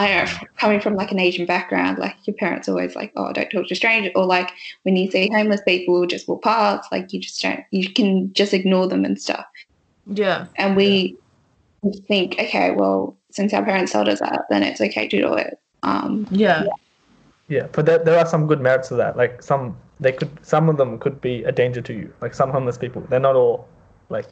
I 0.00 0.24
know, 0.24 0.30
coming 0.56 0.80
from 0.80 0.94
like 0.94 1.12
an 1.12 1.18
Asian 1.18 1.44
background, 1.44 1.98
like 1.98 2.16
your 2.24 2.34
parents 2.34 2.68
always 2.68 2.96
like, 2.96 3.12
oh, 3.16 3.32
don't 3.34 3.50
talk 3.50 3.68
to 3.68 3.74
strangers, 3.74 4.12
or 4.14 4.24
like 4.24 4.50
when 4.82 4.96
you 4.96 5.10
see 5.10 5.28
homeless 5.30 5.60
people 5.62 6.06
just 6.06 6.26
walk 6.26 6.42
past, 6.42 6.90
like 6.90 7.12
you 7.12 7.20
just 7.20 7.42
don't, 7.42 7.60
you 7.70 7.92
can 7.92 8.32
just 8.32 8.54
ignore 8.54 8.86
them 8.86 9.04
and 9.04 9.20
stuff. 9.20 9.44
Yeah. 10.06 10.46
And 10.56 10.74
we 10.74 11.18
yeah. 11.82 12.00
think, 12.08 12.36
okay, 12.38 12.70
well, 12.70 13.14
since 13.30 13.52
our 13.52 13.62
parents 13.62 13.92
told 13.92 14.08
us 14.08 14.20
that, 14.20 14.46
then 14.48 14.62
it's 14.62 14.80
okay 14.80 15.06
to 15.06 15.20
do 15.20 15.34
it. 15.34 15.58
Um, 15.82 16.26
yeah. 16.30 16.64
yeah. 16.64 16.70
Yeah, 17.48 17.66
but 17.72 17.84
there, 17.84 17.98
there 17.98 18.18
are 18.18 18.26
some 18.26 18.46
good 18.46 18.60
merits 18.60 18.88
to 18.88 18.94
that. 18.94 19.16
Like 19.18 19.42
some, 19.42 19.76
they 19.98 20.12
could, 20.12 20.30
some 20.40 20.68
of 20.70 20.78
them 20.78 20.98
could 20.98 21.20
be 21.20 21.44
a 21.44 21.52
danger 21.52 21.82
to 21.82 21.92
you. 21.92 22.10
Like 22.22 22.32
some 22.32 22.50
homeless 22.50 22.78
people, 22.78 23.02
they're 23.10 23.20
not 23.20 23.36
all 23.36 23.68
like. 24.08 24.26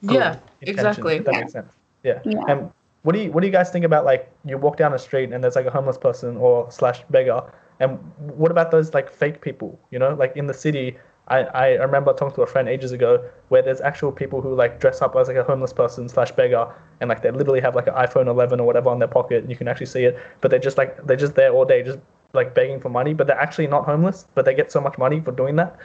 Yeah, 0.00 0.38
exactly. 0.62 1.18
That 1.18 1.34
yeah. 1.34 1.40
makes 1.40 1.52
sense. 1.52 1.72
Yeah. 2.02 2.20
yeah. 2.24 2.40
And 2.48 2.70
what 3.06 3.14
do 3.14 3.20
you 3.22 3.30
what 3.30 3.40
do 3.40 3.46
you 3.46 3.52
guys 3.52 3.70
think 3.70 3.84
about 3.84 4.04
like 4.04 4.28
you 4.44 4.58
walk 4.58 4.76
down 4.76 4.90
the 4.90 4.98
street 4.98 5.32
and 5.32 5.42
there's 5.42 5.54
like 5.54 5.64
a 5.64 5.70
homeless 5.70 5.96
person 5.96 6.36
or 6.38 6.68
slash 6.72 7.02
beggar 7.08 7.40
and 7.78 8.00
what 8.18 8.50
about 8.50 8.72
those 8.72 8.92
like 8.94 9.08
fake 9.08 9.40
people 9.40 9.78
you 9.92 9.98
know? 9.98 10.12
Like 10.14 10.36
in 10.36 10.48
the 10.48 10.54
city 10.54 10.96
I, 11.28 11.38
I 11.38 11.66
remember 11.74 12.12
talking 12.12 12.34
to 12.34 12.42
a 12.42 12.48
friend 12.48 12.68
ages 12.68 12.90
ago 12.90 13.24
where 13.48 13.62
there's 13.62 13.80
actual 13.80 14.10
people 14.10 14.40
who 14.40 14.56
like 14.56 14.80
dress 14.80 15.02
up 15.02 15.14
as 15.14 15.28
like 15.28 15.36
a 15.36 15.44
homeless 15.44 15.72
person 15.72 16.08
slash 16.08 16.32
beggar 16.32 16.66
and 17.00 17.08
like 17.08 17.22
they 17.22 17.30
literally 17.30 17.60
have 17.60 17.76
like 17.76 17.86
an 17.86 17.94
iPhone 17.94 18.26
11 18.26 18.58
or 18.58 18.66
whatever 18.66 18.90
on 18.90 18.98
their 18.98 19.08
pocket 19.08 19.42
and 19.42 19.50
you 19.50 19.56
can 19.56 19.68
actually 19.68 19.86
see 19.86 20.02
it 20.02 20.18
but 20.40 20.50
they're 20.50 20.58
just 20.58 20.76
like 20.76 21.06
they're 21.06 21.16
just 21.16 21.36
there 21.36 21.52
all 21.52 21.64
day 21.64 21.84
just 21.84 22.00
like 22.32 22.56
begging 22.56 22.80
for 22.80 22.88
money 22.88 23.14
but 23.14 23.28
they're 23.28 23.40
actually 23.40 23.68
not 23.68 23.84
homeless 23.84 24.26
but 24.34 24.44
they 24.44 24.54
get 24.54 24.72
so 24.72 24.80
much 24.80 24.98
money 24.98 25.20
for 25.20 25.30
doing 25.30 25.54
that. 25.54 25.78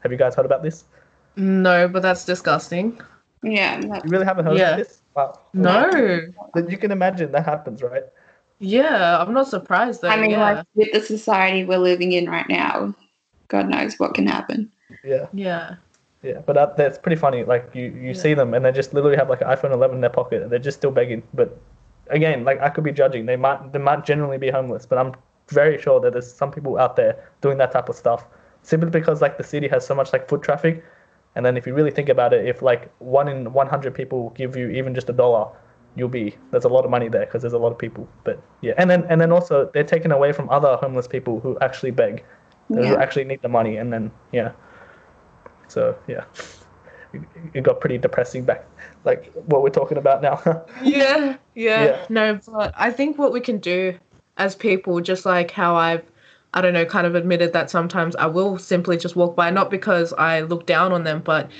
Have 0.00 0.10
you 0.10 0.18
guys 0.18 0.34
heard 0.34 0.46
about 0.46 0.64
this? 0.64 0.82
No 1.36 1.86
but 1.86 2.02
that's 2.02 2.24
disgusting. 2.24 3.00
Yeah 3.44 3.80
you 3.80 4.00
really 4.06 4.24
haven't 4.24 4.46
heard 4.46 4.58
yeah. 4.58 4.72
of 4.72 4.78
this 4.78 5.02
Wow. 5.14 5.38
No. 5.52 6.20
Then 6.54 6.70
you 6.70 6.78
can 6.78 6.90
imagine 6.90 7.32
that 7.32 7.44
happens, 7.44 7.82
right? 7.82 8.04
Yeah, 8.58 9.18
I'm 9.18 9.32
not 9.32 9.48
surprised 9.48 10.02
though. 10.02 10.08
I 10.08 10.20
mean, 10.20 10.32
yeah. 10.32 10.54
like 10.54 10.66
with 10.74 10.92
the 10.92 11.00
society 11.00 11.64
we're 11.64 11.78
living 11.78 12.12
in 12.12 12.28
right 12.28 12.48
now, 12.48 12.94
God 13.48 13.68
knows 13.68 13.98
what 13.98 14.14
can 14.14 14.26
happen. 14.26 14.70
Yeah. 15.04 15.26
Yeah. 15.32 15.76
Yeah, 16.22 16.40
but 16.46 16.54
that, 16.54 16.76
that's 16.78 16.96
pretty 16.96 17.16
funny. 17.16 17.44
Like 17.44 17.68
you, 17.74 17.84
you 17.84 18.08
yeah. 18.08 18.12
see 18.14 18.32
them 18.32 18.54
and 18.54 18.64
they 18.64 18.72
just 18.72 18.94
literally 18.94 19.16
have 19.16 19.28
like 19.28 19.42
an 19.42 19.48
iPhone 19.48 19.72
11 19.72 19.96
in 19.96 20.00
their 20.00 20.08
pocket 20.08 20.42
and 20.42 20.50
they're 20.50 20.58
just 20.58 20.78
still 20.78 20.90
begging. 20.90 21.22
But 21.34 21.60
again, 22.08 22.44
like 22.44 22.60
I 22.60 22.70
could 22.70 22.84
be 22.84 22.92
judging. 22.92 23.26
They 23.26 23.36
might 23.36 23.72
they 23.72 23.78
might 23.78 24.06
genuinely 24.06 24.38
be 24.38 24.50
homeless, 24.50 24.86
but 24.86 24.98
I'm 24.98 25.14
very 25.48 25.80
sure 25.80 26.00
that 26.00 26.14
there's 26.14 26.32
some 26.32 26.50
people 26.50 26.78
out 26.78 26.96
there 26.96 27.30
doing 27.42 27.58
that 27.58 27.72
type 27.72 27.90
of 27.90 27.96
stuff 27.96 28.24
simply 28.62 28.88
because 28.88 29.20
like 29.20 29.36
the 29.36 29.44
city 29.44 29.68
has 29.68 29.86
so 29.86 29.94
much 29.94 30.12
like 30.12 30.28
foot 30.28 30.42
traffic. 30.42 30.82
And 31.36 31.44
then 31.44 31.56
if 31.56 31.66
you 31.66 31.74
really 31.74 31.90
think 31.90 32.08
about 32.08 32.32
it, 32.32 32.46
if 32.46 32.62
like 32.62 32.90
one 32.98 33.28
in 33.28 33.52
100 33.52 33.94
people 33.94 34.30
give 34.30 34.56
you 34.56 34.68
even 34.70 34.94
just 34.94 35.08
a 35.08 35.12
dollar, 35.12 35.48
you'll 35.96 36.08
be 36.08 36.36
there's 36.50 36.64
a 36.64 36.68
lot 36.68 36.84
of 36.84 36.90
money 36.90 37.08
there 37.08 37.26
because 37.26 37.42
there's 37.42 37.54
a 37.54 37.58
lot 37.58 37.72
of 37.72 37.78
people. 37.78 38.08
But 38.24 38.40
yeah, 38.60 38.74
and 38.78 38.88
then 38.88 39.04
and 39.08 39.20
then 39.20 39.32
also 39.32 39.70
they're 39.74 39.84
taken 39.84 40.12
away 40.12 40.32
from 40.32 40.48
other 40.50 40.76
homeless 40.76 41.08
people 41.08 41.40
who 41.40 41.58
actually 41.60 41.90
beg, 41.90 42.24
yeah. 42.68 42.82
who 42.82 42.96
actually 42.96 43.24
need 43.24 43.42
the 43.42 43.48
money, 43.48 43.76
and 43.76 43.92
then 43.92 44.10
yeah. 44.32 44.52
So 45.68 45.96
yeah, 46.06 46.24
it 47.52 47.62
got 47.62 47.80
pretty 47.80 47.98
depressing 47.98 48.44
back, 48.44 48.66
like 49.04 49.32
what 49.46 49.62
we're 49.62 49.70
talking 49.70 49.98
about 49.98 50.22
now. 50.22 50.40
yeah, 50.82 51.36
yeah, 51.54 51.84
yeah. 51.84 52.06
No, 52.08 52.40
but 52.46 52.74
I 52.76 52.90
think 52.90 53.18
what 53.18 53.32
we 53.32 53.40
can 53.40 53.58
do 53.58 53.98
as 54.36 54.54
people, 54.54 55.00
just 55.00 55.26
like 55.26 55.50
how 55.50 55.76
I've 55.76 56.04
I 56.54 56.60
don't 56.60 56.72
know, 56.72 56.86
kind 56.86 57.06
of 57.06 57.16
admitted 57.16 57.52
that 57.52 57.68
sometimes 57.68 58.14
I 58.16 58.26
will 58.26 58.58
simply 58.58 58.96
just 58.96 59.16
walk 59.16 59.34
by, 59.34 59.50
not 59.50 59.70
because 59.70 60.12
I 60.14 60.42
look 60.42 60.66
down 60.66 60.92
on 60.92 61.02
them, 61.02 61.20
but 61.20 61.50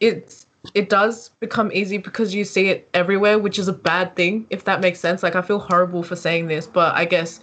it's 0.00 0.46
it 0.74 0.88
does 0.88 1.30
become 1.40 1.70
easy 1.72 1.98
because 1.98 2.34
you 2.34 2.44
see 2.44 2.68
it 2.68 2.88
everywhere, 2.94 3.38
which 3.38 3.58
is 3.58 3.68
a 3.68 3.72
bad 3.72 4.14
thing, 4.16 4.46
if 4.50 4.64
that 4.64 4.80
makes 4.80 5.00
sense. 5.00 5.22
Like 5.22 5.34
I 5.34 5.42
feel 5.42 5.58
horrible 5.58 6.02
for 6.02 6.16
saying 6.16 6.46
this, 6.46 6.66
but 6.66 6.94
I 6.94 7.04
guess 7.04 7.40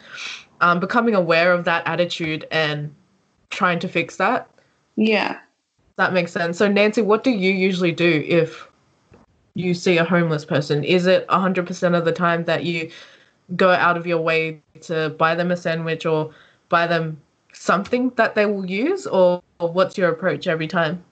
um, 0.62 0.80
becoming 0.80 1.16
aware 1.16 1.54
of 1.54 1.66
that 1.66 1.86
attitude 1.86 2.48
and 2.50 2.94
trying 3.50 3.80
to 3.80 3.88
fix 3.88 4.16
that. 4.18 4.50
Yeah. 4.96 5.40
That 5.98 6.14
makes 6.14 6.32
sense. 6.32 6.58
So 6.58 6.68
Nancy, 6.68 7.02
what 7.02 7.24
do 7.24 7.32
you 7.32 7.52
usually 7.52 7.92
do 7.92 8.24
if 8.26 8.68
you 9.54 9.74
see 9.74 9.98
a 9.98 10.06
homeless 10.06 10.46
person? 10.46 10.84
Is 10.84 11.06
it 11.06 11.28
100% 11.28 11.98
of 11.98 12.06
the 12.06 12.12
time 12.14 12.46
that 12.46 12.64
you 12.64 12.90
go 13.56 13.72
out 13.72 13.98
of 13.98 14.08
your 14.08 14.22
way 14.22 14.62
to 14.82 15.10
buy 15.12 15.36
them 15.36 15.52
a 15.52 15.58
sandwich 15.58 16.06
or 16.06 16.32
buy 16.70 16.88
them 16.88 17.22
something 17.54 18.12
that 18.16 18.36
they 18.36 18.46
will 18.46 18.66
use, 18.66 19.06
or, 19.06 19.42
or 19.60 19.72
what's 19.72 19.98
your 19.98 20.10
approach 20.10 20.48
every 20.48 20.68
time? 20.68 21.04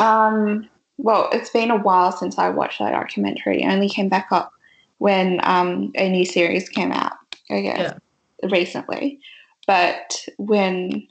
Um, 0.00 0.68
well, 0.98 1.28
it's 1.32 1.50
been 1.50 1.70
a 1.70 1.76
while 1.76 2.12
since 2.12 2.38
I 2.38 2.48
watched 2.48 2.78
that 2.78 2.92
documentary. 2.92 3.62
It 3.62 3.72
only 3.72 3.88
came 3.88 4.08
back 4.08 4.28
up 4.30 4.52
when 4.98 5.40
um, 5.42 5.92
a 5.96 6.08
new 6.08 6.24
series 6.24 6.68
came 6.68 6.92
out, 6.92 7.12
I 7.50 7.60
guess, 7.60 7.94
yeah. 8.42 8.48
recently. 8.50 9.20
But 9.66 10.24
when, 10.38 11.06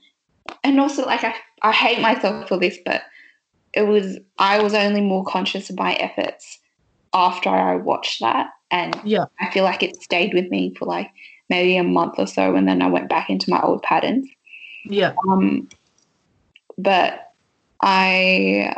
and 0.63 0.79
also 0.79 1.05
like 1.05 1.23
I, 1.23 1.35
I 1.61 1.71
hate 1.71 2.01
myself 2.01 2.47
for 2.47 2.57
this, 2.57 2.77
but 2.85 3.03
it 3.73 3.83
was 3.83 4.17
I 4.37 4.61
was 4.61 4.73
only 4.73 5.01
more 5.01 5.23
conscious 5.25 5.69
of 5.69 5.77
my 5.77 5.93
efforts 5.93 6.59
after 7.13 7.49
I 7.49 7.75
watched 7.75 8.19
that, 8.21 8.49
and 8.69 8.99
yeah, 9.03 9.25
I 9.39 9.49
feel 9.51 9.63
like 9.63 9.83
it 9.83 10.01
stayed 10.01 10.33
with 10.33 10.49
me 10.49 10.73
for 10.77 10.85
like 10.85 11.09
maybe 11.51 11.77
a 11.77 11.83
month 11.83 12.15
or 12.17 12.25
so, 12.25 12.55
and 12.55 12.67
then 12.67 12.81
I 12.81 12.87
went 12.87 13.09
back 13.09 13.29
into 13.29 13.51
my 13.51 13.61
old 13.61 13.83
patterns. 13.83 14.27
Yeah. 14.85 15.13
Um, 15.29 15.69
but 16.77 17.33
I 17.81 18.75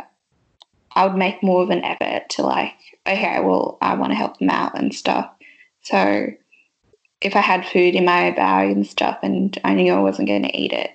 I 0.94 1.06
would 1.06 1.16
make 1.16 1.42
more 1.42 1.62
of 1.62 1.70
an 1.70 1.84
effort 1.84 2.28
to 2.30 2.42
like, 2.42 2.74
okay, 3.06 3.40
well, 3.40 3.78
I 3.80 3.94
want 3.94 4.12
to 4.12 4.16
help 4.16 4.38
them 4.38 4.50
out 4.50 4.78
and 4.78 4.94
stuff. 4.94 5.30
So 5.82 6.26
if 7.20 7.36
I 7.36 7.40
had 7.40 7.66
food 7.66 7.94
in 7.94 8.04
my 8.04 8.30
bag 8.32 8.70
and 8.70 8.86
stuff, 8.86 9.18
and 9.22 9.58
I 9.64 9.74
knew 9.74 9.92
I 9.92 10.00
wasn't 10.00 10.28
going 10.28 10.42
to 10.42 10.56
eat 10.56 10.72
it, 10.72 10.90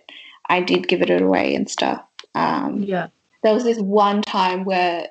I 0.47 0.61
did 0.61 0.88
give 0.88 1.01
it 1.01 1.09
away 1.09 1.55
and 1.55 1.69
stuff. 1.69 2.01
Um, 2.36 2.84
yeah. 2.84 3.07
There 3.41 3.53
was 3.53 3.63
this 3.63 3.80
one 3.80 4.21
time 4.21 4.65
where 4.65 5.07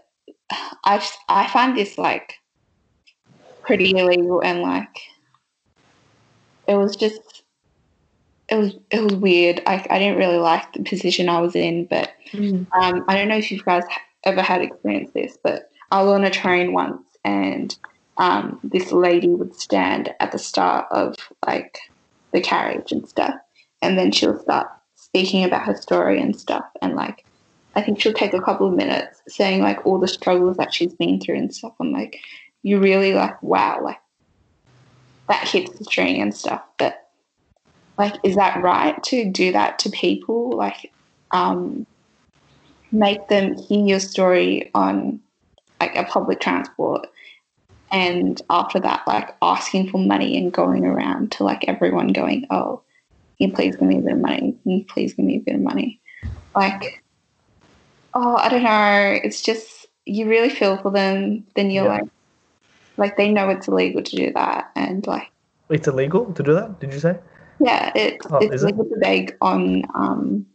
I 0.85 1.05
I 1.29 1.49
find 1.49 1.77
this 1.77 1.99
like 1.99 2.35
pretty 3.62 3.97
illegal 3.97 4.41
and 4.41 4.62
like 4.62 5.01
it 6.69 6.77
was 6.77 6.95
just 6.95 7.43
it 8.49 8.57
was 8.57 8.77
it 8.91 9.03
was 9.03 9.14
weird. 9.14 9.62
I 9.66 9.85
I 9.91 9.99
didn't 9.99 10.19
really 10.19 10.39
like 10.39 10.73
the 10.73 10.83
position 10.83 11.29
I 11.29 11.41
was 11.41 11.57
in, 11.57 11.87
but 11.87 12.12
mm. 12.33 12.66
um, 12.73 13.05
I 13.09 13.16
don't 13.16 13.29
know 13.29 13.39
if 13.39 13.51
you 13.51 13.61
guys 13.62 13.85
ever 14.25 14.43
had 14.43 14.62
experienced 14.62 15.14
this, 15.14 15.37
but 15.43 15.71
I 15.91 16.03
was 16.03 16.12
on 16.12 16.25
a 16.25 16.31
train 16.31 16.73
once 16.73 17.03
and 17.25 17.77
um, 18.19 18.61
this 18.62 18.93
lady 18.93 19.29
would 19.29 19.55
stand 19.55 20.14
at 20.21 20.33
the 20.33 20.39
start 20.39 20.87
of 20.91 21.16
like 21.47 21.79
the 22.33 22.41
carriage 22.41 22.93
and 22.93 23.09
stuff, 23.09 23.35
and 23.81 23.99
then 23.99 24.12
she'll 24.12 24.39
start 24.39 24.69
speaking 24.95 25.45
about 25.45 25.64
her 25.64 25.77
story 25.77 26.21
and 26.21 26.39
stuff, 26.39 26.64
and 26.83 26.95
like 26.95 27.25
I 27.75 27.83
think 27.83 28.01
she'll 28.01 28.12
take 28.12 28.35
a 28.35 28.43
couple 28.43 28.69
of 28.69 28.75
minutes 28.75 29.23
saying 29.29 29.62
like 29.62 29.87
all 29.87 29.99
the 29.99 30.09
struggles 30.09 30.57
that 30.59 30.75
she's 30.75 30.95
been 30.95 31.21
through 31.21 31.37
and 31.37 31.55
stuff. 31.55 31.75
I'm 31.81 31.93
like, 31.93 32.19
you 32.62 32.79
really 32.79 33.14
like 33.14 33.43
wow, 33.43 33.81
like 33.83 33.99
that 35.29 35.47
hits 35.49 35.79
the 35.79 35.85
string 35.85 36.20
and 36.20 36.35
stuff. 36.35 36.62
But 36.79 37.09
like, 37.99 38.14
is 38.22 38.37
that 38.37 38.62
right 38.62 39.03
to 39.05 39.31
do 39.31 39.53
that 39.53 39.79
to 39.81 39.91
people? 39.91 40.57
Like, 40.57 40.93
um, 41.31 41.87
make 42.93 43.29
them 43.29 43.57
hear 43.57 43.85
your 43.85 44.01
story 44.01 44.70
on 44.74 45.20
like 45.81 45.95
a 45.97 46.05
public 46.05 46.41
transport 46.41 47.07
and 47.91 48.43
after 48.51 48.79
that 48.81 49.03
like 49.07 49.35
asking 49.43 49.91
for 49.91 49.99
money 49.99 50.37
and 50.37 50.53
going 50.53 50.85
around 50.85 51.33
to 51.33 51.45
like 51.45 51.64
everyone 51.68 52.09
going 52.09 52.47
oh 52.51 52.83
can 53.39 53.49
you 53.49 53.55
please 53.55 53.76
give 53.76 53.89
me 53.89 53.99
a 53.99 54.01
bit 54.01 54.12
of 54.12 54.18
money 54.18 54.57
can 54.62 54.72
you 54.72 54.85
please 54.85 55.14
give 55.14 55.24
me 55.24 55.37
a 55.37 55.41
bit 55.41 55.55
of 55.55 55.61
money 55.61 56.01
like 56.55 57.03
oh 58.14 58.37
i 58.37 58.49
don't 58.49 58.62
know 58.62 59.18
it's 59.22 59.43
just 59.43 59.87
you 60.05 60.29
really 60.29 60.51
feel 60.51 60.76
for 60.79 60.91
them 60.91 61.47
then 61.55 61.70
you're 61.70 61.85
yeah. 61.85 61.99
like 62.01 62.09
like 62.99 63.17
they 63.17 63.31
know 63.31 63.49
it's 63.49 63.69
illegal 63.69 64.03
to 64.03 64.17
do 64.17 64.33
that 64.33 64.71
and 64.77 65.07
like 65.07 65.31
it's 65.71 65.89
illegal 65.89 66.33
to 66.33 66.43
do 66.43 66.55
that 66.55 66.81
did 66.81 66.93
you 66.93 66.99
say 66.99 67.19
yeah 67.61 67.93
it, 67.95 68.19
oh, 68.31 68.39
it's 68.39 68.63
illegal 68.63 68.85
it? 68.85 68.91
to 68.91 68.97
beg 69.01 69.37
on 69.41 69.83
um 69.95 70.47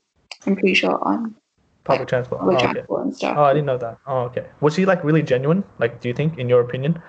i'm 0.45 0.55
pretty 0.55 0.73
sure 0.73 1.03
on 1.05 1.35
Public 1.83 2.01
like, 2.01 2.07
transport. 2.07 2.39
Public 2.41 2.57
oh, 2.57 2.61
transport 2.61 2.99
okay. 2.99 3.07
and 3.07 3.15
stuff. 3.15 3.37
Oh, 3.37 3.43
I 3.43 3.53
didn't 3.53 3.65
know 3.65 3.77
that. 3.77 3.97
Oh, 4.07 4.19
okay. 4.21 4.45
Was 4.61 4.75
she 4.75 4.85
like 4.85 5.03
really 5.03 5.21
genuine? 5.21 5.63
Like, 5.79 5.99
do 5.99 6.07
you 6.07 6.13
think, 6.13 6.37
in 6.37 6.47
your 6.47 6.61
opinion? 6.61 7.01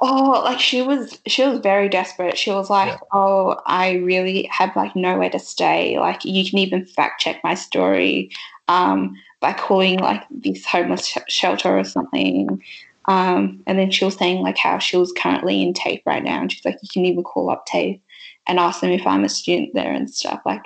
Oh, 0.00 0.42
like 0.44 0.60
she 0.60 0.80
was. 0.80 1.20
She 1.26 1.46
was 1.46 1.60
very 1.60 1.88
desperate. 1.88 2.38
She 2.38 2.50
was 2.50 2.70
like, 2.70 2.92
yeah. 2.92 2.98
"Oh, 3.12 3.60
I 3.66 3.96
really 3.96 4.48
have 4.50 4.74
like 4.74 4.96
nowhere 4.96 5.30
to 5.30 5.38
stay. 5.38 5.98
Like, 5.98 6.24
you 6.24 6.48
can 6.48 6.58
even 6.58 6.86
fact 6.86 7.20
check 7.20 7.40
my 7.44 7.54
story 7.54 8.30
um, 8.68 9.14
by 9.40 9.52
calling 9.52 9.98
like 9.98 10.22
this 10.30 10.64
homeless 10.64 11.06
sh- 11.06 11.18
shelter 11.28 11.78
or 11.78 11.84
something." 11.84 12.62
Um, 13.06 13.62
and 13.66 13.78
then 13.78 13.90
she 13.90 14.04
was 14.04 14.16
saying 14.16 14.42
like 14.42 14.56
how 14.56 14.78
she 14.78 14.96
was 14.96 15.12
currently 15.12 15.62
in 15.62 15.74
TAFE 15.74 16.02
right 16.06 16.22
now, 16.22 16.40
and 16.40 16.50
she's 16.50 16.64
like, 16.64 16.78
"You 16.82 16.88
can 16.92 17.04
even 17.04 17.22
call 17.22 17.50
up 17.50 17.66
TAFE 17.66 18.00
and 18.46 18.58
ask 18.58 18.80
them 18.80 18.90
if 18.90 19.06
I'm 19.06 19.24
a 19.24 19.28
student 19.28 19.74
there 19.74 19.92
and 19.92 20.08
stuff." 20.08 20.40
Like, 20.46 20.62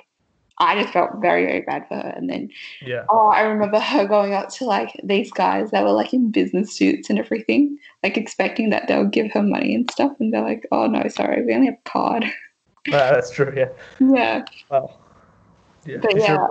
I 0.61 0.81
just 0.81 0.93
felt 0.93 1.11
very, 1.21 1.47
very 1.47 1.61
bad 1.61 1.87
for 1.89 1.95
her. 1.95 2.13
And 2.17 2.29
then, 2.29 2.51
yeah. 2.83 3.05
Oh, 3.09 3.29
I 3.29 3.43
remember 3.43 3.79
her 3.79 4.07
going 4.07 4.35
up 4.35 4.49
to 4.55 4.65
like 4.65 4.93
these 5.05 5.31
guys 5.31 5.71
that 5.71 5.85
were 5.85 5.93
like 5.93 6.13
in 6.13 6.31
business 6.31 6.73
suits 6.73 7.09
and 7.09 7.19
everything, 7.19 7.79
like 8.03 8.17
expecting 8.17 8.71
that 8.71 8.89
they'll 8.89 9.05
give 9.05 9.31
her 9.33 9.43
money 9.43 9.75
and 9.75 9.89
stuff. 9.91 10.13
And 10.19 10.33
they're 10.33 10.43
like, 10.43 10.67
oh, 10.73 10.87
no, 10.87 11.07
sorry, 11.09 11.45
we 11.45 11.55
only 11.55 11.67
have 11.67 11.77
a 11.87 11.89
card. 11.89 12.25
that's 12.91 13.31
true, 13.31 13.53
yeah. 13.57 13.69
Yeah. 14.01 14.45
Wow. 14.71 14.97
Yeah. 15.87 15.99
But 16.03 16.15
you, 16.15 16.23
yeah. 16.23 16.27
Should, 16.27 16.49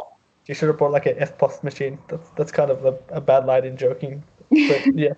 you 0.47 0.55
should 0.55 0.67
have 0.69 0.77
bought 0.77 0.91
like 0.91 1.05
an 1.05 1.15
EFTPOS 1.15 1.63
machine. 1.63 1.99
That's, 2.07 2.29
that's 2.37 2.51
kind 2.51 2.71
of 2.71 2.85
a, 2.85 2.97
a 3.09 3.19
bad 3.19 3.45
line 3.45 3.65
in 3.65 3.75
joking. 3.75 4.23
But 4.49 4.95
yeah. 4.95 5.13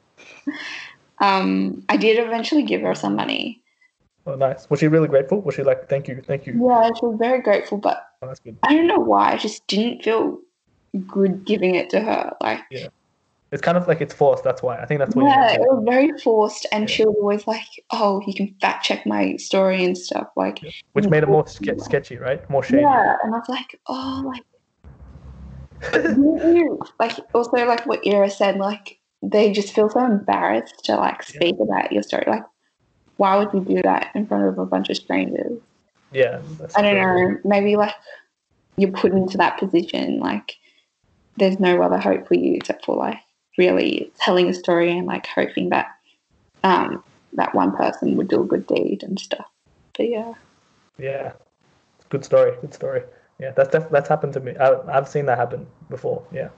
um, 1.20 1.84
I 1.90 1.98
did 1.98 2.24
eventually 2.24 2.64
give 2.64 2.82
her 2.82 2.96
some 2.96 3.16
money. 3.16 3.62
Oh, 4.26 4.36
nice. 4.36 4.70
Was 4.70 4.80
she 4.80 4.88
really 4.88 5.08
grateful? 5.08 5.42
Was 5.42 5.56
she 5.56 5.64
like, 5.64 5.90
thank 5.90 6.08
you, 6.08 6.22
thank 6.26 6.46
you? 6.46 6.54
Yeah, 6.54 6.90
she 7.00 7.06
was 7.06 7.18
very 7.18 7.42
grateful, 7.42 7.78
but 7.78 8.06
oh, 8.22 8.28
that's 8.28 8.40
good. 8.40 8.58
I 8.64 8.76
don't 8.76 8.88
know 8.88 9.00
why. 9.00 9.34
I 9.34 9.38
just 9.38 9.66
didn't 9.68 10.04
feel 10.04 10.40
good 11.08 11.46
giving 11.46 11.76
it 11.76 11.90
to 11.92 12.00
her. 12.00 12.36
Like, 12.42 12.62
yeah. 12.70 12.88
It's 13.52 13.64
kind 13.64 13.78
of 13.80 13.88
like 13.88 14.00
it's 14.00 14.14
forced. 14.14 14.44
That's 14.44 14.62
why 14.62 14.78
I 14.78 14.86
think 14.86 15.00
that's 15.00 15.16
why. 15.16 15.24
Yeah, 15.24 15.54
it 15.54 15.62
was 15.62 15.84
very 15.84 16.12
forced, 16.20 16.68
and 16.72 16.84
yeah. 16.84 16.96
she 16.96 17.04
was 17.04 17.16
always 17.20 17.48
like, 17.48 17.66
"Oh, 17.90 18.22
you 18.28 18.36
can 18.36 18.54
fact 18.62 18.86
check 18.86 19.08
my 19.08 19.38
story 19.38 19.84
and 19.84 19.98
stuff." 19.98 20.28
Like, 20.36 20.62
yeah. 20.62 20.70
which 20.94 21.08
made 21.08 21.24
it 21.24 21.30
more 21.30 21.48
ske- 21.48 21.80
sketchy, 21.80 22.18
right? 22.18 22.48
More 22.48 22.62
shady. 22.62 22.84
Yeah, 22.84 23.16
and 23.24 23.34
I 23.34 23.40
was 23.40 23.50
like, 23.50 23.80
"Oh, 23.88 24.24
like, 24.24 24.44
like 27.00 27.18
also 27.34 27.58
like 27.66 27.88
what 27.88 28.06
Ira 28.06 28.30
said, 28.30 28.58
like 28.58 28.99
they 29.22 29.52
just 29.52 29.74
feel 29.74 29.90
so 29.90 30.04
embarrassed 30.06 30.86
to 30.86 30.96
like 30.96 31.24
speak 31.24 31.56
yeah. 31.58 31.64
about 31.64 31.92
your 31.92 32.04
story. 32.04 32.26
Like, 32.28 32.44
why 33.18 33.38
would 33.38 33.54
you 33.54 33.76
do 33.76 33.82
that 33.84 34.12
in 34.16 34.26
front 34.26 34.46
of 34.46 34.58
a 34.58 34.66
bunch 34.66 34.90
of 34.90 34.98
strangers? 34.98 35.60
Yeah. 36.12 36.42
I 36.76 36.82
don't 36.82 36.96
know. 36.96 37.38
Maybe 37.44 37.76
like 37.76 37.94
you're 38.78 38.92
put 38.92 39.12
into 39.12 39.38
that 39.38 39.60
position, 39.60 40.20
like 40.20 40.56
there's 41.38 41.60
no 41.60 41.82
other 41.82 41.98
hope 41.98 42.28
for 42.28 42.36
you 42.36 42.56
except 42.56 42.86
for 42.86 42.96
like 42.96 43.20
really 43.58 44.12
telling 44.20 44.48
a 44.48 44.54
story 44.54 44.98
and 44.98 45.06
like 45.06 45.28
hoping 45.28 45.70
that 45.70 45.88
um, 46.64 47.04
that 47.34 47.54
one 47.54 47.76
person 47.76 48.16
would 48.16 48.28
do 48.28 48.42
a 48.42 48.46
good 48.46 48.68
deed 48.68 49.04
and 49.04 49.20
stuff. 49.20 49.48
But 49.98 50.10
yeah. 50.10 50.34
Yeah. 50.98 51.34
Good 52.10 52.26
story. 52.26 52.56
Good 52.62 52.74
story. 52.74 53.04
Yeah, 53.40 53.52
that's 53.52 53.70
def- 53.70 53.90
that's 53.90 54.10
happened 54.10 54.34
to 54.34 54.40
me. 54.40 54.56
I, 54.58 54.76
I've 54.98 55.08
seen 55.08 55.26
that 55.28 55.38
happen 55.38 55.66
before. 55.90 56.24
Yeah. 56.32 56.50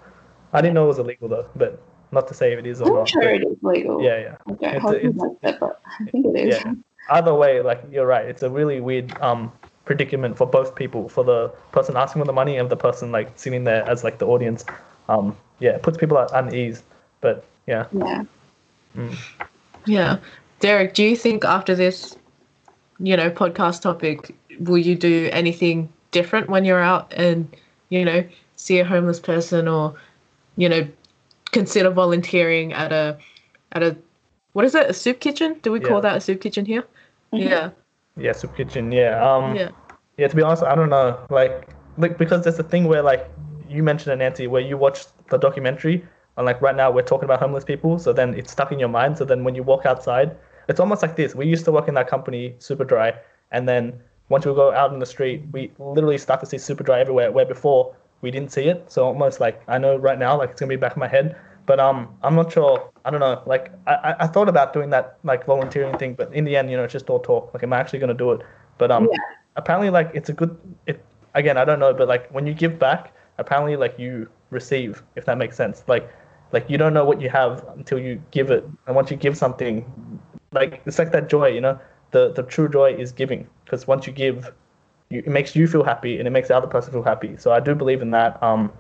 I 0.53 0.61
didn't 0.61 0.73
know 0.73 0.85
it 0.85 0.89
was 0.89 0.99
illegal 0.99 1.27
though, 1.27 1.47
but 1.55 1.81
not 2.11 2.27
to 2.27 2.33
say 2.33 2.53
if 2.53 2.59
it 2.59 2.65
is 2.65 2.81
or 2.81 2.87
I'm 2.87 2.93
not. 2.95 3.09
sure 3.09 3.21
but, 3.21 3.33
it 3.33 3.47
is 3.47 3.57
legal. 3.61 4.01
Yeah, 4.01 4.19
yeah. 4.19 4.37
I 4.47 4.71
don't 4.73 4.81
hold 4.81 4.95
it's, 4.95 5.17
like 5.17 5.41
that, 5.41 5.59
but 5.59 5.81
I 5.85 6.05
think 6.11 6.25
it 6.25 6.47
is. 6.47 6.61
Yeah. 6.63 6.73
Either 7.09 7.33
way, 7.33 7.61
like 7.61 7.83
you're 7.91 8.05
right. 8.05 8.25
It's 8.25 8.43
a 8.43 8.49
really 8.49 8.79
weird 8.79 9.19
um 9.21 9.51
predicament 9.85 10.37
for 10.37 10.45
both 10.47 10.75
people, 10.75 11.09
for 11.09 11.23
the 11.23 11.49
person 11.71 11.97
asking 11.97 12.21
for 12.21 12.25
the 12.25 12.33
money 12.33 12.57
and 12.57 12.69
the 12.69 12.77
person 12.77 13.11
like 13.11 13.31
sitting 13.35 13.63
there 13.63 13.87
as 13.89 14.03
like 14.03 14.19
the 14.19 14.27
audience. 14.27 14.63
Um, 15.09 15.35
yeah, 15.59 15.71
it 15.71 15.83
puts 15.83 15.97
people 15.97 16.17
at 16.17 16.31
unease. 16.33 16.83
But 17.21 17.45
yeah. 17.67 17.85
Yeah. 17.91 18.23
Mm. 18.95 19.17
Yeah. 19.85 20.17
Derek, 20.59 20.93
do 20.93 21.03
you 21.03 21.15
think 21.15 21.43
after 21.43 21.75
this, 21.75 22.15
you 22.99 23.17
know, 23.17 23.29
podcast 23.31 23.81
topic, 23.81 24.35
will 24.59 24.77
you 24.77 24.95
do 24.95 25.29
anything 25.31 25.91
different 26.11 26.49
when 26.49 26.65
you're 26.65 26.81
out 26.81 27.11
and, 27.15 27.47
you 27.89 28.05
know, 28.05 28.23
see 28.57 28.79
a 28.79 28.85
homeless 28.85 29.19
person 29.19 29.67
or, 29.67 29.95
you 30.57 30.69
know, 30.69 30.87
consider 31.51 31.89
volunteering 31.89 32.73
at 32.73 32.91
a 32.91 33.17
at 33.71 33.83
a 33.83 33.97
what 34.53 34.65
is 34.65 34.75
it, 34.75 34.89
a 34.89 34.93
soup 34.93 35.19
kitchen? 35.19 35.59
Do 35.61 35.71
we 35.71 35.79
Yeah. 35.79 35.87
call 35.87 36.01
that 36.01 36.17
a 36.17 36.21
soup 36.21 36.41
kitchen 36.41 36.65
here? 36.65 36.83
Mhm. 37.33 37.49
Yeah. 37.49 37.69
Yeah, 38.17 38.33
soup 38.33 38.55
kitchen. 38.55 38.91
Yeah. 38.91 39.21
Um. 39.23 39.55
Yeah. 39.55 39.69
Yeah, 40.17 40.27
to 40.27 40.35
be 40.35 40.41
honest, 40.41 40.63
I 40.63 40.75
don't 40.75 40.89
know. 40.89 41.17
Like, 41.29 41.69
like 41.97 42.17
because 42.17 42.43
there's 42.43 42.59
a 42.59 42.63
thing 42.63 42.85
where 42.85 43.01
like 43.01 43.29
you 43.69 43.81
mentioned 43.83 44.13
it, 44.13 44.17
Nancy, 44.17 44.47
where 44.47 44.61
you 44.61 44.77
watch 44.77 45.05
the 45.29 45.37
documentary, 45.37 46.05
and 46.35 46.45
like 46.45 46.61
right 46.61 46.75
now 46.75 46.91
we're 46.91 47.01
talking 47.03 47.25
about 47.25 47.39
homeless 47.39 47.63
people, 47.63 47.97
so 47.97 48.11
then 48.11 48.33
it's 48.33 48.51
stuck 48.51 48.71
in 48.71 48.79
your 48.79 48.89
mind. 48.89 49.17
So 49.17 49.23
then 49.25 49.43
when 49.45 49.55
you 49.55 49.63
walk 49.63 49.85
outside, 49.85 50.35
it's 50.67 50.79
almost 50.79 51.01
like 51.01 51.15
this. 51.15 51.33
We 51.33 51.45
used 51.47 51.63
to 51.65 51.71
work 51.71 51.87
in 51.87 51.93
that 51.95 52.07
company, 52.09 52.55
Superdry, 52.59 53.17
and 53.51 53.67
then 53.67 53.93
once 54.27 54.45
we 54.45 54.53
go 54.53 54.73
out 54.73 54.91
in 54.93 54.99
the 54.99 55.05
street, 55.05 55.43
we 55.53 55.71
literally 55.79 56.17
start 56.17 56.41
to 56.41 56.45
see 56.45 56.57
Superdry 56.57 56.99
everywhere. 56.99 57.31
Where 57.31 57.45
before 57.45 57.95
we 58.21 58.31
didn't 58.31 58.51
see 58.51 58.63
it. 58.67 58.91
So 58.91 59.05
almost 59.05 59.39
like 59.39 59.61
I 59.67 59.77
know 59.77 59.95
right 59.97 60.17
now, 60.19 60.37
like 60.37 60.51
it's 60.51 60.59
gonna 60.59 60.69
be 60.69 60.75
back 60.75 60.95
in 60.95 60.99
my 60.99 61.07
head. 61.07 61.35
But 61.65 61.79
um, 61.79 62.15
I'm 62.23 62.35
not 62.35 62.51
sure. 62.51 62.89
I 63.05 63.11
don't 63.11 63.19
know. 63.19 63.41
Like 63.45 63.71
I, 63.87 64.15
I- 64.19 64.27
thought 64.27 64.49
about 64.49 64.73
doing 64.73 64.89
that 64.91 65.17
like 65.23 65.45
volunteering 65.45 65.97
thing, 65.97 66.15
but 66.15 66.33
in 66.33 66.43
the 66.43 66.55
end, 66.57 66.69
you 66.71 66.77
know, 66.77 66.83
it's 66.83 66.93
just 66.93 67.09
all 67.09 67.19
talk. 67.19 67.53
Like, 67.53 67.63
am 67.63 67.73
I 67.73 67.79
actually 67.79 67.99
gonna 67.99 68.13
do 68.13 68.31
it? 68.31 68.41
But 68.77 68.91
um, 68.91 69.07
Yeah. 69.11 69.17
apparently 69.55 69.89
like 69.89 70.11
it's 70.13 70.29
a 70.29 70.33
good 70.33 70.57
it 70.87 71.03
again 71.33 71.57
i 71.57 71.63
don't 71.65 71.79
know 71.79 71.93
but 71.93 72.07
like 72.07 72.29
when 72.31 72.45
you 72.47 72.53
give 72.53 72.79
back 72.79 73.13
apparently 73.37 73.75
like 73.75 73.97
you 73.99 74.27
receive 74.49 75.03
if 75.15 75.25
that 75.25 75.37
makes 75.37 75.55
sense 75.55 75.83
like 75.87 76.09
like 76.51 76.69
you 76.69 76.77
don't 76.77 76.93
know 76.93 77.03
what 77.05 77.19
you 77.21 77.29
have 77.29 77.65
until 77.75 77.99
you 77.99 78.21
give 78.31 78.49
it 78.51 78.63
and 78.87 78.95
once 78.95 79.11
you 79.11 79.17
give 79.17 79.37
something 79.37 79.85
like 80.51 80.81
it's 80.85 80.99
like 80.99 81.11
that 81.11 81.29
joy 81.29 81.47
you 81.47 81.61
know 81.61 81.77
the 82.11 82.31
the 82.33 82.43
true 82.43 82.67
joy 82.69 82.93
is 82.93 83.11
giving 83.11 83.47
because 83.65 83.87
once 83.87 84.05
you 84.07 84.13
give 84.13 84.51
it 85.11 85.27
makes 85.27 85.55
you 85.55 85.67
feel 85.67 85.83
happy 85.83 86.17
and 86.17 86.27
it 86.27 86.31
makes 86.31 86.47
the 86.47 86.55
other 86.55 86.67
person 86.67 86.91
feel 86.93 87.03
happy 87.03 87.35
so 87.37 87.51
i 87.51 87.59
do 87.59 87.75
believe 87.75 88.01
in 88.01 88.11
that 88.11 88.41
um 88.41 88.71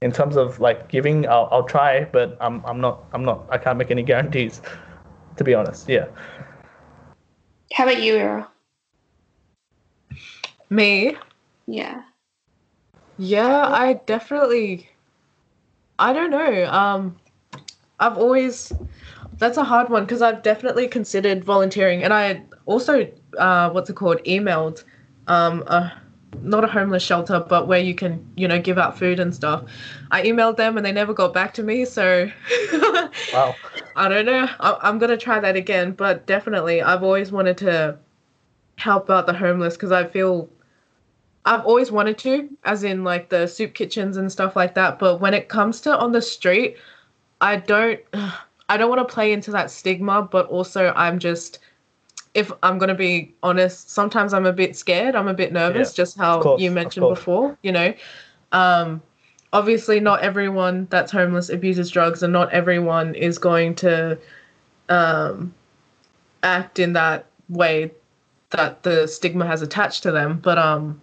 in 0.00 0.12
terms 0.12 0.36
of 0.36 0.60
like 0.60 0.88
giving 0.88 1.26
i'll, 1.28 1.48
I'll 1.50 1.64
try 1.64 2.04
but 2.04 2.36
i'm 2.40 2.64
i'm 2.64 2.80
not 2.80 3.04
i'm 3.12 3.24
not 3.24 3.44
i 3.50 3.58
can't 3.58 3.78
make 3.78 3.90
any 3.90 4.02
guarantees 4.12 4.60
to 5.36 5.44
be 5.44 5.54
honest 5.54 5.88
yeah 5.88 6.06
How 7.72 7.84
about 7.84 8.02
you, 8.02 8.16
Era? 8.16 8.48
Me? 10.70 11.16
Yeah. 11.66 12.02
Yeah, 13.18 13.66
I 13.66 13.94
definitely 14.06 14.88
I 15.98 16.12
don't 16.12 16.30
know. 16.30 16.66
Um 16.66 17.16
I've 18.00 18.16
always 18.16 18.72
that's 19.38 19.56
a 19.56 19.64
hard 19.64 19.88
one 19.90 20.04
because 20.04 20.22
I've 20.22 20.42
definitely 20.42 20.88
considered 20.88 21.44
volunteering 21.44 22.02
and 22.02 22.12
I 22.12 22.42
also 22.66 23.10
uh 23.36 23.70
what's 23.70 23.90
it 23.90 23.96
called 23.96 24.18
emailed 24.24 24.84
um 25.28 25.62
a 25.66 25.92
not 26.42 26.62
a 26.62 26.66
homeless 26.66 27.02
shelter 27.02 27.40
but 27.40 27.66
where 27.66 27.80
you 27.80 27.94
can 27.94 28.24
you 28.36 28.46
know 28.46 28.60
give 28.60 28.78
out 28.78 28.98
food 28.98 29.20
and 29.20 29.34
stuff. 29.34 29.64
I 30.10 30.22
emailed 30.22 30.56
them 30.56 30.76
and 30.76 30.84
they 30.84 30.92
never 30.92 31.14
got 31.14 31.32
back 31.32 31.54
to 31.54 31.62
me 31.62 31.84
so 31.84 32.30
wow 33.32 33.54
I 33.96 34.08
don't 34.08 34.26
know. 34.26 34.48
I- 34.60 34.78
I'm 34.82 34.98
gonna 34.98 35.16
try 35.16 35.40
that 35.40 35.56
again, 35.56 35.90
but 35.92 36.24
definitely, 36.26 36.80
I've 36.80 37.02
always 37.02 37.32
wanted 37.32 37.58
to 37.58 37.98
help 38.76 39.10
out 39.10 39.26
the 39.26 39.32
homeless 39.32 39.74
because 39.74 39.90
I 39.90 40.04
feel 40.04 40.48
I've 41.44 41.64
always 41.66 41.90
wanted 41.90 42.16
to, 42.18 42.48
as 42.64 42.84
in 42.84 43.02
like 43.04 43.28
the 43.28 43.46
soup 43.48 43.74
kitchens 43.74 44.16
and 44.16 44.30
stuff 44.30 44.54
like 44.54 44.74
that. 44.74 44.98
But 45.00 45.20
when 45.20 45.34
it 45.34 45.48
comes 45.48 45.80
to 45.82 45.96
on 45.98 46.12
the 46.12 46.22
street, 46.22 46.76
I 47.40 47.56
don't, 47.56 48.00
I 48.68 48.76
don't 48.76 48.88
want 48.90 49.06
to 49.06 49.12
play 49.12 49.32
into 49.32 49.50
that 49.52 49.70
stigma. 49.70 50.22
But 50.22 50.46
also, 50.46 50.92
I'm 50.94 51.18
just, 51.18 51.58
if 52.38 52.52
I'm 52.62 52.78
gonna 52.78 52.94
be 52.94 53.34
honest, 53.42 53.90
sometimes 53.90 54.32
I'm 54.32 54.46
a 54.46 54.52
bit 54.52 54.76
scared. 54.76 55.16
I'm 55.16 55.26
a 55.26 55.34
bit 55.34 55.52
nervous, 55.52 55.90
Yeah, 55.90 56.04
just 56.04 56.16
how 56.16 56.40
course, 56.40 56.62
you 56.62 56.70
mentioned 56.70 57.08
before. 57.08 57.58
You 57.62 57.72
know, 57.72 57.94
um, 58.52 59.02
obviously 59.52 59.98
not 59.98 60.20
everyone 60.20 60.86
that's 60.90 61.10
homeless 61.10 61.48
abuses 61.48 61.90
drugs 61.90 62.22
and 62.22 62.32
not 62.32 62.52
everyone 62.52 63.14
is 63.14 63.38
going 63.38 63.74
to 63.74 64.16
um, 64.88 65.52
act 66.42 66.78
in 66.78 66.92
that 66.92 67.26
way 67.48 67.90
that 68.50 68.82
the 68.82 69.06
stigma 69.06 69.46
has 69.46 69.62
attached 69.62 70.02
to 70.02 70.10
them 70.12 70.38
but 70.38 70.58
um 70.58 70.98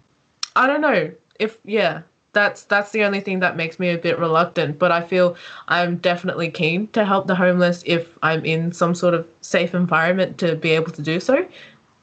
i 0.56 0.66
don't 0.66 0.80
know 0.80 1.10
if 1.38 1.58
yeah 1.64 2.02
that's 2.36 2.64
that's 2.64 2.90
the 2.92 3.02
only 3.02 3.20
thing 3.20 3.40
that 3.40 3.56
makes 3.56 3.78
me 3.78 3.88
a 3.90 3.98
bit 3.98 4.18
reluctant 4.18 4.78
but 4.78 4.92
i 4.92 5.00
feel 5.00 5.34
i'm 5.68 5.96
definitely 5.96 6.50
keen 6.50 6.86
to 6.88 7.04
help 7.04 7.26
the 7.26 7.34
homeless 7.34 7.82
if 7.86 8.16
i'm 8.22 8.44
in 8.44 8.70
some 8.72 8.94
sort 8.94 9.14
of 9.14 9.26
safe 9.40 9.74
environment 9.74 10.36
to 10.38 10.54
be 10.54 10.70
able 10.70 10.92
to 10.92 11.02
do 11.02 11.18
so 11.18 11.46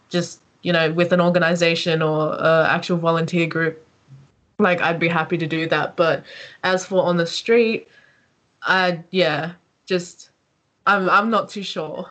just 0.09 0.41
you 0.63 0.73
know 0.73 0.91
with 0.91 1.13
an 1.13 1.21
organization 1.21 2.01
or 2.01 2.33
a 2.33 2.67
actual 2.69 2.97
volunteer 2.97 3.47
group 3.47 3.83
like 4.59 4.81
I'd 4.81 4.99
be 4.99 5.07
happy 5.07 5.37
to 5.37 5.47
do 5.47 5.67
that. 5.67 5.95
But 5.95 6.23
as 6.63 6.85
for 6.85 7.03
on 7.03 7.17
the 7.17 7.27
street, 7.27 7.87
I 8.63 9.03
yeah, 9.11 9.53
just 9.85 10.29
I'm 10.87 11.09
I'm 11.09 11.29
not 11.29 11.49
too 11.49 11.63
sure. 11.63 12.09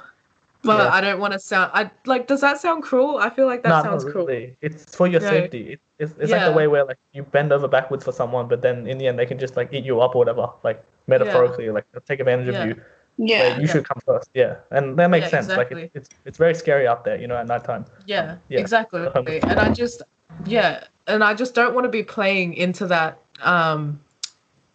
But 0.64 0.78
Yeah. 0.78 0.94
I 0.94 1.00
don't 1.00 1.18
want 1.18 1.32
to 1.32 1.38
sound 1.40 1.70
I 1.74 1.90
like 2.06 2.26
does 2.28 2.40
that 2.40 2.60
sound 2.60 2.82
cruel? 2.84 3.18
I 3.18 3.30
feel 3.30 3.46
like 3.46 3.62
that 3.64 3.68
no, 3.70 3.82
sounds 3.82 4.04
not 4.04 4.12
cruel. 4.12 4.26
really. 4.26 4.56
It's 4.60 4.94
for 4.94 5.06
your 5.08 5.20
No. 5.20 5.28
safety. 5.28 5.72
It, 5.72 5.80
it's 5.98 6.14
it's 6.18 6.30
like 6.30 6.44
the 6.44 6.52
way 6.52 6.66
where 6.68 6.84
like 6.84 6.98
you 7.12 7.22
bend 7.24 7.52
over 7.52 7.66
backwards 7.68 8.04
for 8.04 8.12
someone, 8.12 8.46
but 8.48 8.62
then 8.62 8.86
in 8.86 8.98
the 8.98 9.06
end 9.08 9.18
they 9.18 9.26
can 9.26 9.38
just 9.38 9.56
like 9.56 9.72
eat 9.72 9.84
you 9.84 10.00
up 10.00 10.14
or 10.14 10.18
whatever, 10.18 10.48
like 10.62 10.82
metaphorically, 11.08 11.70
like 11.70 11.84
take 12.06 12.20
advantage 12.20 12.54
Yeah. 12.54 12.62
of 12.62 12.68
you. 12.68 12.82
Yeah. 13.18 13.38
Where 13.50 13.60
you 13.60 13.66
should 13.66 13.86
come 13.86 14.00
first. 14.06 14.30
Yeah, 14.34 14.56
and 14.70 14.96
that 14.98 15.10
makes 15.10 15.24
Yeah, 15.24 15.42
sense. 15.42 15.48
Like 15.48 15.70
it, 15.72 15.90
it's 15.94 16.08
it's 16.24 16.38
very 16.38 16.54
scary 16.54 16.86
out 16.86 17.04
there, 17.04 17.16
you 17.16 17.26
know, 17.26 17.36
at 17.36 17.46
nighttime. 17.46 17.84
Yeah, 18.06 18.36
Yeah, 18.48 18.60
exactly. 18.60 19.06
And 19.16 19.58
I 19.60 19.72
just 19.72 20.02
yeah, 20.46 20.84
and 21.08 21.22
I 21.24 21.34
just 21.34 21.54
don't 21.54 21.74
want 21.74 21.84
to 21.84 21.90
be 21.90 22.02
playing 22.02 22.54
into 22.54 22.86
that 22.86 23.18
um 23.42 24.00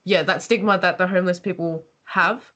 yeah, 0.04 0.22
that 0.24 0.42
stigma 0.44 0.78
that 0.80 0.98
the 0.98 1.08
homeless 1.08 1.40
people 1.40 1.84
have. 2.04 2.52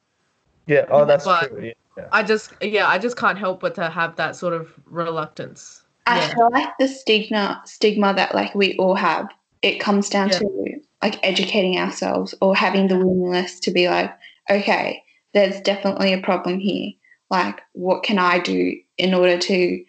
Yeah. 0.67 0.85
Oh, 0.89 1.05
that's 1.05 1.25
But- 1.25 1.49
true. 1.49 1.71
Yeah. 2.01 2.09
I 2.11 2.23
just 2.23 2.53
yeah, 2.61 2.87
I 2.87 2.97
just 2.97 3.17
can't 3.17 3.37
help 3.37 3.59
but 3.61 3.75
to 3.75 3.89
have 3.89 4.15
that 4.15 4.35
sort 4.35 4.53
of 4.53 4.73
reluctance. 4.85 5.83
I 6.05 6.19
Yeah. 6.19 6.33
feel 6.33 6.49
like 6.51 6.69
the 6.79 6.87
stigma 6.87 7.61
stigma 7.65 8.13
that 8.13 8.33
like 8.35 8.55
we 8.55 8.75
all 8.77 8.95
have, 8.95 9.27
it 9.61 9.79
comes 9.79 10.09
down 10.09 10.29
Yeah. 10.29 10.39
to 10.39 10.81
like 11.01 11.19
educating 11.23 11.77
ourselves 11.79 12.35
or 12.41 12.55
having 12.55 12.87
the 12.87 12.97
willingness 12.97 13.59
to 13.61 13.71
be 13.71 13.87
like, 13.89 14.11
okay, 14.49 15.03
there's 15.33 15.59
definitely 15.61 16.13
a 16.13 16.21
problem 16.21 16.59
here. 16.59 16.91
Like, 17.29 17.61
what 17.73 18.03
can 18.03 18.19
I 18.19 18.39
do 18.39 18.75
in 18.97 19.13
order 19.13 19.37
to 19.37 19.83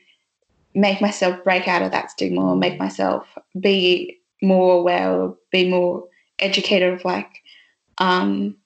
make 0.75 1.01
myself 1.01 1.43
break 1.45 1.69
out 1.69 1.83
of 1.83 1.91
that 1.91 2.11
stigma 2.11 2.41
or 2.53 2.57
make 2.57 2.79
myself 2.79 3.27
be 3.61 4.19
more 4.43 4.77
aware 4.77 5.13
or 5.13 5.37
be 5.51 5.69
more 5.69 6.05
educated 6.39 6.95
of 6.95 7.05
like 7.05 7.29
um 7.99 8.57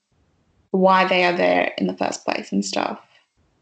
why 0.71 1.05
they 1.05 1.23
are 1.23 1.35
there 1.35 1.73
in 1.77 1.87
the 1.87 1.97
first 1.97 2.23
place 2.25 2.51
and 2.51 2.63
stuff. 2.63 2.99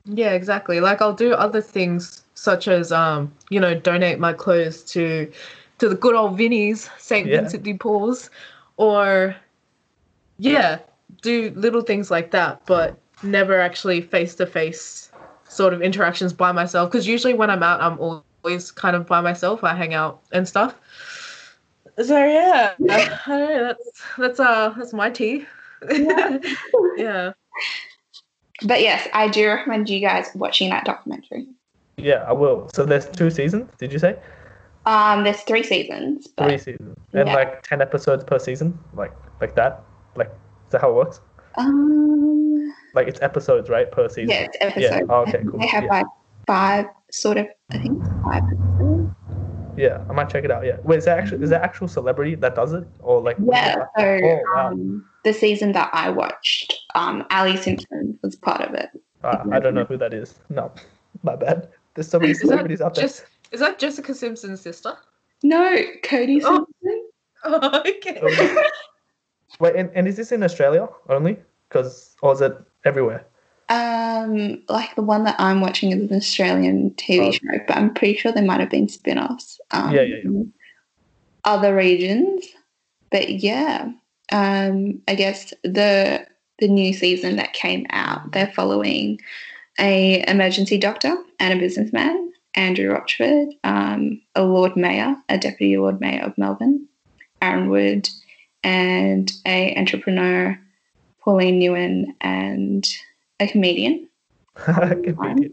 Yeah, 0.05 0.31
exactly. 0.31 0.79
Like 0.79 1.01
I'll 1.01 1.13
do 1.13 1.33
other 1.33 1.61
things 1.61 2.23
such 2.35 2.67
as 2.67 2.91
um, 2.91 3.33
you 3.49 3.59
know, 3.59 3.73
donate 3.77 4.19
my 4.19 4.33
clothes 4.33 4.83
to 4.83 5.31
to 5.79 5.89
the 5.89 5.95
good 5.95 6.15
old 6.15 6.37
Vinnies, 6.37 6.89
St. 6.99 7.27
Yeah. 7.27 7.41
Vincent 7.41 7.63
de 7.63 7.73
Paul's, 7.73 8.29
or 8.77 9.35
yeah, 10.37 10.79
do 11.21 11.51
little 11.55 11.81
things 11.81 12.11
like 12.11 12.31
that, 12.31 12.65
but 12.65 12.97
never 13.23 13.59
actually 13.59 14.01
face 14.01 14.35
to 14.35 14.45
face 14.45 15.11
sort 15.47 15.73
of 15.73 15.81
interactions 15.81 16.33
by 16.33 16.51
myself. 16.51 16.91
Because 16.91 17.07
usually 17.07 17.33
when 17.33 17.49
I'm 17.49 17.63
out, 17.63 17.81
I'm 17.81 17.99
always 17.99 18.71
kind 18.71 18.95
of 18.95 19.07
by 19.07 19.21
myself. 19.21 19.63
I 19.63 19.73
hang 19.73 19.93
out 19.93 20.21
and 20.31 20.47
stuff. 20.47 20.75
So 22.03 22.17
yeah, 22.17 22.73
I 22.89 23.07
don't 23.27 23.27
know, 23.27 23.63
that's 23.67 24.01
that's 24.17 24.39
uh 24.39 24.73
that's 24.77 24.93
my 24.93 25.09
tea. 25.09 25.45
yeah. 26.97 27.31
But 28.63 28.81
yes, 28.81 29.07
I 29.13 29.27
do 29.27 29.47
recommend 29.47 29.89
you 29.89 29.99
guys 29.99 30.27
watching 30.35 30.69
that 30.69 30.85
documentary. 30.85 31.47
Yeah, 31.97 32.23
I 32.27 32.33
will. 32.33 32.69
So 32.73 32.85
there's 32.85 33.07
two 33.09 33.29
seasons. 33.29 33.69
Did 33.77 33.91
you 33.91 33.99
say 33.99 34.17
Um, 34.85 35.23
there's 35.23 35.41
three 35.41 35.63
seasons. 35.63 36.27
But 36.35 36.47
three 36.49 36.57
seasons 36.57 36.97
and 37.13 37.27
yeah. 37.27 37.35
like 37.35 37.63
ten 37.63 37.81
episodes 37.81 38.23
per 38.23 38.39
season, 38.39 38.77
like 38.93 39.13
like 39.41 39.55
that? 39.55 39.83
Like 40.15 40.27
is 40.27 40.71
that 40.71 40.81
how 40.81 40.89
it 40.91 40.95
works? 40.95 41.21
Um, 41.57 42.73
Like 42.93 43.07
it's 43.07 43.21
episodes, 43.21 43.69
right, 43.69 43.91
per 43.91 44.07
season? 44.09 44.29
yeah, 44.29 44.43
it's 44.45 44.57
episodes. 44.61 45.05
Oh, 45.09 45.21
okay, 45.27 45.43
cool. 45.49 45.59
They 45.59 45.67
have 45.67 45.83
Yeah. 45.83 45.89
like 45.91 46.05
five, 46.47 46.85
sort 47.11 47.37
of. 47.37 47.47
I 47.71 47.77
think 47.77 48.01
five. 48.23 48.43
Episodes. 49.75 50.05
Yeah, 50.07 50.09
I 50.09 50.13
might 50.15 50.29
check 50.29 50.43
it 50.43 50.51
out. 50.51 50.65
Yeah. 50.65 50.77
Wait, 50.83 50.97
is 50.97 51.05
that 51.05 51.19
actually 51.19 51.43
is 51.43 51.49
that 51.49 51.61
actual 51.61 51.87
celebrity 51.87 52.35
that 52.35 52.55
does 52.55 52.73
it, 52.73 52.87
or 52.99 53.21
like? 53.21 53.37
Yeah. 53.39 53.75
So 53.75 53.85
oh, 53.97 54.41
wow. 54.55 54.67
um, 54.71 55.05
the 55.23 55.33
season 55.33 55.71
that 55.73 55.89
I 55.93 56.09
watched, 56.09 56.73
um, 56.95 57.25
Alli 57.29 57.57
Simpson 57.57 58.17
was 58.21 58.35
part 58.35 58.61
of 58.61 58.73
it. 58.73 58.89
Uh, 59.23 59.43
I 59.51 59.59
don't 59.59 59.73
know 59.73 59.85
who 59.85 59.97
that 59.97 60.13
is. 60.13 60.35
No, 60.49 60.71
my 61.23 61.35
bad. 61.35 61.69
There's 61.93 62.09
so 62.09 62.19
many 62.19 62.33
celebrities 62.33 62.81
out 62.81 62.95
there. 62.95 63.05
Just, 63.05 63.25
is 63.51 63.59
that 63.59 63.79
Jessica 63.79 64.13
Simpson's 64.13 64.61
sister? 64.61 64.97
No, 65.43 65.77
Cody 66.03 66.41
oh. 66.43 66.65
Simpson. 66.81 67.01
Oh, 67.47 67.83
okay. 67.85 68.19
Wait, 69.59 69.75
and, 69.75 69.91
and 69.93 70.07
is 70.07 70.17
this 70.17 70.31
in 70.31 70.41
Australia 70.41 70.89
only? 71.09 71.37
Because 71.69 72.15
or 72.23 72.33
is 72.33 72.41
it 72.41 72.57
everywhere? 72.85 73.23
Um, 73.67 74.61
like 74.69 74.95
the 74.95 75.01
one 75.01 75.23
that 75.23 75.35
I'm 75.39 75.61
watching 75.61 75.91
is 75.91 76.09
an 76.09 76.15
Australian 76.15 76.91
TV 76.91 77.27
oh. 77.27 77.31
show, 77.31 77.63
but 77.67 77.75
I'm 77.75 77.93
pretty 77.93 78.17
sure 78.17 78.31
there 78.31 78.43
might 78.43 78.59
have 78.59 78.69
been 78.69 78.87
spin-offs. 78.87 79.59
Um, 79.71 79.93
yeah, 79.93 80.01
yeah, 80.01 80.17
yeah. 80.23 80.43
Other 81.43 81.75
regions, 81.75 82.45
but 83.11 83.29
yeah, 83.29 83.91
um, 84.31 85.01
I 85.07 85.15
guess 85.15 85.53
the 85.63 86.27
the 86.59 86.67
new 86.67 86.93
season 86.93 87.35
that 87.35 87.53
came 87.53 87.85
out, 87.89 88.31
they're 88.31 88.51
following 88.55 89.19
a 89.79 90.23
emergency 90.27 90.77
doctor 90.77 91.15
and 91.39 91.53
a 91.53 91.61
businessman, 91.61 92.31
Andrew 92.53 92.91
Rochford, 92.91 93.49
um, 93.63 94.21
a 94.35 94.43
Lord 94.43 94.77
Mayor, 94.77 95.15
a 95.27 95.37
Deputy 95.37 95.77
Lord 95.77 95.99
Mayor 95.99 96.23
of 96.23 96.37
Melbourne, 96.37 96.87
Arron 97.41 97.69
Wood, 97.69 98.09
and 98.63 99.31
a 99.45 99.75
entrepreneur, 99.75 100.57
Pauline 101.23 101.59
Nguyen, 101.59 102.15
and 102.21 102.87
a 103.39 103.47
comedian. 103.47 104.07
a 104.67 104.95
comedian. 104.95 105.51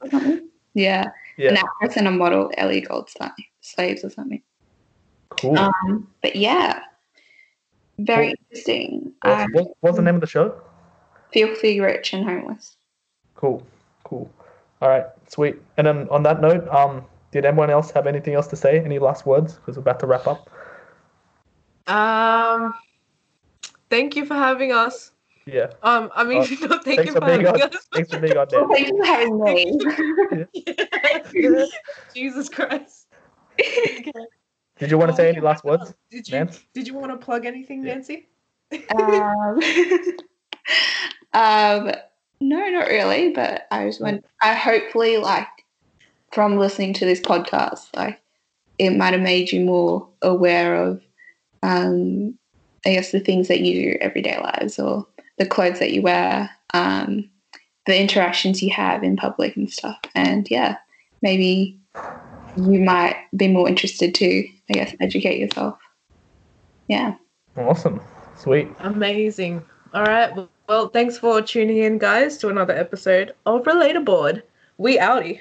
Yeah. 0.75 1.11
yeah. 1.37 1.51
An 1.51 1.57
actress 1.59 1.97
and 1.97 2.09
a 2.09 2.11
model, 2.11 2.51
Ellie 2.57 2.81
Gold 2.81 3.11
Slaves 3.61 4.05
or 4.05 4.11
something. 4.11 4.43
Cool. 5.31 5.59
Um, 5.59 6.09
but 6.23 6.37
yeah, 6.37 6.81
very 7.99 8.29
cool. 8.29 8.35
interesting. 8.51 9.13
What's, 9.23 9.43
um, 9.43 9.67
what's 9.81 9.97
the 9.97 10.03
name 10.03 10.17
of 10.17 10.21
the 10.21 10.27
show? 10.27 10.61
Filthy 11.33 11.81
Rich 11.81 12.13
and 12.13 12.25
Homeless. 12.25 12.77
Cool, 13.35 13.63
cool. 14.05 14.31
All 14.81 14.89
right, 14.89 15.07
sweet. 15.29 15.57
And 15.77 15.87
then 15.87 16.09
on 16.11 16.23
that 16.25 16.41
note, 16.41 16.69
um, 16.69 17.05
did 17.31 17.45
anyone 17.45 17.71
else 17.71 17.91
have 17.93 18.07
anything 18.07 18.35
else 18.35 18.47
to 18.49 18.57
say? 18.57 18.81
Any 18.81 18.99
last 18.99 19.25
words? 19.27 19.55
Because 19.55 19.77
we're 19.77 19.83
about 19.83 20.01
to 20.01 20.07
wrap 20.07 20.27
up. 20.27 20.51
Um, 21.87 22.75
thank 23.89 24.17
you 24.17 24.27
for 24.27 24.35
having 24.35 24.73
us. 24.73 25.12
Yeah. 25.47 25.73
Um, 25.83 26.11
I 26.15 26.25
mean, 26.25 26.43
uh, 26.43 26.47
no, 26.67 26.79
thank 26.79 27.07
you 27.07 27.13
for, 27.13 27.21
for 27.21 27.27
having 27.27 27.47
on, 27.47 27.63
us. 27.63 27.77
Thanks 27.93 28.11
for 28.13 28.21
being 28.21 28.37
on 28.37 28.47
there. 28.51 28.69
thank 28.73 28.89
you 28.89 28.99
for 28.99 29.07
having 29.07 29.43
me. 29.43 30.47
yeah. 31.35 31.65
Jesus 32.15 32.49
Christ. 32.49 33.09
Okay. 33.61 34.13
Did 34.79 34.91
you 34.91 34.99
want 34.99 35.11
to 35.11 35.17
say 35.17 35.29
any 35.29 35.41
last 35.41 35.65
words? 35.65 35.95
Did 36.11 36.29
you 36.29 36.35
Nance? 36.35 36.65
Did 36.75 36.87
you 36.87 36.95
want 36.95 37.13
to 37.13 37.25
plug 37.25 37.45
anything, 37.45 37.83
Nancy? 37.83 38.29
um, 38.99 39.61
um, 41.33 41.93
no, 42.41 42.69
not 42.69 42.89
really. 42.89 43.31
But 43.33 43.67
I 43.71 43.87
just 43.87 44.01
want. 44.01 44.25
I 44.41 44.55
hopefully 44.55 45.19
like 45.19 45.49
from 46.33 46.57
listening 46.57 46.95
to 46.95 47.05
this 47.05 47.21
podcast, 47.21 47.95
like 47.95 48.21
it 48.79 48.91
might 48.91 49.13
have 49.13 49.23
made 49.23 49.53
you 49.53 49.61
more 49.61 50.09
aware 50.23 50.75
of, 50.75 51.03
um, 51.63 52.37
I 52.85 52.95
guess 52.95 53.13
the 53.13 53.21
things 53.21 53.49
that 53.49 53.61
you 53.61 53.93
do 53.93 53.99
everyday 54.01 54.39
lives 54.39 54.79
or 54.79 55.07
the 55.43 55.49
clothes 55.49 55.81
that 55.81 55.93
you 55.93 56.03
wear, 56.03 56.49
um, 56.73 57.29
the 57.87 58.01
interactions 58.01 58.63
you 58.63 58.71
have 58.71 59.03
in 59.03 59.17
public 59.17 59.57
and 59.57 59.71
stuff. 59.71 59.99
And 60.15 60.49
yeah, 60.51 60.77
maybe 61.21 61.77
you 62.57 62.81
might 62.81 63.17
be 63.37 63.49
more 63.49 63.69
interested 63.69 64.15
to, 64.15 64.49
I 64.71 64.73
guess, 64.73 64.95
educate 65.01 65.41
yourself. 65.41 65.79
Yeah. 66.87 67.17
Awesome. 67.57 68.01
Sweet. 68.37 68.69
Amazing. 68.79 69.65
All 69.93 70.05
right. 70.05 70.33
Well, 70.69 70.89
thanks 70.89 71.19
for 71.19 71.43
tuning 71.43 71.79
in, 71.79 71.99
guys, 71.99 72.39
to 72.39 72.49
another 72.49 72.75
episode 72.75 73.35
of 73.45 73.63
Relatabored. 73.65 74.43
We 74.79 74.99
outie. 74.99 75.41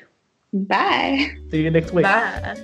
Bye. 0.52 1.30
See 1.52 1.62
you 1.62 1.70
next 1.70 1.94
week. 1.94 2.04
Bye. 2.04 2.58